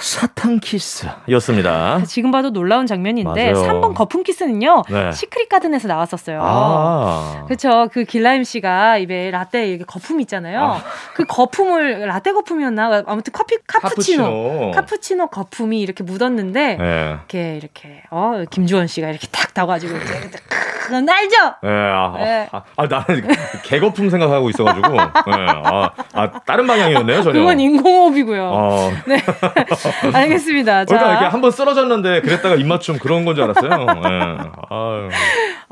사탕 0.00 0.60
키스였습니다. 0.60 2.02
지금 2.06 2.30
봐도 2.30 2.50
놀라운 2.50 2.86
장면인데 2.86 3.52
맞아요. 3.52 3.66
3번 3.68 3.94
거품 3.94 4.22
키스는요. 4.22 4.84
네. 4.88 5.12
시크릿 5.12 5.48
가든에서 5.48 5.88
나왔었어요. 5.88 6.40
아. 6.42 7.44
그렇죠. 7.46 7.88
그 7.92 8.04
길라임 8.04 8.44
씨가 8.44 8.98
입에 8.98 9.30
라떼 9.30 9.78
거품 9.86 10.20
있잖아요. 10.22 10.62
아. 10.62 10.82
그 11.14 11.24
거품을 11.24 12.06
라떼 12.06 12.32
거품이었나? 12.32 13.04
아무튼 13.06 13.32
커피 13.32 13.56
카푸치노. 13.66 14.24
카푸치노, 14.24 14.70
카푸치노 14.72 15.26
거품이 15.28 15.80
이렇게 15.80 16.02
묻었는데 16.02 16.76
네. 16.76 17.16
이렇게 17.18 17.56
이렇게 17.56 18.02
어 18.10 18.44
김주원 18.50 18.86
씨가 18.86 19.08
이렇게 19.10 19.26
탁 19.30 19.50
이렇게 19.54 20.30
그건 20.90 21.08
알죠? 21.08 21.36
네, 21.62 21.68
아, 21.70 22.14
네. 22.18 22.48
아, 22.50 22.62
아, 22.76 22.86
나는 22.86 23.28
개거품 23.62 24.10
생각하고 24.10 24.50
있어가지고. 24.50 24.88
네, 24.88 25.00
아, 25.64 25.90
아, 26.14 26.30
다른 26.44 26.66
방향이었네요, 26.66 27.22
전혀. 27.22 27.38
그건 27.38 27.60
인공호흡이고요. 27.60 28.50
어. 28.52 28.90
네. 29.06 29.22
알겠습니다. 30.14 30.84
자. 30.84 30.94
그러니까 30.94 31.10
이렇게 31.12 31.26
한 31.26 31.40
번 31.40 31.50
쓰러졌는데 31.50 32.20
그랬다가 32.22 32.54
입맞춤 32.56 32.98
그런 32.98 33.24
건 33.24 33.34
줄 33.34 33.44
알았어요. 33.44 33.70
네. 33.70 34.36
아유. 34.70 35.08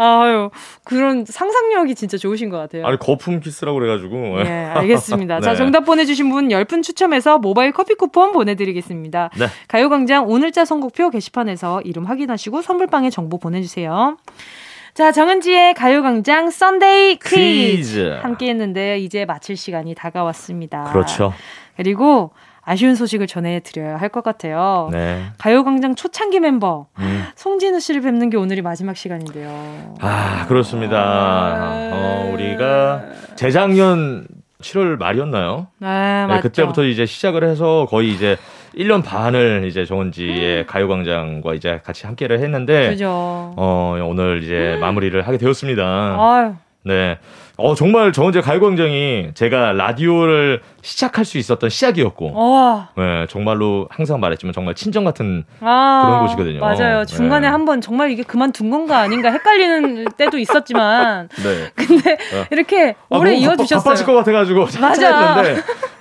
아유, 0.00 0.50
그런 0.84 1.24
상상력이 1.26 1.94
진짜 1.96 2.16
좋으신 2.16 2.50
것 2.50 2.58
같아요. 2.58 2.86
아니, 2.86 2.98
거품 2.98 3.40
키스라고 3.40 3.78
그래가지고. 3.78 4.16
네, 4.44 4.64
알겠습니다. 4.66 5.36
네. 5.36 5.40
자, 5.42 5.54
정답 5.56 5.80
보내주신 5.84 6.30
분 6.30 6.48
10분 6.48 6.82
추첨해서 6.84 7.38
모바일 7.38 7.72
커피 7.72 7.94
쿠폰 7.94 8.32
보내드리겠습니다. 8.32 9.30
네. 9.38 9.46
가요광장 9.66 10.28
오늘자 10.28 10.64
선곡표 10.64 11.10
게시판에서 11.10 11.80
이름 11.82 12.04
확인하시고 12.04 12.62
선물방에 12.62 13.10
정보 13.10 13.38
보내주세요. 13.38 14.16
자, 14.94 15.12
정은지의 15.12 15.74
가요광장 15.74 16.50
Sunday 16.50 17.18
퀴즈. 17.18 17.36
퀴즈. 17.36 18.18
함께 18.22 18.48
했는데 18.50 18.98
이제 18.98 19.24
마칠 19.24 19.56
시간이 19.56 19.94
다가왔습니다. 19.94 20.84
그렇죠. 20.92 21.32
그리고 21.76 22.30
아쉬운 22.68 22.94
소식을 22.94 23.26
전해드려야 23.26 23.96
할 23.96 24.08
것 24.08 24.22
같아요. 24.24 24.88
네. 24.90 25.22
가요광장 25.38 25.94
초창기 25.94 26.40
멤버 26.40 26.86
음. 26.98 27.24
송진우 27.36 27.78
씨를 27.80 28.00
뵙는 28.00 28.30
게 28.30 28.36
오늘이 28.36 28.62
마지막 28.62 28.96
시간인데요. 28.96 29.94
아 30.00 30.46
그렇습니다. 30.48 30.96
아... 30.98 31.90
어, 31.92 32.30
우리가 32.32 33.04
재작년 33.36 34.26
7월 34.62 34.98
말이었나요? 34.98 35.68
네, 35.78 36.26
네, 36.26 36.40
그때부터 36.40 36.84
이제 36.84 37.06
시작을 37.06 37.44
해서 37.44 37.86
거의 37.88 38.10
이제 38.12 38.36
1년 38.76 39.04
반을 39.04 39.64
이제 39.66 39.84
정은지의 39.84 40.62
음. 40.62 40.66
가요광장과 40.66 41.54
이제 41.54 41.80
같이 41.84 42.06
함께를 42.06 42.40
했는데, 42.40 42.90
그죠. 42.90 43.08
어, 43.56 43.96
오늘 44.04 44.42
이제 44.42 44.74
음. 44.76 44.80
마무리를 44.80 45.20
하게 45.26 45.38
되었습니다. 45.38 45.84
아유. 46.18 46.54
네. 46.84 47.18
어, 47.61 47.74
정말 47.74 48.12
정은재 48.12 48.40
가요광장이 48.40 49.32
제가 49.34 49.72
라디오를 49.72 50.61
시작할 50.82 51.24
수 51.24 51.38
있었던 51.38 51.68
시작이었고, 51.68 52.32
와. 52.32 52.90
네, 52.96 53.26
정말로 53.28 53.88
항상 53.90 54.20
말했지만 54.20 54.52
정말 54.52 54.76
친정 54.76 55.02
같은 55.02 55.44
아, 55.61 56.02
그런 56.06 56.20
곳이거든요. 56.20 56.61
맞아요. 56.61 57.04
중간에 57.04 57.48
네. 57.48 57.50
한번 57.50 57.80
정말 57.80 58.12
이게 58.12 58.22
그만둔 58.22 58.70
건가 58.70 58.98
아닌가 59.00 59.32
헷갈리는 59.32 60.04
때도 60.16 60.38
있었지만, 60.38 61.28
네. 61.42 61.70
근데 61.74 62.12
어. 62.12 62.46
이렇게 62.52 62.94
아, 63.11 63.18
오래 63.18 63.34
이어주셨어요. 63.34 63.82
바빠질 63.82 64.06
것 64.06 64.14
같아가지고 64.14 64.66
맞아. 64.80 65.44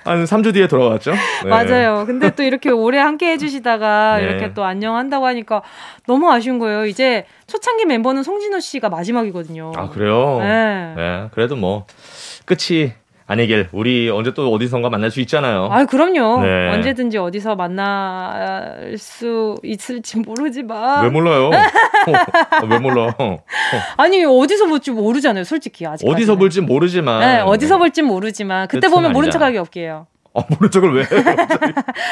한 0.07 0.23
3주 0.23 0.53
뒤에 0.53 0.67
돌아왔죠. 0.67 1.11
네. 1.43 1.49
맞아요. 1.49 2.05
근데 2.05 2.29
또 2.31 2.43
이렇게 2.43 2.69
오래 2.69 2.97
함께 2.97 3.31
해주시다가 3.31 4.17
네. 4.17 4.23
이렇게 4.23 4.53
또 4.53 4.63
안녕한다고 4.63 5.25
하니까 5.25 5.61
너무 6.07 6.31
아쉬운 6.31 6.59
거예요. 6.59 6.85
이제 6.85 7.25
초창기 7.47 7.85
멤버는 7.85 8.23
송진호 8.23 8.59
씨가 8.59 8.89
마지막이거든요. 8.89 9.73
아, 9.75 9.89
그래요? 9.89 10.39
네. 10.39 10.93
네. 10.95 11.27
그래도 11.33 11.55
뭐, 11.55 11.85
끝이 12.45 12.93
아니길 13.29 13.67
우리 13.73 14.09
언제 14.09 14.33
또 14.33 14.51
어디선가 14.53 14.89
만날 14.89 15.11
수 15.11 15.19
있잖아요. 15.21 15.67
아 15.69 15.85
그럼요. 15.85 16.41
네. 16.43 16.69
언제든지 16.73 17.17
어디서 17.17 17.55
만날 17.55 18.95
수 18.97 19.55
있을지 19.63 20.17
모르지만 20.19 21.03
왜 21.03 21.09
몰라요? 21.09 21.49
어, 22.07 22.65
왜 22.69 22.79
몰라? 22.79 23.13
어. 23.19 23.43
아니 23.97 24.23
어디서 24.23 24.67
볼지 24.67 24.91
모르잖아요. 24.91 25.43
솔직히 25.43 25.85
아직 25.85 26.07
어디서 26.07 26.37
볼지 26.37 26.61
모르지만 26.61 27.19
네, 27.19 27.39
어디서 27.41 27.77
볼지 27.77 28.01
모르지만 28.01 28.69
그때 28.69 28.87
보면 28.87 29.11
모른 29.11 29.29
척하기 29.29 29.57
없게요. 29.57 30.07
아, 30.33 30.43
모른 30.49 30.69
척을 30.69 30.93
왜 30.93 31.01
해요? 31.01 31.23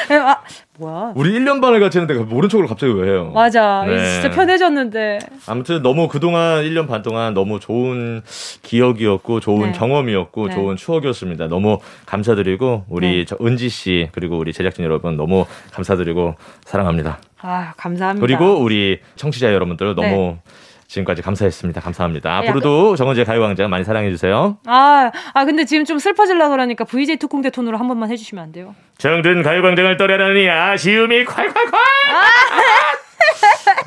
네, 0.08 0.16
아, 0.18 0.40
뭐야? 0.78 1.12
우리 1.14 1.32
1년 1.38 1.60
반을 1.60 1.80
같이 1.80 1.98
했는데 1.98 2.22
모른 2.22 2.48
척을 2.48 2.66
갑자기 2.66 2.92
왜 2.92 3.10
해요? 3.10 3.30
맞아. 3.34 3.84
네. 3.86 4.20
진짜 4.20 4.30
편해졌는데. 4.30 5.18
아무튼 5.46 5.82
너무 5.82 6.08
그동안 6.08 6.64
1년 6.64 6.88
반 6.88 7.02
동안 7.02 7.34
너무 7.34 7.60
좋은 7.60 8.22
기억이었고 8.62 9.40
좋은 9.40 9.72
네. 9.72 9.78
경험이었고 9.78 10.48
네. 10.48 10.54
좋은 10.54 10.76
추억이었습니다. 10.76 11.46
너무 11.46 11.78
감사드리고 12.06 12.86
우리 12.88 13.24
네. 13.24 13.36
은지 13.40 13.68
씨 13.68 14.08
그리고 14.12 14.38
우리 14.38 14.52
제작진 14.52 14.84
여러분 14.84 15.16
너무 15.16 15.46
감사드리고 15.72 16.34
사랑합니다. 16.64 17.18
아, 17.40 17.74
감사합니다. 17.76 18.26
그리고 18.26 18.60
우리 18.60 19.00
청취자 19.16 19.52
여러분들 19.52 19.94
너무 19.94 20.08
네. 20.08 20.38
지금까지 20.88 21.22
감사했습니다. 21.22 21.80
감사합니다. 21.80 22.36
앞으로도 22.38 22.96
정은재 22.96 23.24
가요광장 23.24 23.68
많이 23.70 23.84
사랑해주세요. 23.84 24.58
아, 24.66 25.10
아, 25.34 25.44
근데 25.44 25.64
지금 25.64 25.84
좀 25.84 25.98
슬퍼질라 25.98 26.48
그러니까 26.48 26.84
VJ 26.84 27.16
특공대 27.16 27.50
톤으로 27.50 27.76
한 27.78 27.88
번만 27.88 28.10
해주시면 28.10 28.42
안 28.42 28.52
돼요? 28.52 28.74
정든 28.98 29.42
가요광장을 29.42 29.96
떠나려니 29.96 30.48
아쉬움이 30.48 31.24
콸콸콸! 31.24 31.74
아! 32.12 32.26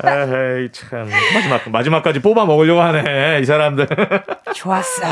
에이, 0.02 0.68
참. 0.72 1.08
마지막, 1.34 1.70
마지막까지 1.70 2.20
뽑아 2.20 2.44
먹으려고 2.46 2.80
하네, 2.80 3.40
이 3.40 3.44
사람들. 3.44 3.86
좋았어. 4.54 5.06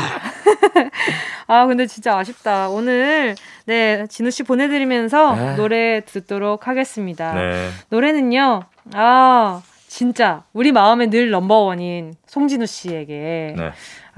아, 1.47 1.65
근데 1.65 1.85
진짜 1.85 2.17
아쉽다. 2.17 2.69
오늘, 2.69 3.35
네, 3.65 4.05
진우 4.07 4.31
씨 4.31 4.43
보내드리면서 4.43 5.35
아. 5.35 5.55
노래 5.55 6.01
듣도록 6.05 6.67
하겠습니다. 6.67 7.33
네. 7.33 7.69
노래는요, 7.89 8.63
아, 8.93 9.61
진짜 9.99 10.43
우리 10.53 10.71
마음에 10.71 11.09
늘 11.09 11.31
넘버원인 11.31 12.13
송진우 12.27 12.67
씨에게 12.67 13.55
네. 13.57 13.71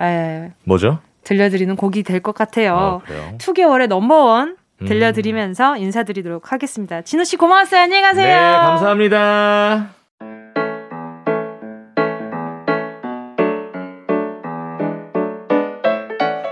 에, 0.05 0.51
뭐죠? 0.65 0.99
들려드리는 1.23 1.75
곡이 1.77 2.03
될 2.03 2.19
것 2.21 2.35
같아요. 2.35 3.01
아, 3.07 3.37
2개월의 3.37 3.87
넘버원 3.87 4.57
음. 4.81 4.85
들려드리면서 4.85 5.77
인사드리도록 5.77 6.51
하겠습니다. 6.51 7.01
진우 7.03 7.23
씨 7.23 7.37
고마웠어요. 7.37 7.81
안녕히 7.83 8.01
가세요. 8.01 8.25
네, 8.27 8.57
감사합니다. 8.57 9.89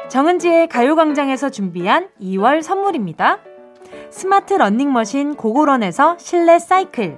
정은지의 0.09 0.67
가요광장에서 0.67 1.49
준비한 1.49 2.09
2월 2.21 2.61
선물입니다. 2.61 3.39
스마트 4.09 4.53
러닝머신 4.55 5.35
고고런에서 5.35 6.17
실내 6.19 6.57
사이클 6.59 7.17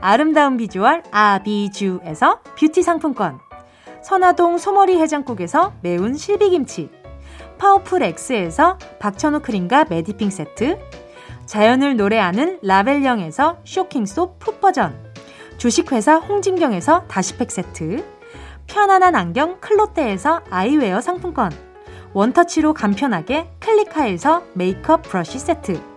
아름다운 0.00 0.56
비주얼 0.56 1.02
아비주에서 1.10 2.40
뷰티 2.58 2.82
상품권. 2.82 3.38
선화동 4.02 4.58
소머리 4.58 4.98
해장국에서 4.98 5.72
매운 5.80 6.14
실비김치. 6.14 6.90
파워풀 7.58 8.02
X에서 8.02 8.78
박찬호 8.98 9.40
크림과 9.40 9.86
매디핑 9.88 10.30
세트. 10.30 10.78
자연을 11.46 11.96
노래하는 11.96 12.58
라벨령에서 12.62 13.58
쇼킹소 13.64 14.38
풋버전. 14.38 15.12
주식회사 15.58 16.16
홍진경에서 16.16 17.04
다시팩 17.06 17.50
세트. 17.50 18.04
편안한 18.66 19.14
안경 19.14 19.60
클로떼에서 19.60 20.42
아이웨어 20.50 21.00
상품권. 21.00 21.52
원터치로 22.14 22.74
간편하게 22.74 23.48
클리카에서 23.60 24.42
메이크업 24.54 25.02
브러쉬 25.02 25.38
세트 25.38 25.91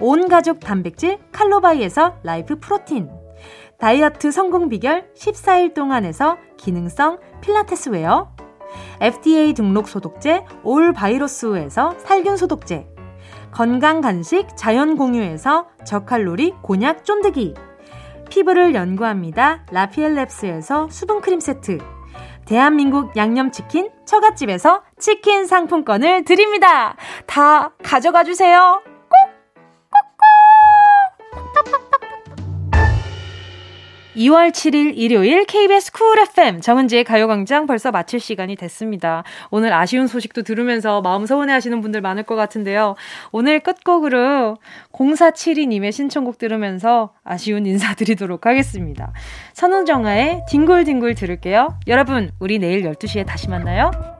온 0.00 0.28
가족 0.28 0.60
단백질 0.60 1.18
칼로바이에서 1.32 2.18
라이프 2.22 2.58
프로틴 2.58 3.10
다이어트 3.78 4.30
성공 4.30 4.68
비결 4.68 5.12
14일 5.14 5.74
동안에서 5.74 6.38
기능성 6.56 7.18
필라테스 7.40 7.90
웨어 7.90 8.32
FDA 9.00 9.54
등록 9.54 9.88
소독제 9.88 10.44
올 10.62 10.92
바이러스에서 10.92 11.94
살균 11.98 12.36
소독제 12.36 12.86
건강 13.50 14.00
간식 14.00 14.46
자연 14.56 14.96
공유에서 14.96 15.68
저칼로리 15.84 16.54
곤약 16.62 17.04
쫀득이 17.04 17.54
피부를 18.30 18.74
연구합니다. 18.74 19.64
라피엘랩스에서 19.70 20.90
수분크림 20.90 21.40
세트. 21.40 21.78
대한민국 22.44 23.16
양념치킨 23.16 23.90
처갓집에서 24.04 24.82
치킨 24.98 25.46
상품권을 25.46 26.24
드립니다. 26.24 26.96
다 27.26 27.72
가져가 27.82 28.24
주세요. 28.24 28.82
2월 34.18 34.50
7일 34.50 34.94
일요일 34.96 35.44
KBS 35.44 35.92
Cool 35.92 36.18
FM 36.18 36.60
정은지의 36.60 37.04
가요광장 37.04 37.66
벌써 37.66 37.92
마칠 37.92 38.18
시간이 38.18 38.56
됐습니다. 38.56 39.22
오늘 39.50 39.72
아쉬운 39.72 40.08
소식도 40.08 40.42
들으면서 40.42 41.00
마음 41.00 41.24
서운해하시는 41.24 41.80
분들 41.80 42.00
많을 42.00 42.24
것 42.24 42.34
같은데요. 42.34 42.96
오늘 43.30 43.60
끝곡으로 43.60 44.56
0472님의 44.92 45.92
신청곡 45.92 46.38
들으면서 46.38 47.12
아쉬운 47.22 47.64
인사드리도록 47.64 48.46
하겠습니다. 48.46 49.12
선웅정아의 49.52 50.46
뒹굴뒹굴 50.50 51.14
들을게요. 51.14 51.78
여러분, 51.86 52.32
우리 52.40 52.58
내일 52.58 52.82
12시에 52.82 53.24
다시 53.24 53.48
만나요. 53.48 54.17